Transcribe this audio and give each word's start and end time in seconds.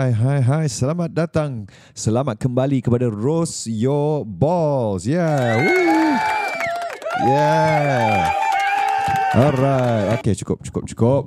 hai, 0.00 0.16
hai, 0.16 0.40
hai. 0.40 0.64
Selamat 0.64 1.12
datang. 1.12 1.68
Selamat 1.92 2.40
kembali 2.40 2.80
kepada 2.80 3.12
Roast 3.12 3.68
Your 3.68 4.24
Balls. 4.24 5.04
Yeah. 5.04 5.60
Woo. 5.60 6.16
Yeah. 7.28 8.32
Alright. 9.36 10.16
Okay, 10.16 10.32
cukup, 10.40 10.64
cukup, 10.64 10.88
cukup. 10.88 11.22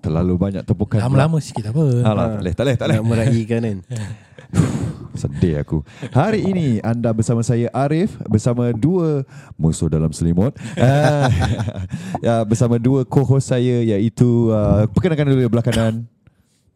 Terlalu 0.00 0.32
banyak 0.40 0.64
tepukan. 0.64 1.04
Lama-lama 1.04 1.44
sikit 1.44 1.68
apa. 1.76 1.84
Alah, 2.08 2.40
tak 2.40 2.40
boleh, 2.40 2.52
tak 2.56 2.64
boleh, 2.64 2.76
tak 2.80 2.86
boleh. 2.88 2.96
Nak 2.96 3.04
meraihkan 3.04 3.60
kan 3.60 3.78
Sedih 5.20 5.64
aku 5.64 5.80
Hari 6.12 6.44
ini 6.44 6.76
anda 6.84 7.08
bersama 7.16 7.40
saya 7.40 7.72
Arif 7.72 8.20
Bersama 8.28 8.68
dua 8.76 9.24
musuh 9.56 9.88
dalam 9.88 10.12
selimut 10.12 10.52
uh, 10.76 11.28
ya, 12.26 12.44
Bersama 12.44 12.76
dua 12.76 13.08
co-host 13.08 13.48
saya 13.48 13.80
Iaitu 13.80 14.52
uh, 14.52 14.84
Perkenalkan 14.92 15.32
dulu 15.32 15.48
belah 15.48 15.64
kanan 15.64 16.04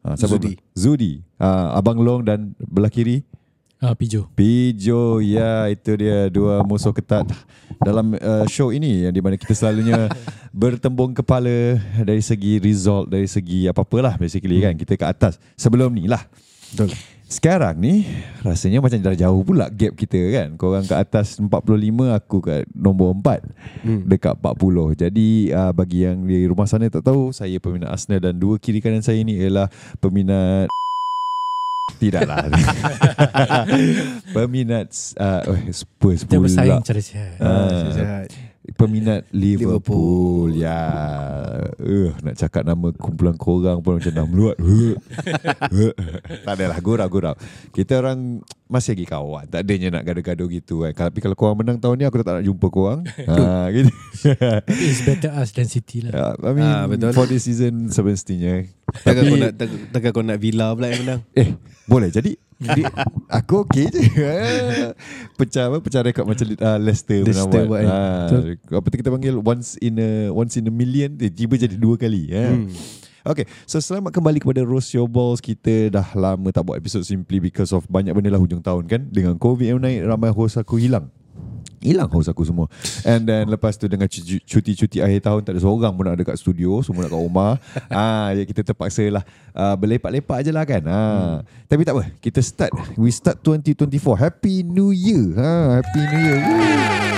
uh, 0.05 0.17
Zudi. 0.17 0.59
Zudi. 0.73 1.13
Uh, 1.41 1.77
Abang 1.77 1.99
Long 2.01 2.21
dan 2.25 2.53
belah 2.59 2.93
kiri? 2.93 3.25
Ah, 3.81 3.97
Pijo. 3.97 4.29
Pijo 4.37 5.25
Ya 5.25 5.65
itu 5.73 5.97
dia 5.97 6.29
Dua 6.29 6.61
musuh 6.69 6.93
ketat 6.93 7.25
Dalam 7.81 8.13
uh, 8.13 8.45
show 8.45 8.77
ini 8.77 9.09
Yang 9.09 9.15
di 9.17 9.21
mana 9.25 9.41
kita 9.41 9.57
selalunya 9.57 10.05
Bertembung 10.53 11.17
kepala 11.17 11.81
Dari 12.05 12.21
segi 12.21 12.61
result 12.61 13.09
Dari 13.09 13.25
segi 13.25 13.73
apa-apalah 13.73 14.21
Basically 14.21 14.61
kan 14.61 14.77
Kita 14.77 15.01
ke 15.01 15.07
atas. 15.09 15.41
Sebelum 15.57 15.97
ni 15.97 16.13
lah. 16.13 16.21
Betul 16.77 16.93
sekarang 17.31 17.79
ni 17.79 18.11
rasanya 18.43 18.83
macam 18.83 18.99
dah 18.99 19.15
jauh 19.15 19.47
pula 19.47 19.71
gap 19.71 19.95
kita 19.95 20.19
kan. 20.35 20.59
Korang 20.59 20.83
ke 20.83 20.99
atas 20.99 21.39
45, 21.39 21.47
aku 22.11 22.43
kat 22.43 22.67
nombor 22.75 23.15
4 23.15 23.87
hmm. 23.87 24.03
dekat 24.11 24.35
40. 24.35 24.99
Jadi 24.99 25.29
uh, 25.55 25.71
bagi 25.71 26.11
yang 26.11 26.27
di 26.27 26.43
rumah 26.51 26.67
sana 26.67 26.91
tak 26.91 27.07
tahu, 27.07 27.31
saya 27.31 27.55
peminat 27.63 27.95
Arsenal 27.95 28.19
dan 28.19 28.35
dua 28.35 28.59
kiri 28.59 28.83
kanan 28.83 29.07
saya 29.07 29.23
ni 29.23 29.39
ialah 29.39 29.71
peminat 30.03 30.67
Tidaklah 32.03 32.51
Peminat 34.35 34.91
uh, 35.19 35.43
oh, 35.51 35.59
Spurs 35.75 36.23
Kita 36.23 36.39
pula 36.39 36.47
bersaing 36.47 36.83
cara 36.83 37.01
sihat. 37.03 37.35
Ah. 37.43 38.50
Peminat 38.77 39.27
Liverpool, 39.35 40.51
Liverpool. 40.51 40.63
Ya 40.63 40.81
uh, 41.75 42.11
Nak 42.23 42.35
cakap 42.39 42.63
nama 42.63 42.91
kumpulan 42.95 43.35
korang 43.35 43.83
pun 43.83 43.99
macam 43.99 44.13
dah 44.13 44.27
meluat. 44.27 44.57
Tak 46.45 46.55
adalah 46.59 46.79
Gurau-gurau 46.83 47.35
Kita 47.71 48.01
orang 48.03 48.43
Masih 48.71 48.95
lagi 48.95 49.03
kawan 49.05 49.45
Tak 49.45 49.61
adanya 49.61 49.89
nak 49.93 50.03
gaduh-gaduh 50.05 50.47
gitu 50.49 50.87
kan 50.87 51.11
Tapi 51.11 51.19
kalau 51.19 51.35
korang 51.35 51.59
menang 51.59 51.77
tahun 51.77 51.95
ni 51.97 52.05
Aku 52.07 52.23
tak 52.23 52.39
nak 52.39 52.47
jumpa 52.47 52.67
korang 52.67 53.03
ha, 53.29 53.67
gitu. 53.69 53.91
It's 54.71 55.03
better 55.03 55.35
us 55.35 55.51
than 55.51 55.67
City 55.67 56.07
lah. 56.07 56.13
Ya, 56.13 56.27
I 56.39 56.51
mean 56.53 56.63
Ah, 56.65 56.87
betul. 56.87 57.11
For 57.11 57.27
this 57.27 57.45
season 57.45 57.91
Semestinya 57.91 58.63
Takkan 58.97 59.21
Tapi- 59.21 59.29
kau 59.29 59.37
nak 59.37 59.53
tak- 59.55 59.75
Takkan 59.91 60.11
kau 60.13 60.23
nak 60.23 60.39
Villa 60.39 60.71
pula 60.71 60.87
yang 60.87 61.03
menang 61.03 61.21
Eh 61.41 61.59
boleh 61.85 62.07
jadi 62.09 62.39
di, 62.61 62.83
Aku 63.27 63.65
okey 63.65 63.89
je 63.89 64.03
Pecah 65.39 65.67
apa 65.67 65.81
Pecah 65.81 66.03
rekod 66.03 66.23
macam 66.23 66.45
uh, 66.47 66.79
Leicester 66.79 67.19
pernah 67.21 67.43
Leicester 67.43 67.63
buat, 67.65 67.81
kan? 67.81 67.91
Ah, 67.91 68.27
Apa 68.77 68.87
tu 68.87 68.97
kita 68.97 69.09
panggil 69.09 69.35
Once 69.35 69.75
in 69.79 69.97
a 69.97 70.11
Once 70.29 70.55
in 70.55 70.65
a 70.65 70.73
million 70.73 71.11
eh, 71.17 71.29
Tiba 71.29 71.57
jadi 71.57 71.75
dua 71.75 71.97
kali 71.97 72.29
eh. 72.29 72.53
Hmm. 72.53 72.69
Okay 73.21 73.45
So 73.69 73.77
selamat 73.79 74.17
kembali 74.17 74.41
kepada 74.41 74.65
Roast 74.65 74.97
Your 74.97 75.05
Balls. 75.05 75.45
Kita 75.45 75.93
dah 75.93 76.09
lama 76.17 76.49
tak 76.49 76.65
buat 76.65 76.81
episod 76.81 77.05
Simply 77.05 77.37
because 77.37 77.69
of 77.71 77.85
Banyak 77.85 78.17
benda 78.17 78.33
lah 78.33 78.41
hujung 78.41 78.65
tahun 78.65 78.89
kan? 78.89 79.03
Dengan 79.09 79.37
COVID 79.37 79.67
yang 79.67 79.81
naik 79.81 80.09
Ramai 80.09 80.33
host 80.33 80.57
aku 80.57 80.81
hilang. 80.81 81.13
Hilang 81.81 82.13
host 82.13 82.29
aku 82.29 82.45
semua. 82.45 82.69
And 83.05 83.25
then 83.25 83.49
lepas 83.49 83.77
tu 83.77 83.89
Dengan 83.89 84.05
cu- 84.05 84.41
cuti-cuti 84.41 85.01
akhir 85.01 85.21
tahun 85.25 85.41
Tak 85.45 85.53
ada 85.57 85.61
seorang 85.61 85.93
pun 85.93 86.05
nak 86.05 86.17
ada 86.17 86.25
kat 86.25 86.37
studio 86.37 86.81
Semua 86.81 87.05
nak 87.05 87.13
kat 87.13 87.21
rumah. 87.21 87.53
Ah, 87.93 88.33
ya 88.33 88.45
Kita 88.45 88.61
terpaksa 88.61 89.05
lah 89.09 89.25
uh, 89.53 89.77
Berlepak-lepak 89.77 90.45
je 90.45 90.53
lah 90.53 90.65
kan? 90.65 90.81
Ah. 90.85 91.41
Tapi 91.69 91.85
tak 91.85 91.97
apa 91.97 92.05
Kita 92.21 92.41
start. 92.41 92.73
We 92.97 93.13
start 93.13 93.41
2024 93.41 93.97
Happy 94.17 94.61
New 94.61 94.93
Year. 94.93 95.37
Ha, 95.37 95.81
Happy 95.81 96.01
New 96.05 96.21
Year. 96.21 96.39
Woo. 96.41 97.10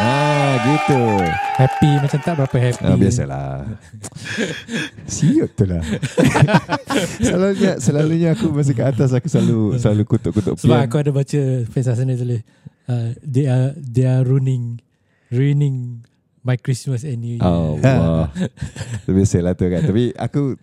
Ah, 0.00 0.56
gitu 0.64 1.00
Happy 1.60 1.90
macam 2.00 2.18
tak 2.24 2.34
berapa 2.40 2.56
happy. 2.56 2.84
Ah, 2.88 2.96
biasalah. 2.96 3.48
Siut 5.12 5.52
tu 5.52 5.64
lah. 5.68 5.84
selalunya, 7.26 7.72
selalunya 7.76 8.28
aku 8.32 8.48
masa 8.48 8.72
kat 8.72 8.96
atas 8.96 9.12
aku 9.12 9.28
selalu 9.28 9.76
selalu 9.76 10.02
kutuk-kutuk 10.08 10.56
Sebab 10.56 10.72
pian. 10.72 10.88
aku 10.88 10.96
ada 10.96 11.10
baca 11.12 11.40
fans 11.68 11.86
Arsenal 11.86 12.16
tulis 12.16 12.40
uh, 12.88 13.12
they 13.20 13.44
are 13.44 13.76
they 13.76 14.08
are 14.08 14.24
ruining 14.24 14.80
ruining 15.28 16.00
my 16.40 16.56
Christmas 16.56 17.04
and 17.04 17.20
New 17.20 17.36
Year. 17.36 17.44
Allah. 17.44 18.32
Tu 19.04 19.12
Biasalah 19.12 19.52
tu 19.52 19.68
kan. 19.68 19.84
Tapi 19.84 20.16
aku 20.16 20.56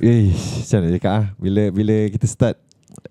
eh 0.00 0.32
macam 0.32 0.78
mana 0.80 0.94
cakap 0.96 1.12
ah 1.12 1.26
bila 1.36 1.62
bila 1.68 1.96
kita 2.08 2.24
start 2.24 2.56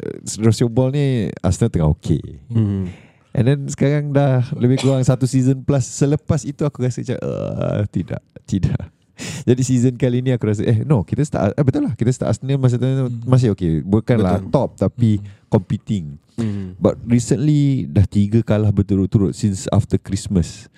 uh, 0.02 0.18
Rosio 0.42 0.66
Ball 0.66 0.90
ni 0.90 1.06
Arsenal 1.40 1.70
tengah 1.70 1.94
okey. 1.94 2.42
Hmm. 2.50 2.90
And 3.36 3.44
then 3.52 3.60
sekarang 3.68 4.16
dah 4.16 4.48
lebih 4.56 4.80
kurang 4.80 5.04
satu 5.04 5.28
season 5.28 5.68
plus. 5.68 5.84
Selepas 5.84 6.48
itu 6.48 6.64
aku 6.64 6.88
rasa 6.88 7.04
macam 7.04 7.20
uh, 7.20 7.84
Tidak 7.92 8.22
Tidak. 8.48 8.82
Jadi 9.48 9.62
season 9.64 10.00
kali 10.00 10.24
ni 10.24 10.32
aku 10.32 10.48
rasa 10.48 10.64
Eh 10.64 10.88
no 10.88 11.04
kita 11.04 11.20
start 11.28 11.52
eh, 11.52 11.66
Betul 11.68 11.92
lah. 11.92 11.94
Kita 12.00 12.16
start 12.16 12.32
Arsenal 12.32 12.56
masa 12.56 12.80
tu 12.80 12.88
Hmm. 12.88 13.12
Masih 13.28 13.52
okay. 13.52 13.84
Bukanlah 13.84 14.40
Betul. 14.40 14.56
top 14.56 14.70
Tapi 14.80 15.20
competing. 15.52 16.16
Hmm. 16.40 16.80
But 16.80 16.96
recently 17.04 17.92
Dah 17.92 18.08
tiga 18.08 18.40
kalah 18.40 18.72
berturut-turut 18.72 19.36
Since 19.36 19.68
after 19.68 20.00
Christmas. 20.00 20.72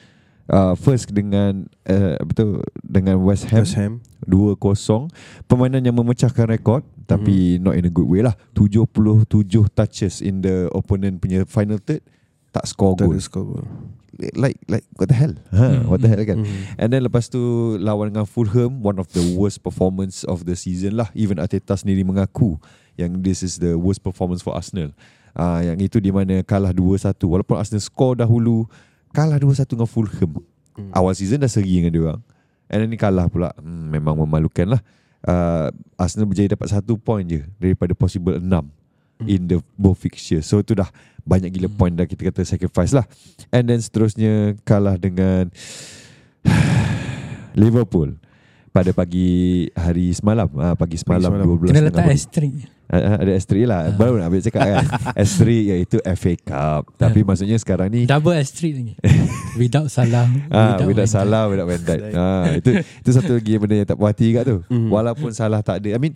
Uh, 0.50 0.74
First 0.74 1.14
dengan 1.14 1.70
uh, 1.86 2.18
Betul 2.26 2.66
Dengan 2.82 3.22
West 3.22 3.54
Ham, 3.54 3.70
West 3.70 3.78
Ham. 3.78 4.02
2-0 4.26 4.58
Permainan 5.46 5.86
yang 5.86 5.94
memecahkan 5.94 6.50
rekod 6.50 6.82
Tapi 7.06 7.62
not 7.62 7.78
in 7.78 7.86
a 7.86 7.94
good 7.94 8.10
way 8.10 8.26
lah. 8.26 8.34
77 8.58 9.30
touches 9.78 10.26
In 10.26 10.42
the 10.42 10.74
opponent 10.74 11.22
punya 11.22 11.46
final 11.46 11.78
third 11.78 12.02
Tak 12.58 12.66
score 12.66 12.98
Tak 12.98 13.06
goal. 13.06 13.14
ada 13.14 13.22
skor 13.22 13.44
gol 13.46 13.66
Like 14.34 14.58
like 14.66 14.82
What 14.98 15.08
the 15.08 15.18
hell? 15.18 15.38
Ha, 15.54 15.62
Hmm. 15.78 15.94
What 15.94 16.02
the 16.02 16.10
hell 16.10 16.26
kan? 16.26 16.42
Hmm. 16.42 16.82
And 16.82 16.90
then 16.90 17.06
lepas 17.06 17.30
tu 17.30 17.38
Lawan 17.78 18.10
dengan 18.10 18.26
Fulham 18.26 18.82
One 18.82 18.98
of 18.98 19.06
the 19.14 19.22
worst 19.38 19.62
performance 19.62 20.26
Of 20.26 20.44
the 20.44 20.58
season 20.58 20.98
lah. 20.98 21.14
Even 21.14 21.38
Arteta 21.38 21.78
sendiri 21.78 22.02
mengaku 22.02 22.58
Yang 22.98 23.12
this 23.22 23.40
is 23.46 23.54
the 23.62 23.78
worst 23.78 24.02
performance 24.02 24.42
for 24.42 24.58
Arsenal. 24.58 24.90
Uh, 25.38 25.62
Yang 25.62 25.94
itu 25.94 25.98
di 26.02 26.10
mana 26.10 26.42
Kalah 26.42 26.74
2-1 26.74 27.14
Walaupun 27.22 27.56
Arsenal 27.56 27.78
score 27.80 28.18
dahulu 28.18 28.66
Kalah 29.14 29.38
2-1 29.38 29.70
dengan 29.70 29.86
Fulham. 29.86 30.42
Hmm. 30.74 30.90
Awal 30.92 31.14
season 31.14 31.38
dah 31.38 31.50
seri 31.50 31.70
dengan 31.72 31.90
dia 31.90 32.02
orang. 32.04 32.22
And 32.68 32.78
then 32.82 32.90
ni 32.90 32.98
kalah 32.98 33.30
pula. 33.30 33.54
Hmm, 33.56 33.90
Memang 33.90 34.18
memalukan 34.18 34.68
lah. 34.68 34.82
Uh, 35.22 35.70
Arsenal 35.94 36.26
berjaya 36.26 36.46
dapat 36.48 36.70
satu 36.70 36.94
point 36.94 37.26
je 37.26 37.42
Daripada 37.58 37.94
possible 37.94 38.38
enam 38.38 38.70
In 39.26 39.50
the 39.50 39.58
both 39.74 39.98
fixture 40.06 40.46
So 40.46 40.62
tu 40.62 40.78
dah 40.78 40.86
Banyak 41.26 41.50
gila 41.50 41.68
point 41.74 41.98
dah 41.98 42.06
kita 42.06 42.30
kata 42.30 42.46
sacrifice 42.46 42.94
lah 42.94 43.10
And 43.50 43.66
then 43.66 43.82
seterusnya 43.82 44.62
Kalah 44.62 45.02
dengan 45.02 45.50
Liverpool 47.58 48.22
pada 48.70 48.94
pagi 48.94 49.66
hari 49.74 50.14
semalam 50.14 50.46
ah, 50.62 50.78
pagi 50.78 51.02
semalam, 51.02 51.34
semalam. 51.34 51.50
12 51.50 51.74
Kena 51.74 51.82
letak 51.82 52.06
tengah 52.06 52.14
asterisk. 52.14 52.70
Ah, 52.88 52.96
ah, 52.96 53.16
ada 53.20 53.32
S3 53.34 53.54
lah 53.66 53.82
Baru 53.98 54.22
nak 54.22 54.30
ambil 54.30 54.46
cakap 54.46 54.64
kan 54.64 54.86
S3 55.28 55.44
iaitu 55.76 55.98
FA 56.14 56.34
Cup 56.38 56.94
Tapi 56.94 57.26
maksudnya 57.26 57.58
sekarang 57.58 57.90
ni 57.90 58.06
Double 58.06 58.38
asterisk 58.38 58.78
lagi. 58.78 58.94
without 59.62 59.90
salah. 59.90 60.30
Ah, 60.54 60.78
without 60.86 61.10
salah, 61.10 61.50
without 61.50 61.66
Van 61.66 61.82
Dijk. 61.82 62.14
Ah, 62.18 62.54
itu 62.54 62.72
itu 62.78 63.10
satu 63.10 63.42
lagi 63.42 63.58
benda 63.58 63.76
yang 63.82 63.90
tak 63.90 63.98
puas 63.98 64.14
hati 64.14 64.30
kat 64.38 64.46
tu. 64.46 64.62
Mhm. 64.70 64.94
Walaupun 64.94 65.34
salah 65.34 65.66
tak 65.66 65.82
ada. 65.82 65.98
I 65.98 66.00
mean 66.00 66.14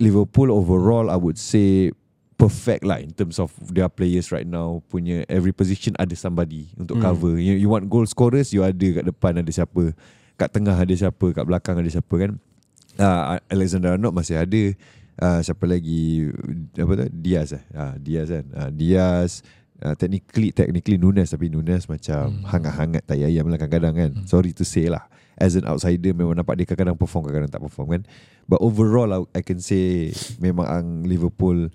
Liverpool 0.00 0.48
overall 0.48 1.12
I 1.12 1.16
would 1.20 1.36
say 1.36 1.92
perfect 2.36 2.84
lah 2.84 3.00
in 3.00 3.10
terms 3.10 3.40
of 3.40 3.48
their 3.66 3.88
players 3.88 4.28
right 4.28 4.44
now 4.44 4.84
punya 4.86 5.24
every 5.26 5.50
position 5.50 5.96
ada 5.96 6.12
somebody 6.12 6.68
untuk 6.76 7.00
Hmm. 7.00 7.04
cover. 7.04 7.34
You, 7.36 7.56
you 7.56 7.66
want 7.66 7.88
goal 7.88 8.04
scorers 8.04 8.52
you 8.52 8.60
ada 8.60 9.00
kat 9.00 9.04
depan 9.04 9.40
ada 9.40 9.48
siapa. 9.48 9.96
Kat 10.36 10.52
tengah 10.52 10.76
ada 10.76 10.92
siapa, 10.92 11.32
kat 11.32 11.44
belakang 11.48 11.80
ada 11.80 11.88
siapa 11.88 12.12
kan. 12.12 12.36
Ah, 12.96 13.40
Alexander 13.48 13.96
Arnold 13.96 14.12
masih 14.12 14.36
ada. 14.36 14.62
Ah, 15.16 15.40
siapa 15.40 15.64
lagi 15.64 16.28
apa 16.76 16.92
tu 16.92 17.04
Diaz 17.10 17.56
eh 17.56 17.64
ah, 17.72 17.96
Diaz 17.96 18.28
kan 18.28 18.44
ah, 18.52 18.68
Diaz 18.68 19.40
uh, 19.80 19.96
technically 19.96 20.52
technically 20.52 21.00
Nunes 21.00 21.32
tapi 21.32 21.48
Nunes 21.48 21.88
macam 21.88 22.36
Hmm. 22.36 22.44
hangat-hangat 22.44 23.00
tai 23.02 23.24
ayam 23.24 23.48
lah 23.48 23.56
kadang-kadang 23.56 23.94
kan. 23.96 24.10
Hmm. 24.12 24.28
Sorry 24.28 24.52
to 24.52 24.60
say 24.60 24.92
lah. 24.92 25.08
As 25.36 25.52
an 25.52 25.64
outsider 25.64 26.12
memang 26.12 26.36
nampak 26.36 26.56
dia 26.56 26.64
kadang-kadang 26.64 27.00
perform 27.00 27.24
kadang-kadang 27.24 27.52
tak 27.52 27.64
perform 27.64 27.86
kan. 27.92 28.02
But 28.44 28.60
overall 28.60 29.08
I, 29.08 29.40
I 29.40 29.42
can 29.42 29.56
say 29.56 30.12
memang 30.36 30.64
ang 30.64 30.86
Liverpool 31.04 31.72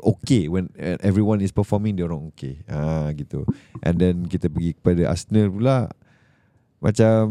okay 0.00 0.46
when 0.46 0.70
uh, 0.74 0.96
everyone 1.00 1.38
is 1.38 1.50
performing 1.50 1.94
dia 1.94 2.04
orang 2.04 2.28
okay. 2.28 2.62
Ah 2.64 3.10
gitu. 3.12 3.42
And 3.80 3.96
then 3.96 4.24
kita 4.24 4.46
pergi 4.46 4.74
kepada 4.74 5.08
Arsenal 5.08 5.48
pula 5.48 5.90
macam 6.78 7.22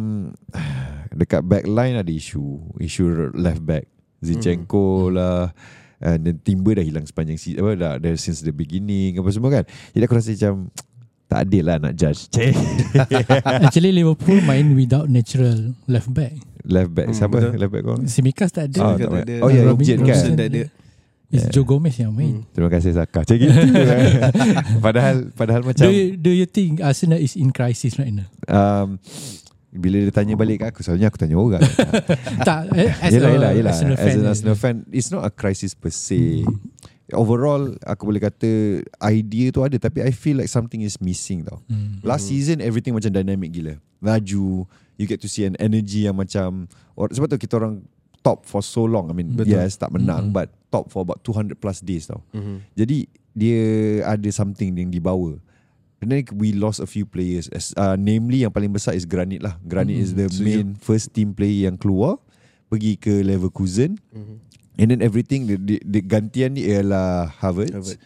dekat 1.19 1.42
backline 1.42 1.96
ada 1.96 2.12
isu, 2.12 2.44
isu 2.78 3.31
left 3.34 3.62
back. 3.62 3.88
Zinchenko 4.18 5.14
lah 5.14 5.54
And 5.98 6.22
then 6.22 6.38
Timber 6.38 6.78
dah 6.78 6.86
hilang 6.86 7.06
sepanjang 7.06 7.38
si, 7.38 7.58
apa 7.58 7.74
dah 7.74 7.94
dari 7.98 8.18
since 8.18 8.46
the 8.46 8.54
beginning 8.54 9.18
apa 9.18 9.34
semua 9.34 9.50
kan. 9.52 9.66
Jadi 9.92 10.04
aku 10.06 10.13
rasa 10.13 10.30
macam 10.30 10.70
tak 11.30 11.40
adil 11.44 11.63
lah 11.66 11.78
nak 11.81 11.94
judge. 11.94 12.30
Actually 13.66 13.92
Liverpool 13.92 14.40
main 14.46 14.78
without 14.78 15.10
natural 15.10 15.74
left 15.86 16.13
back. 16.13 16.38
left 16.63 16.94
back 16.94 17.10
Hmm, 17.10 17.18
siapa 17.18 17.38
betul. 17.42 17.52
left 17.58 17.72
back 17.74 17.84
kau? 17.84 17.98
Simikas 18.06 18.50
tak 18.54 18.70
ada. 18.70 18.78
Oh, 18.78 18.94
Simikas 18.94 19.02
tak 19.02 19.10
tak 19.10 19.24
ada. 19.25 19.34
ada. 19.34 19.36
Oh 19.42 19.50
ya, 19.50 19.62
Robin- 19.63 19.74
Robin 19.74 19.88
kan. 19.88 19.98
Robinson 20.06 20.34
tak 20.36 20.48
ada. 20.48 20.62
It's 21.27 21.44
Yeah. 21.44 21.51
Joe 21.51 21.68
Gomez 21.68 22.00
yang 22.00 22.15
main. 22.15 22.47
Terima 22.56 22.71
kasih 22.71 22.95
Saka. 22.95 23.19
Macam 23.21 23.35
gitu. 23.35 23.51
padahal 24.85 25.27
padahal 25.35 25.62
macam 25.62 25.83
Do 25.83 25.91
you, 25.91 26.15
do 26.15 26.31
you 26.31 26.47
think 26.47 26.79
Arsenal 26.79 27.19
is 27.19 27.35
in 27.35 27.51
crisis 27.51 28.00
right 28.00 28.15
now? 28.15 28.27
um, 28.47 28.95
bila 29.68 30.07
dia 30.07 30.13
tanya 30.15 30.33
balik 30.33 30.63
kat 30.63 30.71
aku, 30.71 30.81
selalunya 30.81 31.12
aku 31.12 31.19
tanya 31.19 31.35
orang. 31.35 31.62
tak, 32.47 32.71
eh, 32.74 32.89
as 32.97 33.12
yelah, 33.12 33.29
yelah, 33.29 33.51
yelah. 33.53 33.71
Arsenal 33.75 33.94
As 33.94 34.01
fan. 34.01 34.15
an 34.15 34.25
Arsenal 34.25 34.56
fan, 34.56 34.75
it's 34.89 35.12
not 35.12 35.21
a 35.21 35.29
crisis 35.29 35.75
per 35.75 35.91
se. 35.91 36.47
Overall, 37.07 37.71
aku 37.83 38.03
boleh 38.03 38.19
kata 38.19 38.83
idea 39.07 39.47
tu 39.47 39.63
ada 39.63 39.75
tapi 39.75 40.03
I 40.03 40.12
feel 40.12 40.39
like 40.39 40.47
something 40.47 40.79
is 40.79 41.00
missing 41.00 41.44
tau. 41.44 41.63
Hmm. 41.68 42.03
Last 42.03 42.27
season 42.27 42.59
everything 42.59 42.91
macam 42.91 43.12
dynamic 43.12 43.51
gila. 43.51 43.79
Laju, 44.00 44.68
you 44.95 45.06
get 45.06 45.19
to 45.19 45.27
see 45.27 45.44
an 45.44 45.56
energy 45.56 46.03
yang 46.03 46.15
macam 46.15 46.68
or, 46.95 47.07
sebab 47.07 47.31
tu 47.31 47.38
kita 47.38 47.56
orang 47.56 47.79
top 48.19 48.44
for 48.44 48.59
so 48.59 48.83
long. 48.83 49.07
I 49.07 49.15
mean, 49.15 49.35
Betul. 49.35 49.56
yes 49.56 49.75
tak 49.75 49.91
menang 49.91 50.31
Mhm. 50.31 50.35
but 50.35 50.47
top 50.77 50.94
for 50.94 51.01
about 51.01 51.25
200 51.25 51.57
plus 51.57 51.81
days 51.81 52.06
tau. 52.06 52.21
Mhm. 52.29 52.62
Jadi 52.77 53.09
dia 53.33 53.62
ada 54.06 54.29
something 54.29 54.77
yang 54.77 54.94
dibawa. 54.94 55.41
And 55.97 56.13
then 56.13 56.21
we 56.38 56.53
lost 56.53 56.77
a 56.77 56.85
few 56.85 57.09
players. 57.09 57.50
As, 57.50 57.74
uh, 57.74 57.97
namely 57.97 58.45
yang 58.45 58.53
paling 58.53 58.69
besar 58.69 58.94
is 58.94 59.09
Granit 59.09 59.41
lah. 59.41 59.57
Granit 59.65 59.97
is 59.97 60.13
the 60.13 60.29
setuju. 60.29 60.45
main 60.45 60.68
first 60.77 61.09
team 61.09 61.33
player 61.33 61.65
yang 61.65 61.74
keluar 61.74 62.21
pergi 62.69 63.01
ke 63.01 63.25
Leverkusen. 63.25 63.97
Mhm. 64.13 64.35
And 64.77 64.88
then 64.94 65.01
everything 65.01 65.50
the, 65.50 65.57
the, 65.57 65.81
the 65.81 66.06
gantian 66.06 66.53
ni 66.53 66.69
ialah 66.69 67.33
Harvard. 67.41 67.74
Harvard. 67.74 67.97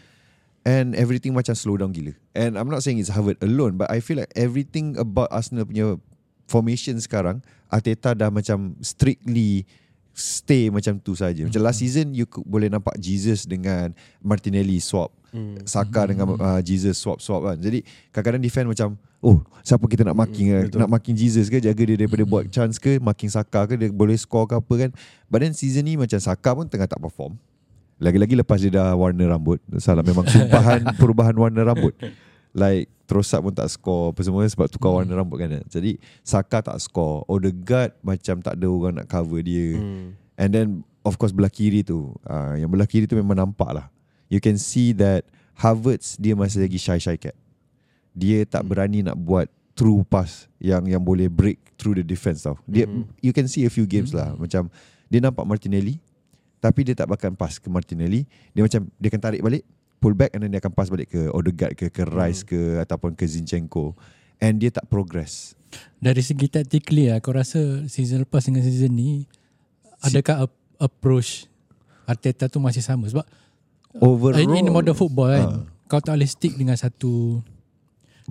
And 0.63 0.95
everything 0.95 1.35
macam 1.35 1.51
slow 1.51 1.75
down 1.75 1.91
gila. 1.91 2.15
And 2.31 2.55
I'm 2.55 2.71
not 2.71 2.79
saying 2.79 3.03
it's 3.03 3.11
Harvard 3.11 3.43
alone 3.43 3.75
but 3.75 3.91
I 3.91 3.99
feel 3.99 4.23
like 4.23 4.31
everything 4.39 4.95
about 4.95 5.27
Arsenal 5.27 5.67
punya 5.67 5.99
formation 6.47 6.95
sekarang 6.99 7.43
Arteta 7.67 8.15
dah 8.15 8.31
macam 8.31 8.75
strictly 8.83 9.63
stay 10.11 10.67
macam 10.67 10.99
tu 10.99 11.15
saja. 11.15 11.41
Macam 11.47 11.61
last 11.63 11.79
season 11.79 12.11
you 12.11 12.27
could, 12.27 12.43
boleh 12.43 12.67
nampak 12.67 12.95
Jesus 12.99 13.47
dengan 13.47 13.95
Martinelli 14.19 14.77
swap. 14.83 15.11
Hmm. 15.31 15.55
Saka 15.63 16.11
dengan 16.11 16.35
uh, 16.35 16.59
Jesus 16.59 16.99
swap-swap 16.99 17.47
kan. 17.47 17.57
Jadi 17.57 17.87
kadang-kadang 18.11 18.43
defend 18.43 18.67
macam 18.67 18.99
oh 19.23 19.39
siapa 19.63 19.87
kita 19.87 20.03
nak 20.03 20.19
marking 20.19 20.51
Mm, 20.51 20.57
mm, 20.59 20.67
betul. 20.67 20.79
nak 20.83 20.91
marking 20.91 21.15
Jesus 21.15 21.47
ke 21.47 21.63
jaga 21.63 21.83
dia 21.87 21.95
daripada 21.95 22.23
buat 22.27 22.51
chance 22.51 22.75
ke 22.75 22.99
marking 22.99 23.31
Saka 23.31 23.63
ke 23.63 23.79
dia 23.79 23.87
boleh 23.87 24.19
score 24.19 24.43
ke 24.43 24.59
apa 24.59 24.73
kan. 24.75 24.91
But 25.31 25.47
then 25.47 25.55
season 25.55 25.87
ni 25.87 25.95
macam 25.95 26.19
Saka 26.19 26.51
pun 26.51 26.67
tengah 26.67 26.91
tak 26.91 26.99
perform. 26.99 27.39
Lagi-lagi 28.01 28.33
lepas 28.35 28.59
dia 28.59 28.73
dah 28.75 28.91
warna 28.97 29.23
rambut. 29.31 29.63
Salah 29.79 30.03
memang 30.03 30.27
sumpahan 30.33 30.83
perubahan 30.99 31.37
warna 31.37 31.63
rambut. 31.63 31.95
Like 32.51 32.91
Trossard 33.07 33.43
pun 33.43 33.51
tak 33.51 33.67
score 33.67 34.15
apa 34.15 34.21
semua 34.23 34.47
sebab 34.47 34.71
tukar 34.71 34.91
warna 34.91 35.11
rambut 35.15 35.39
kan. 35.39 35.59
Jadi 35.67 35.99
Saka 36.23 36.63
tak 36.63 36.79
score. 36.79 37.27
Odegaard 37.27 37.95
macam 37.99 38.39
tak 38.39 38.55
ada 38.55 38.67
orang 38.71 39.03
nak 39.03 39.07
cover 39.07 39.43
dia. 39.43 39.75
Hmm. 39.75 40.15
And 40.39 40.49
then 40.51 40.67
of 41.03 41.19
course 41.19 41.35
belah 41.35 41.51
kiri 41.51 41.83
tu 41.83 42.13
uh, 42.25 42.55
Yang 42.57 42.69
belah 42.71 42.87
kiri 42.87 43.05
tu 43.05 43.13
memang 43.13 43.37
nampak 43.37 43.69
lah 43.73 43.87
You 44.31 44.39
can 44.39 44.55
see 44.57 44.95
that 44.97 45.27
Havertz 45.59 46.15
dia 46.17 46.33
masih 46.33 46.63
lagi 46.65 46.79
shy-shy 46.79 47.19
cat 47.19 47.35
Dia 48.15 48.47
tak 48.47 48.65
berani 48.65 49.03
nak 49.05 49.19
buat 49.19 49.51
True 49.77 50.01
pass 50.07 50.47
Yang 50.57 50.97
yang 50.97 51.03
boleh 51.03 51.27
break 51.29 51.59
Through 51.77 52.01
the 52.01 52.05
defense 52.05 52.45
tau 52.45 52.57
dia, 52.65 52.87
Mhm. 52.87 53.05
You 53.21 53.33
can 53.35 53.45
see 53.45 53.67
a 53.67 53.71
few 53.71 53.85
games 53.85 54.15
lah 54.15 54.33
Macam 54.33 54.71
Dia 55.11 55.19
nampak 55.19 55.45
Martinelli 55.45 55.99
Tapi 56.57 56.89
dia 56.89 56.95
tak 56.97 57.11
bakal 57.11 57.35
pass 57.35 57.59
ke 57.59 57.67
Martinelli 57.69 58.25
Dia 58.55 58.65
macam 58.65 58.87
Dia 58.97 59.07
akan 59.13 59.21
tarik 59.21 59.41
balik 59.43 59.63
Pull 60.01 60.17
back 60.17 60.33
And 60.33 60.41
then 60.41 60.49
dia 60.49 60.59
akan 60.59 60.73
pass 60.73 60.89
balik 60.89 61.13
ke 61.13 61.29
Odegaard 61.29 61.77
ke 61.77 61.93
Ke 61.93 62.03
Rice 62.09 62.41
ke 62.41 62.81
Ataupun 62.81 63.13
ke 63.13 63.23
Zinchenko. 63.23 63.93
And 64.41 64.57
dia 64.57 64.73
tak 64.73 64.89
progress. 64.89 65.53
Dari 66.01 66.19
segi 66.25 66.49
tactically 66.49 67.13
aku 67.13 67.29
rasa 67.31 67.85
season 67.85 68.25
lepas 68.25 68.43
dengan 68.43 68.65
season 68.65 68.91
ni 68.91 69.29
adakah 70.01 70.49
ap- 70.49 70.61
approach 70.81 71.45
Arteta 72.09 72.49
tu 72.49 72.57
masih 72.57 72.81
sama? 72.81 73.05
Sebab 73.07 73.23
Overall 74.01 74.41
in, 74.41 74.51
in 74.57 74.73
modern 74.73 74.97
football 74.97 75.29
kan. 75.31 75.47
Ah. 75.47 75.63
kau 75.85 76.01
tak 76.01 76.15
boleh 76.17 76.27
stick 76.27 76.55
dengan 76.57 76.75
satu 76.75 77.43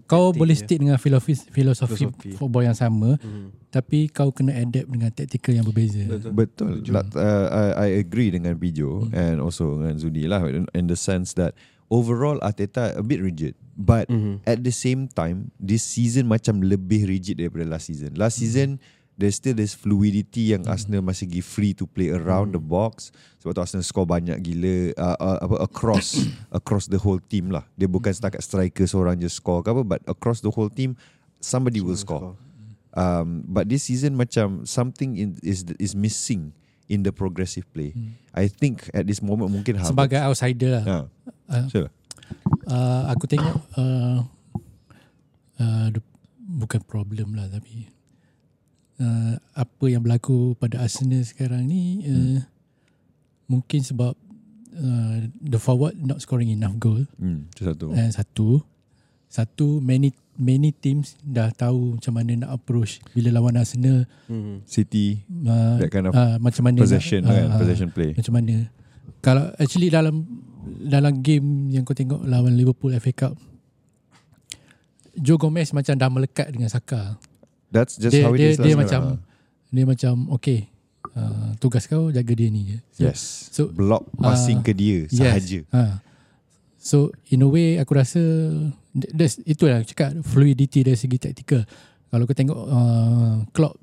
kau 0.05 0.31
Tactic 0.31 0.39
boleh 0.39 0.57
stick 0.57 0.79
dengan 0.79 0.97
filosofi, 0.97 1.35
filosofi 1.51 2.07
Filosofi. 2.07 2.31
football 2.35 2.65
yang 2.65 2.75
sama 2.75 3.17
Hmm. 3.17 3.51
tapi 3.69 4.07
kau 4.07 4.31
kena 4.31 4.55
adapt 4.55 4.87
dengan 4.87 5.11
tactical 5.11 5.53
yang 5.53 5.65
berbeza. 5.65 6.03
Betul. 6.05 6.33
Betul. 6.33 6.71
Like, 6.87 7.11
uh, 7.15 7.47
I, 7.49 7.65
I 7.75 7.89
agree 7.99 8.31
dengan 8.31 8.55
Pijo 8.55 9.07
Hmm. 9.07 9.15
and 9.15 9.37
also 9.39 9.77
dengan 9.77 9.97
Zudi 9.97 10.25
lah 10.25 10.45
in, 10.45 10.65
in 10.73 10.87
the 10.87 10.95
sense 10.95 11.35
that 11.35 11.53
overall 11.87 12.39
Arteta 12.41 12.95
a 12.95 13.03
bit 13.03 13.19
rigid. 13.19 13.55
But 13.75 14.07
Mhm. 14.07 14.45
at 14.45 14.61
the 14.61 14.71
same 14.71 15.09
time, 15.09 15.51
this 15.57 15.81
season 15.83 16.27
macam 16.27 16.61
lebih 16.61 17.05
rigid 17.05 17.41
daripada 17.41 17.65
last 17.67 17.89
season. 17.89 18.13
Last 18.15 18.37
season, 18.37 18.77
there's 19.21 19.37
still 19.37 19.53
this 19.53 19.77
fluidity 19.77 20.57
yang 20.57 20.65
Arsenal 20.65 21.05
masih 21.05 21.29
give 21.29 21.45
free 21.45 21.77
to 21.77 21.85
play 21.85 22.09
around 22.09 22.57
the 22.57 22.63
box. 22.63 23.13
Sebab 23.45 23.53
tu 23.53 23.61
Arsenal 23.61 23.85
score 23.85 24.09
banyak 24.09 24.41
gila 24.41 24.97
uh, 24.97 25.17
uh, 25.21 25.39
apa 25.45 25.57
across 25.61 26.25
across 26.59 26.89
the 26.89 26.97
whole 26.97 27.21
team 27.21 27.53
lah. 27.53 27.69
Dia 27.77 27.85
bukan 27.85 28.09
setakat 28.11 28.41
striker 28.41 28.89
seorang 28.89 29.21
je 29.21 29.29
score 29.29 29.61
ke 29.61 29.69
apa, 29.69 29.85
but 29.85 30.01
across 30.09 30.41
the 30.41 30.49
whole 30.49 30.73
team 30.73 30.97
somebody 31.45 31.85
will 31.85 32.01
score. 32.01 32.33
Um, 32.97 33.45
but 33.47 33.69
this 33.69 33.87
season 33.87 34.17
macam 34.17 34.65
something 34.65 35.15
in, 35.15 35.37
is 35.45 35.63
is 35.79 35.93
missing 35.93 36.57
in 36.91 37.07
the 37.07 37.15
progressive 37.15 37.69
play. 37.71 37.95
I 38.35 38.51
think 38.51 38.89
at 38.91 39.07
this 39.07 39.23
moment 39.23 39.53
mungkin 39.53 39.79
Havertz. 39.79 39.93
Sebagai 39.93 40.19
outsider 40.25 40.81
lah. 40.81 40.85
ha, 40.89 40.99
Uh, 41.51 41.67
sure. 41.67 41.91
uh, 42.71 43.11
aku 43.11 43.27
tengok 43.27 43.59
uh, 43.75 44.23
uh, 45.59 45.87
bukan 46.39 46.79
problem 46.87 47.35
lah 47.35 47.51
tapi 47.51 47.91
uh, 49.01 49.35
apa 49.53 49.85
yang 49.87 50.01
berlaku 50.01 50.55
pada 50.55 50.79
Arsenal 50.79 51.21
sekarang 51.23 51.65
ni 51.65 52.05
uh, 52.05 52.39
mungkin 53.47 53.81
sebab 53.81 54.13
uh, 54.73 55.17
the 55.41 55.57
forward 55.57 55.97
not 55.97 56.19
scoring 56.19 56.49
enough 56.49 56.77
goal 56.77 57.03
Hmm, 57.17 57.49
itu 57.51 57.65
satu. 57.65 57.91
and 57.91 58.11
satu 58.11 58.49
satu 59.27 59.79
many 59.81 60.11
many 60.35 60.71
teams 60.71 61.15
dah 61.21 61.49
tahu 61.51 61.95
macam 61.95 62.13
mana 62.13 62.33
nak 62.39 62.51
approach 62.53 62.99
bila 63.11 63.31
lawan 63.33 63.55
Arsenal 63.55 64.05
Hmm. 64.25 64.63
City 64.65 65.23
uh, 65.43 65.77
that 65.79 65.89
kind 65.89 66.05
of 66.05 66.13
uh, 66.13 66.37
macam 66.37 66.63
mana 66.63 66.79
possession 66.79 67.23
nak, 67.23 67.31
kan, 67.31 67.45
uh, 67.45 67.49
uh, 67.49 67.59
possession 67.59 67.89
play. 67.89 68.11
macam 68.13 68.35
mana 68.35 68.69
kalau 69.21 69.53
actually 69.57 69.89
dalam 69.89 70.25
dalam 70.81 71.19
game 71.19 71.45
yang 71.69 71.83
kau 71.83 71.93
tengok 71.93 72.21
lawan 72.23 72.53
Liverpool 72.53 72.93
FA 72.95 73.13
Cup 73.13 73.35
Joe 75.13 75.37
Gomez 75.37 75.71
macam 75.71 75.93
dah 75.93 76.09
melekat 76.09 76.49
dengan 76.49 76.69
Saka 76.69 77.19
That's 77.71 77.95
just 77.97 78.13
dia 78.13 78.27
how 78.27 78.35
it 78.35 78.39
dia, 78.39 78.49
is 78.51 78.59
lah 78.59 78.67
dia 78.67 78.75
sekarang. 78.75 78.83
macam 78.83 79.03
dia 79.71 79.85
macam 79.87 80.15
okay 80.35 80.59
uh, 81.15 81.55
tugas 81.63 81.87
kau 81.87 82.11
jaga 82.11 82.33
dia 82.35 82.51
ni 82.51 82.61
je 82.67 82.79
so, 82.91 83.01
yes. 83.07 83.21
so 83.55 83.63
block 83.71 84.03
passing 84.19 84.59
uh, 84.59 84.65
ke 84.67 84.75
dia 84.75 85.07
sahaja. 85.07 85.63
ha. 85.71 86.03
so 86.75 87.15
in 87.31 87.43
a 87.43 87.49
way 87.49 87.79
aku 87.79 87.95
rasa 87.95 88.19
that's, 89.15 89.39
itulah 89.47 89.79
aku 89.83 89.95
cakap 89.95 90.11
fluidity 90.27 90.83
dari 90.83 90.99
segi 90.99 91.23
taktikal 91.23 91.63
kalau 92.11 92.27
kau 92.27 92.35
tengok 92.35 92.59
uh, 92.59 93.47
Klopp 93.55 93.79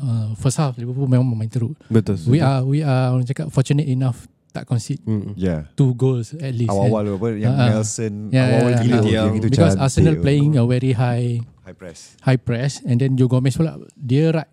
uh, 0.00 0.32
first 0.40 0.56
half 0.56 0.80
Liverpool 0.80 1.04
memang 1.04 1.28
main 1.36 1.52
teruk 1.52 1.76
Betul. 1.92 2.16
we 2.24 2.40
are 2.40 2.64
we 2.64 2.80
are 2.80 3.12
orang 3.12 3.28
cakap 3.28 3.52
fortunate 3.52 3.84
enough 3.84 4.24
tak 4.56 4.64
concede 4.64 5.04
Hmm. 5.04 5.36
Yeah. 5.36 5.68
two 5.76 5.92
goals 5.92 6.32
at 6.32 6.56
least 6.56 6.72
kan. 6.72 6.88
Awal-awal 6.88 7.20
apa 7.20 7.28
yang 7.36 7.52
ah. 7.52 7.76
Nelson 7.76 8.32
Yeah, 8.32 8.56
awal-awal 8.56 8.72
yeah, 8.72 8.80
gila 8.80 8.96
yeah. 8.96 9.04
tu 9.04 9.08
yang 9.12 9.36
itu 9.36 9.46
because 9.52 9.76
cantik. 9.76 9.84
Arsenal 9.84 10.16
playing 10.24 10.52
a 10.56 10.64
very 10.64 10.92
high 10.96 11.44
high 11.66 11.74
press. 11.74 12.14
high 12.22 12.38
press 12.38 12.78
and 12.86 12.96
then 12.96 13.18
Joe 13.18 13.26
Gomez 13.26 13.58
pula 13.58 13.74
dia 13.98 14.30
right 14.30 14.50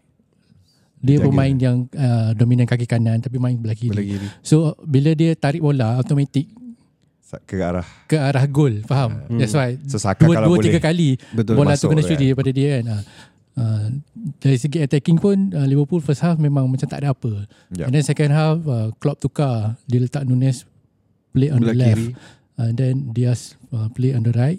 dia 1.04 1.20
Jaga. 1.20 1.28
pemain 1.28 1.54
yang 1.54 1.78
uh, 1.94 2.32
dominan 2.32 2.64
kaki 2.64 2.88
kanan 2.88 3.20
tapi 3.20 3.36
main 3.36 3.60
belah 3.60 3.76
kiri. 3.76 3.92
Belah 3.92 4.08
kiri. 4.08 4.28
So 4.40 4.72
bila 4.82 5.12
dia 5.12 5.36
tarik 5.36 5.60
bola 5.60 6.00
automatic 6.00 6.48
Sa- 7.20 7.44
Ke 7.44 7.60
arah 7.60 7.84
ke 8.08 8.16
arah 8.16 8.46
gol, 8.48 8.80
faham? 8.88 9.20
Hmm. 9.28 9.36
That's 9.36 9.52
why 9.52 9.76
So 9.84 10.00
Saka 10.00 10.24
dua, 10.24 10.40
kalau 10.40 10.48
dua 10.48 10.58
boleh 10.58 10.66
tiga 10.72 10.80
kali 10.80 11.20
Betul. 11.36 11.60
bola 11.60 11.76
tu 11.76 11.92
kena 11.92 12.00
kan. 12.00 12.08
shoot 12.08 12.20
daripada 12.20 12.52
dia 12.56 12.70
kan. 12.80 12.86
Uh, 13.54 13.86
dari 14.42 14.58
segi 14.58 14.82
attacking 14.82 15.20
pun 15.22 15.52
uh, 15.54 15.68
Liverpool 15.68 16.02
first 16.02 16.24
half 16.24 16.40
memang 16.40 16.66
macam 16.66 16.88
tak 16.88 17.04
ada 17.04 17.12
apa. 17.12 17.46
Yeah. 17.76 17.86
And 17.86 17.94
then 17.94 18.02
second 18.02 18.32
half 18.32 18.64
uh, 18.64 18.90
Klopp 18.98 19.20
tukar 19.20 19.76
dia 19.86 20.00
letak 20.02 20.24
Nunes 20.24 20.64
play 21.36 21.52
on 21.52 21.60
Belah 21.62 21.76
the 21.76 21.82
left. 21.84 22.00
kiri. 22.00 22.10
Uh, 22.54 22.70
then 22.72 23.12
Diaz 23.12 23.60
uh, 23.76 23.92
play 23.92 24.16
on 24.16 24.24
the 24.24 24.32
right 24.34 24.58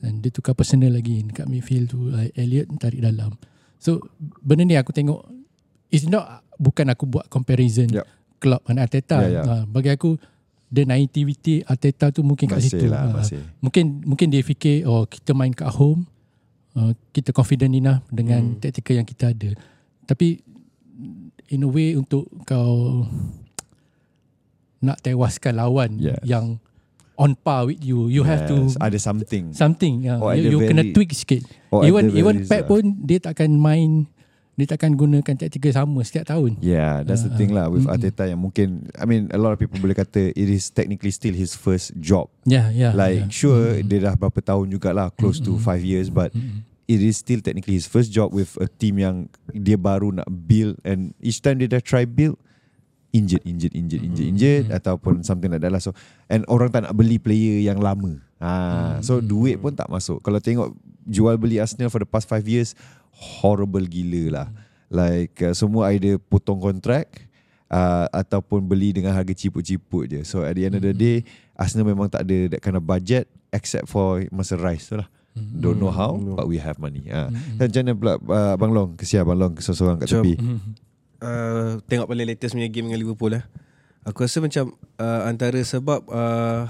and 0.00 0.18
dia 0.18 0.30
tukar 0.30 0.52
personal 0.52 0.90
lagi 0.90 1.22
dekat 1.22 1.44
midfield 1.44 1.86
tu 1.88 2.08
uh, 2.08 2.26
Elliot 2.32 2.70
tarik 2.76 3.00
dalam. 3.00 3.34
So 3.76 4.02
benda 4.38 4.62
ni 4.62 4.74
aku 4.74 4.90
tengok 4.90 5.26
it's 5.88 6.04
not 6.04 6.42
bukan 6.54 6.86
aku 6.86 7.04
buat 7.04 7.26
comparison 7.26 7.86
Yup. 7.88 8.06
Klopp 8.38 8.62
dengan 8.64 8.82
Arteta. 8.82 9.18
Ya, 9.20 9.30
ya. 9.30 9.42
Uh, 9.42 9.62
bagi 9.64 9.90
aku 9.90 10.14
the 10.68 10.82
naivety 10.82 11.62
Arteta 11.62 12.10
tu 12.10 12.20
mungkin 12.20 12.46
kat 12.46 12.58
Masih 12.58 12.70
situ. 12.70 12.86
lah, 12.86 13.08
Uh, 13.08 13.14
masih. 13.16 13.40
mungkin 13.58 13.84
mungkin 14.04 14.28
dia 14.28 14.42
fikir 14.42 14.84
oh 14.84 15.04
kita 15.04 15.32
main 15.32 15.50
kat 15.50 15.70
home 15.70 16.06
uh, 16.74 16.92
kita 17.10 17.30
confident 17.30 17.72
enough 17.72 18.02
dengan 18.08 18.54
Hmm. 18.54 18.60
tactical 18.60 18.94
yang 18.94 19.06
kita 19.06 19.32
ada. 19.32 19.50
Tapi 20.04 20.38
in 21.48 21.64
a 21.64 21.70
way 21.70 21.92
untuk 21.92 22.28
kau 22.44 23.02
nak 24.78 24.98
tewaskan 25.00 25.58
lawan 25.58 25.98
Yes. 25.98 26.22
yang 26.22 26.62
on 27.18 27.34
par 27.34 27.66
with 27.66 27.82
you 27.82 28.06
you 28.06 28.22
have 28.22 28.46
to 28.46 28.54
Yes, 28.70 28.78
ada 28.78 28.96
something. 28.96 29.50
something 29.50 30.06
uh, 30.06 30.22
Or 30.22 30.32
you, 30.32 30.54
you 30.54 30.58
kena 30.62 30.86
very- 30.86 30.94
tweak 30.94 31.10
sikit 31.12 31.42
even 31.82 32.14
even 32.14 32.46
Pep 32.46 32.64
pun 32.64 32.94
dia 33.02 33.18
takkan 33.18 33.50
main 33.52 34.06
dia 34.54 34.66
takkan 34.66 34.90
gunakan 34.90 35.38
taktikal 35.38 35.70
sama 35.70 36.02
setiap 36.02 36.34
tahun. 36.34 36.58
Yeah, 36.58 37.06
that's 37.06 37.22
the 37.22 37.30
Ah, 37.30 37.38
thing 37.38 37.54
lah 37.54 37.70
with 37.70 37.86
mm-mm. 37.86 37.94
Arteta 37.94 38.26
yang 38.26 38.42
mungkin 38.42 38.90
I 38.94 39.06
mean 39.06 39.30
a 39.30 39.38
lot 39.38 39.54
of 39.54 39.58
people 39.58 39.78
boleh 39.78 39.94
kata 39.94 40.34
it 40.34 40.48
is 40.50 40.66
technically 40.68 41.14
still 41.14 41.30
his 41.30 41.54
first 41.54 41.94
job. 41.94 42.26
Ya, 42.42 42.66
ya. 42.74 42.90
like 42.90 43.22
ya. 43.22 43.30
sure 43.30 43.78
dia 43.86 44.02
dah 44.02 44.18
berapa 44.18 44.42
tahun 44.42 44.74
jugalah 44.74 45.14
close 45.14 45.38
to 45.38 45.54
Mm-mm. 45.54 45.62
five 45.62 45.86
years 45.86 46.10
but 46.10 46.34
Mm-mm. 46.34 46.66
it 46.86 46.98
is 46.98 47.14
still 47.14 47.38
technically 47.38 47.78
his 47.78 47.86
first 47.86 48.10
job 48.10 48.34
with 48.34 48.58
a 48.58 48.66
team 48.66 48.98
yang 48.98 49.30
dia 49.48 49.78
baru 49.78 50.10
nak 50.10 50.26
build 50.26 50.74
and 50.82 51.14
each 51.18 51.38
time 51.38 51.58
dia 51.58 51.70
dah 51.70 51.78
try 51.78 52.02
build 52.02 52.34
injured 53.08 53.40
injured 53.42 53.72
injured 53.72 54.04
injured 54.04 54.28
injured 54.28 54.64
ataupun 54.68 55.24
something 55.24 55.48
like 55.48 55.60
that 55.60 55.72
lah. 55.72 55.80
So 55.80 55.96
and 56.26 56.44
orang 56.46 56.68
tak 56.68 56.84
nak 56.84 56.92
beli 56.92 57.16
player 57.16 57.60
yang 57.62 57.80
lama. 57.80 58.20
Ha 58.38 59.00
so 59.00 59.18
duit 59.18 59.58
pun 59.58 59.72
tak 59.72 59.88
masuk. 59.88 60.20
Kalau 60.20 60.38
tengok 60.38 60.76
jual 61.04 61.34
beli 61.36 61.56
Arsenal 61.56 61.88
for 61.88 61.98
the 61.98 62.08
past 62.08 62.28
five 62.28 62.44
years 62.44 62.76
horrible 63.10 63.82
gila 63.82 64.22
lah. 64.30 64.48
Like 64.88 65.40
uh, 65.40 65.52
semua 65.52 65.92
either 65.92 66.16
potong 66.16 66.60
kontrak 66.60 67.28
uh, 67.68 68.08
ataupun 68.08 68.64
beli 68.64 68.92
dengan 68.92 69.12
harga 69.12 69.32
ciput-ciput 69.32 70.04
je. 70.08 70.20
So 70.24 70.44
at 70.44 70.56
the 70.56 70.64
end 70.64 70.76
of 70.76 70.84
the 70.84 70.92
day 70.92 71.24
Arsenal 71.56 71.88
memang 71.88 72.08
tak 72.08 72.24
ada 72.24 72.56
that 72.56 72.60
kind 72.60 72.76
of 72.76 72.84
budget 72.84 73.26
except 73.50 73.88
for 73.88 74.20
masa 74.28 74.56
rise 74.56 74.88
tu 74.88 74.96
lah. 74.96 75.08
Don't 75.38 75.78
know 75.78 75.94
how 75.94 76.18
No. 76.18 76.34
but 76.34 76.50
we 76.50 76.58
have 76.58 76.82
money. 76.82 77.06
Ha. 77.08 77.30
Mm-mm. 77.30 77.62
dan 77.62 77.70
macam 77.70 77.80
mana 77.80 77.92
pula 77.94 78.12
uh, 78.18 78.52
Abang 78.58 78.72
Long? 78.74 78.90
Kesian 78.98 79.22
Abang 79.22 79.38
Long 79.38 79.54
seorang 79.56 79.94
kat 79.96 80.10
Macam- 80.10 80.24
tepi. 80.26 80.34
Mm-mm. 80.34 80.60
Uh, 81.22 81.78
tengok 81.86 82.06
paling 82.06 82.26
latest 82.28 82.54
punya 82.54 82.68
game 82.70 82.90
dengan 82.90 83.00
Liverpool 83.00 83.38
lah. 83.38 83.44
Aku 84.06 84.24
rasa 84.24 84.40
macam 84.40 84.72
uh, 84.96 85.22
antara 85.28 85.58
sebab 85.60 86.06
uh, 86.08 86.64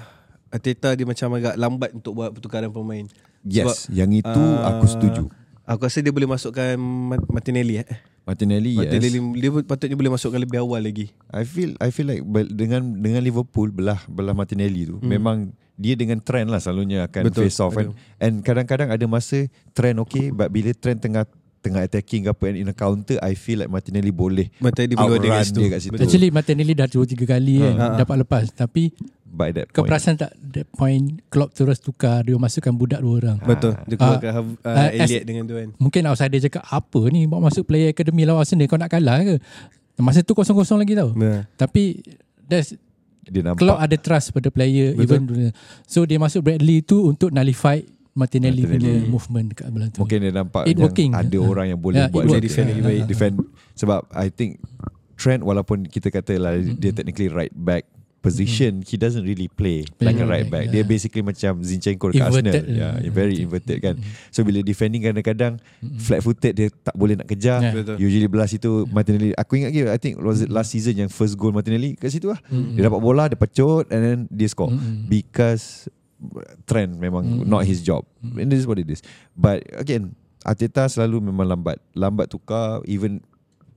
Arteta 0.49 0.97
dia 0.97 1.05
macam 1.05 1.29
agak 1.37 1.55
lambat 1.61 1.91
untuk 1.93 2.17
buat 2.17 2.33
pertukaran 2.33 2.73
pemain. 2.73 3.05
yes 3.47 3.87
yang 3.93 4.11
itu 4.11 4.27
uh, 4.27 4.67
aku 4.75 4.85
setuju 4.91 5.23
Aku 5.69 5.85
rasa 5.85 6.01
dia 6.01 6.09
boleh 6.09 6.25
masukkan 6.25 6.81
Ma- 6.81 7.21
Martinelli 7.29 7.85
eh. 7.85 7.89
Martinelli 8.25 8.81
yes 8.81 8.89
Martinelli 8.89 9.21
dia 9.37 9.51
patutnya 9.69 9.97
boleh 10.01 10.13
masukkan 10.17 10.41
lebih 10.41 10.65
awal 10.65 10.81
lagi. 10.81 11.13
I 11.29 11.45
feel 11.45 11.77
I 11.79 11.93
feel 11.93 12.09
like 12.09 12.25
dengan 12.49 13.05
dengan 13.05 13.21
Liverpool 13.21 13.69
belah 13.69 14.01
belah 14.09 14.33
Martinelli 14.33 14.89
tu 14.89 14.97
hmm. 14.97 15.05
memang 15.05 15.53
dia 15.79 15.95
dengan 15.95 16.19
trend 16.19 16.51
lah 16.51 16.59
selalunya 16.59 17.07
akan 17.07 17.29
Betul, 17.29 17.47
face 17.47 17.61
off 17.61 17.77
kan. 17.77 17.93
betul. 17.93 18.01
And 18.19 18.41
kadang-kadang 18.43 18.89
ada 18.91 19.05
masa 19.05 19.47
trend 19.77 20.01
okay 20.01 20.33
but 20.33 20.49
bila 20.51 20.73
trend 20.75 21.05
tengah 21.05 21.29
tengah 21.59 21.83
attacking 21.83 22.27
ke 22.27 22.31
apa 22.31 22.45
and 22.51 22.59
in 22.63 22.69
a 22.71 22.77
counter 22.77 23.19
I 23.19 23.35
feel 23.35 23.63
like 23.63 23.71
Martinelli 23.71 24.15
boleh 24.15 24.47
Martinelli 24.63 24.95
boleh 24.95 25.19
outrun 25.19 25.31
ada 25.31 25.39
kat 25.43 25.47
situ. 25.51 25.61
dia 25.61 25.69
kat 25.71 25.81
situ. 25.83 25.99
Actually 25.99 26.29
Martinelli 26.31 26.75
dah 26.75 26.89
2 26.89 27.03
3 27.15 27.27
kali 27.27 27.55
kan 27.61 27.75
Ha, 27.79 27.85
ha. 27.85 27.97
dapat 28.01 28.17
lepas 28.23 28.45
tapi 28.55 28.95
by 29.29 29.51
that 29.53 29.67
kau 29.71 29.85
point. 29.85 29.91
perasan 29.93 30.15
tak 30.17 30.33
that 30.41 30.67
point 30.73 31.21
Klopp 31.29 31.53
terus 31.53 31.79
tukar 31.79 32.25
dia 32.25 32.35
masukkan 32.35 32.73
budak 32.73 33.01
dua 33.05 33.15
orang. 33.23 33.39
Betul. 33.45 33.77
Dia 33.87 33.97
keluarkan 34.01 34.31
uh, 34.33 34.43
uh, 34.65 34.69
ah, 34.73 34.89
as- 34.89 35.07
Elliot 35.07 35.25
dengan 35.29 35.43
tu 35.45 35.55
kan. 35.55 35.69
Mungkin 35.77 36.03
outsider 36.09 36.41
cakap 36.49 36.65
apa 36.67 37.01
ni 37.13 37.29
bawa 37.29 37.53
masuk 37.53 37.69
player 37.69 37.93
academy 37.93 38.25
lawan 38.25 38.43
Arsenal 38.43 38.67
kau 38.67 38.81
nak 38.81 38.91
kalah 38.91 39.21
ke? 39.23 39.37
Masa 39.99 40.23
tu 40.23 40.33
kosong-kosong 40.33 40.79
lagi 40.81 40.95
tau. 40.95 41.11
Nah. 41.15 41.45
Tapi 41.59 42.01
that's 42.49 42.75
dia 43.29 43.45
nampak 43.45 43.61
Klopp 43.61 43.79
ada 43.79 43.97
trust 44.01 44.33
pada 44.33 44.49
player 44.49 44.97
Betul. 44.97 45.21
even 45.21 45.53
so 45.85 46.09
dia 46.09 46.17
masuk 46.17 46.41
Bradley 46.49 46.81
tu 46.81 47.05
untuk 47.05 47.29
nullify 47.29 47.77
Martinelli, 48.19 48.63
Martinelli. 48.63 48.83
punya 48.99 49.09
movement 49.09 49.47
dekat 49.49 49.67
belah 49.71 49.89
tu. 49.89 49.99
mungkin 49.99 50.19
dia 50.19 50.33
nampak 50.33 50.63
It 50.65 50.75
yang 50.75 50.83
working. 50.83 51.11
ada 51.13 51.39
Ha. 51.39 51.47
orang 51.47 51.67
yang 51.69 51.79
boleh 51.79 52.01
Yeah, 52.01 52.11
buat 52.11 52.27
works. 52.27 52.43
defend 52.43 52.67
lagi 52.69 52.83
baik. 52.83 53.03
defend 53.07 53.35
sebab 53.73 54.01
I 54.11 54.29
think 54.29 54.59
Trent 55.15 55.41
walaupun 55.41 55.83
kita 55.85 56.11
kata 56.11 56.35
lah 56.37 56.53
dia 56.59 56.91
technically 56.93 57.27
right 57.29 57.51
back 57.53 57.87
position 58.19 58.83
he 58.83 58.95
doesn't 58.95 59.23
really 59.23 59.47
play 59.49 59.87
like 59.97 60.15
a 60.15 60.19
Yeah, 60.19 60.27
right 60.29 60.47
back 60.47 60.65
yeah. 60.67 60.75
dia 60.75 60.83
basically 60.85 61.23
macam 61.23 61.59
Zinchenko 61.61 62.11
dekat 62.11 62.27
Inverted. 62.29 62.55
Arsenal 62.61 62.77
yeah, 62.77 62.93
Mm. 62.99 63.13
very 63.13 63.37
inverted 63.39 63.79
kan 63.81 63.95
so 64.29 64.43
bila 64.43 64.59
defending 64.61 65.01
kadang-kadang 65.01 65.63
flat 65.97 66.19
footed 66.21 66.53
dia 66.53 66.67
tak 66.69 66.93
boleh 66.93 67.15
nak 67.15 67.27
kejar 67.27 67.59
Yeah. 67.61 67.75
Betul. 67.77 67.97
usually 67.97 68.27
belah 68.27 68.47
situ 68.47 68.87
Martinelli 68.89 69.31
aku 69.33 69.55
ingat 69.57 69.71
lagi 69.71 69.83
I 69.87 69.97
think 69.97 70.19
was 70.19 70.39
it 70.41 70.51
last 70.51 70.71
season 70.71 70.95
yang 70.97 71.09
first 71.09 71.35
goal 71.35 71.51
Martinelli 71.53 71.95
kat 71.95 72.11
situ 72.11 72.27
lah 72.27 72.43
Mm. 72.45 72.75
dia 72.75 72.83
dapat 72.85 73.01
bola 73.01 73.27
dia 73.27 73.35
pecut 73.35 73.87
and 73.89 74.01
then 74.01 74.19
dia 74.29 74.47
score 74.47 74.69
Mm-mm. 74.69 75.07
because 75.07 75.87
trend 76.65 76.95
memang 76.95 77.23
Mm. 77.23 77.47
not 77.47 77.63
his 77.63 77.81
job. 77.81 78.03
And 78.21 78.47
this 78.47 78.59
is 78.59 78.67
what 78.67 78.77
it 78.77 78.87
is. 78.87 79.01
But 79.33 79.63
again 79.73 80.13
Arteta 80.41 80.85
selalu 80.85 81.23
memang 81.25 81.47
lambat 81.47 81.77
lambat 81.93 82.27
tukar. 82.27 82.83
Even 82.85 83.23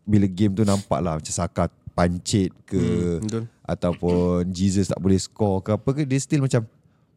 bila 0.03 0.25
game 0.25 0.51
tu 0.51 0.61
nampak 0.61 0.97
lah 0.97 1.15
macam 1.15 1.29
Saka 1.29 1.69
pancit 1.91 2.49
ke 2.63 2.79
Hmm, 2.79 3.19
betul. 3.21 3.43
ataupun 3.63 4.47
Jesus 4.49 4.87
tak 4.87 4.97
boleh 4.97 5.17
score 5.17 5.59
ke 5.59 5.69
apa 5.71 5.89
ke 5.91 6.01
dia 6.01 6.17
still 6.17 6.39
macam 6.39 6.63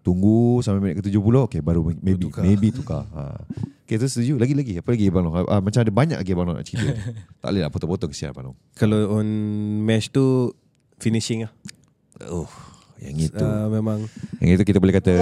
tunggu 0.00 0.60
sampai 0.60 0.80
minit 0.82 1.00
ke-70 1.00 1.16
okay 1.40 1.60
baru 1.60 1.80
maybe 1.96 2.26
tukar. 2.26 2.42
maybe 2.42 2.68
tukar. 2.68 3.08
Ha. 3.08 3.40
okay 3.80 3.96
tu 3.96 4.04
setuju. 4.04 4.36
Lagi-lagi 4.36 4.76
apa 4.76 4.88
lagi 4.90 5.06
Abang 5.06 5.24
Long 5.24 5.34
ah, 5.42 5.60
macam 5.60 5.80
ada 5.80 5.88
banyak 5.90 6.18
lagi 6.18 6.30
Abang 6.30 6.44
Long 6.44 6.56
nak 6.56 6.66
cerita. 6.66 6.92
Tak 7.40 7.48
boleh 7.48 7.62
nak 7.62 7.70
potong-potong 7.70 8.10
kesian 8.10 8.28
Abang 8.28 8.50
Long 8.50 8.56
Kalau 8.74 9.14
on 9.14 9.26
match 9.80 10.10
tu 10.10 10.52
finishing 10.96 11.44
lah. 11.44 11.52
oh 12.26 12.50
yang 13.00 13.16
itu. 13.18 13.44
Uh, 13.44 13.68
memang. 13.70 13.98
Yang 14.38 14.50
itu 14.60 14.64
kita 14.74 14.78
boleh 14.78 14.94
kata 14.94 15.12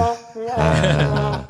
ah, 0.53 1.47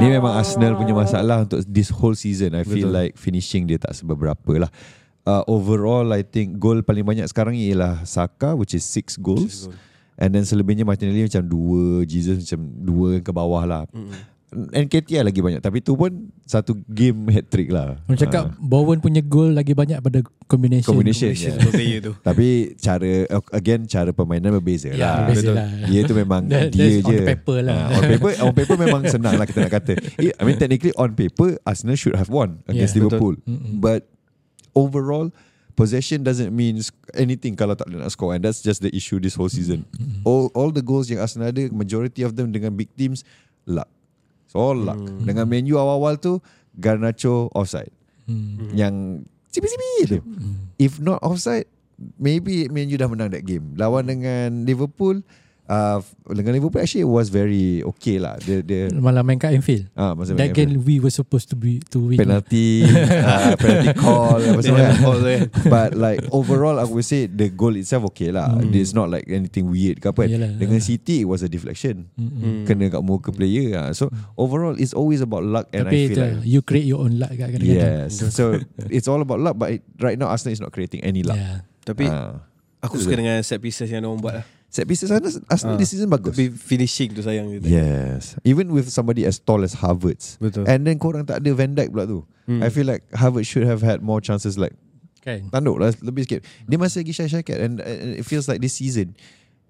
Ni 0.00 0.08
memang 0.08 0.38
Arsenal 0.38 0.78
punya 0.78 0.94
masalah 0.94 1.44
Untuk 1.44 1.60
this 1.68 1.92
whole 1.92 2.16
season. 2.16 2.56
I 2.56 2.64
feel 2.64 2.88
Betul. 2.88 2.96
like 2.96 3.12
finishing 3.20 3.68
dia 3.68 3.76
tak 3.76 3.92
seberapa 3.92 4.52
lah. 4.56 4.70
Uh, 5.28 5.44
Overall 5.46 6.08
I 6.16 6.24
think 6.24 6.56
Goal 6.56 6.80
paling 6.80 7.04
banyak 7.04 7.28
sekarang 7.28 7.52
Ialah 7.52 8.08
Saka 8.08 8.56
Which 8.56 8.72
is 8.72 8.82
6 8.82 9.20
goals. 9.20 9.68
Goal. 9.68 9.76
And 10.20 10.36
then 10.36 10.44
selebihnya 10.44 10.84
Martinelli 10.84 11.24
macam 11.28 11.44
2 11.44 12.04
Jesus 12.04 12.44
macam 12.44 12.60
2 13.20 13.24
ke 13.24 13.30
bawah 13.32 13.64
lah 13.64 13.84
NKTI 14.50 15.22
lagi 15.22 15.38
banyak 15.38 15.58
Tapi 15.58 15.78
tu 15.78 15.94
pun 15.94 16.10
Satu 16.42 16.74
game 16.84 17.30
hat 17.30 17.46
trick 17.46 17.70
lah 17.70 18.02
Orang 18.04 18.18
cakap 18.18 18.42
Ah. 18.42 18.54
Bowen 18.58 18.98
punya 18.98 19.22
goal 19.22 19.54
lagi 19.54 19.72
banyak 19.72 19.98
pada 19.98 20.20
combination. 20.44 20.90
Combination, 20.90 21.30
Combination 21.30 21.54
yeah. 21.54 21.70
player 21.70 21.98
tu. 22.00 22.12
Tapi 22.26 22.46
cara 22.74 23.10
Again 23.50 23.86
cara 23.86 24.10
permainan 24.10 24.50
berbeza 24.52 24.90
Ya, 24.90 25.22
lah 25.22 25.30
betul. 25.30 25.54
Dia 25.86 26.00
tu 26.02 26.14
memang 26.14 26.42
That- 26.50 26.74
dia 26.74 26.98
je. 26.98 27.06
on 27.06 27.12
the 27.12 27.26
paper 27.30 27.58
lah. 27.62 27.74
Ah, 27.76 27.88
on 27.94 28.02
paper, 28.08 28.30
on 28.42 28.52
paper 28.52 28.76
memang 28.76 29.02
senang 29.06 29.34
lah 29.34 29.46
kita 29.46 29.58
nak 29.60 29.72
kata. 29.72 29.92
Eh, 30.18 30.34
I 30.34 30.42
mean 30.42 30.56
technically 30.56 30.90
on 30.94 31.14
paper 31.14 31.54
Arsenal 31.62 31.94
should 31.94 32.14
have 32.14 32.26
won 32.26 32.58
against 32.66 32.92
Yeah, 32.92 33.06
Liverpool. 33.06 33.38
Mm-mm. 33.44 33.78
But 33.78 34.10
overall 34.74 35.30
possession 35.74 36.20
doesn't 36.20 36.50
mean 36.50 36.82
anything 37.14 37.54
kalau 37.54 37.72
tak 37.72 37.86
boleh 37.86 38.02
nak 38.02 38.10
score 38.10 38.34
and 38.34 38.42
that's 38.42 38.60
just 38.60 38.82
the 38.82 38.90
issue 38.90 39.16
this 39.16 39.32
whole 39.32 39.48
season. 39.48 39.86
All 40.22 40.50
all 40.52 40.68
the 40.68 40.82
goals 40.82 41.06
yang 41.06 41.22
Arsenal 41.22 41.48
ada 41.48 41.70
majority 41.70 42.20
of 42.20 42.34
them 42.34 42.50
dengan 42.50 42.74
big 42.74 42.90
teams 42.92 43.22
luck. 43.64 43.86
So 44.50 44.58
all 44.58 44.82
luck. 44.82 44.98
Dengan 45.22 45.46
menu 45.46 45.78
awal-awal 45.78 46.18
tu 46.18 46.42
Garnacho 46.74 47.46
offside. 47.54 47.94
Hmm. 48.26 48.74
Yang 48.74 48.94
sipi-sipi 49.54 49.90
tu. 50.10 50.18
If 50.82 50.98
not 50.98 51.22
offside, 51.22 51.70
maybe 52.18 52.66
Man 52.66 52.90
U 52.90 52.98
dah 52.98 53.06
menang 53.06 53.30
that 53.30 53.46
game. 53.46 53.78
Lawan 53.78 54.10
dengan 54.10 54.66
Liverpool, 54.66 55.22
uh, 55.70 56.02
dengan 56.26 56.52
Liverpool 56.52 56.82
actually 56.82 57.06
it 57.06 57.10
was 57.10 57.30
very 57.30 57.78
okay 57.86 58.18
lah. 58.18 58.34
Dia 58.38 58.58
dia 58.60 58.90
Malah 58.90 59.22
main 59.22 59.38
kat 59.38 59.54
Anfield. 59.54 59.86
ah 59.94 60.12
masa 60.12 60.34
That 60.34 60.50
game 60.50 60.82
we 60.82 60.98
were 60.98 61.10
supposed 61.10 61.46
to 61.48 61.56
be 61.56 61.78
to 61.94 62.10
win. 62.10 62.18
penalty 62.18 62.82
uh, 63.30 63.54
penalty 63.54 63.94
call 63.94 64.42
apa 64.42 64.60
semua 64.60 64.90
kan. 64.90 64.94
All 65.06 65.20
there. 65.20 65.46
But 65.64 65.94
like 65.94 66.26
overall 66.30 66.76
I 66.76 66.84
would 66.84 67.02
say 67.02 67.24
the 67.24 67.46
goal 67.48 67.78
itself 67.78 68.02
okay 68.10 68.34
lah. 68.34 68.50
Mm. 68.52 68.74
It's 68.74 68.90
not 68.90 69.06
like 69.06 69.30
anything 69.30 69.70
weird 69.70 70.02
ke 70.02 70.10
apa. 70.10 70.26
kan. 70.26 70.34
Yalah. 70.34 70.50
Dengan 70.58 70.82
City 70.82 71.22
it 71.22 71.28
was 71.30 71.40
a 71.40 71.48
deflection. 71.48 72.10
Mm-mm. 72.18 72.66
Kena 72.66 72.90
kat 72.90 73.00
muka 73.00 73.30
player 73.30 73.78
lah. 73.78 73.94
So 73.94 74.10
overall 74.34 74.74
it's 74.74 74.90
always 74.92 75.22
about 75.22 75.46
luck 75.46 75.70
and 75.70 75.86
I 75.86 75.90
Tapi 75.90 75.98
feel 76.04 76.14
tu, 76.14 76.20
like 76.20 76.36
you 76.42 76.60
create 76.60 76.84
your 76.84 77.00
own 77.00 77.16
luck 77.16 77.30
kat 77.30 77.54
kadang-kadang. 77.54 78.10
Yes. 78.10 78.18
so 78.34 78.58
it's 78.88 79.06
all 79.06 79.22
about 79.22 79.38
luck 79.38 79.54
but 79.54 79.78
it, 79.78 79.80
right 79.98 80.14
now 80.14 80.26
Arsenal 80.26 80.50
is 80.50 80.58
not 80.58 80.70
creating 80.70 81.00
any 81.00 81.22
luck. 81.22 81.38
Yeah. 81.38 81.62
Tapi 81.80 82.04
Ah. 82.06 82.42
aku 82.80 82.96
suka 82.96 83.14
dengan 83.14 83.38
set 83.40 83.58
pieces 83.58 83.86
yang 83.86 84.02
orang 84.02 84.18
buat 84.18 84.34
lah. 84.40 84.46
Set 84.70 84.86
pieces 84.86 85.10
Arsenal, 85.10 85.42
Arsenal 85.50 85.74
Ah. 85.74 85.78
this 85.82 85.90
season 85.90 86.06
bagus. 86.06 86.38
Tapi 86.38 86.54
finishing 86.54 87.10
tu 87.10 87.26
sayang 87.26 87.50
dia. 87.58 87.82
Yes. 87.82 88.38
Even 88.46 88.70
with 88.70 88.86
somebody 88.86 89.26
as 89.26 89.42
tall 89.42 89.66
as 89.66 89.74
Havertz. 89.82 90.38
Betul. 90.38 90.62
And 90.70 90.86
then 90.86 91.02
korang 91.02 91.26
tak 91.26 91.42
ada 91.42 91.50
Van 91.58 91.74
Dijk 91.74 91.90
pula 91.90 92.06
tu. 92.06 92.22
Hmm. 92.46 92.62
I 92.62 92.70
feel 92.70 92.86
like 92.86 93.02
Havertz 93.10 93.50
should 93.50 93.66
have 93.66 93.82
had 93.82 93.98
more 94.00 94.22
chances 94.22 94.54
like 94.54 94.72
Kan? 95.20 95.52
Tanduk 95.52 95.76
lah 95.76 95.92
lebih 96.00 96.24
sikit. 96.24 96.48
Dia 96.64 96.80
masih 96.80 97.04
lagi 97.04 97.12
cat 97.44 97.60
and, 97.60 97.76
and 97.84 98.16
it 98.16 98.24
feels 98.24 98.48
like 98.48 98.64
this 98.64 98.80
season 98.80 99.12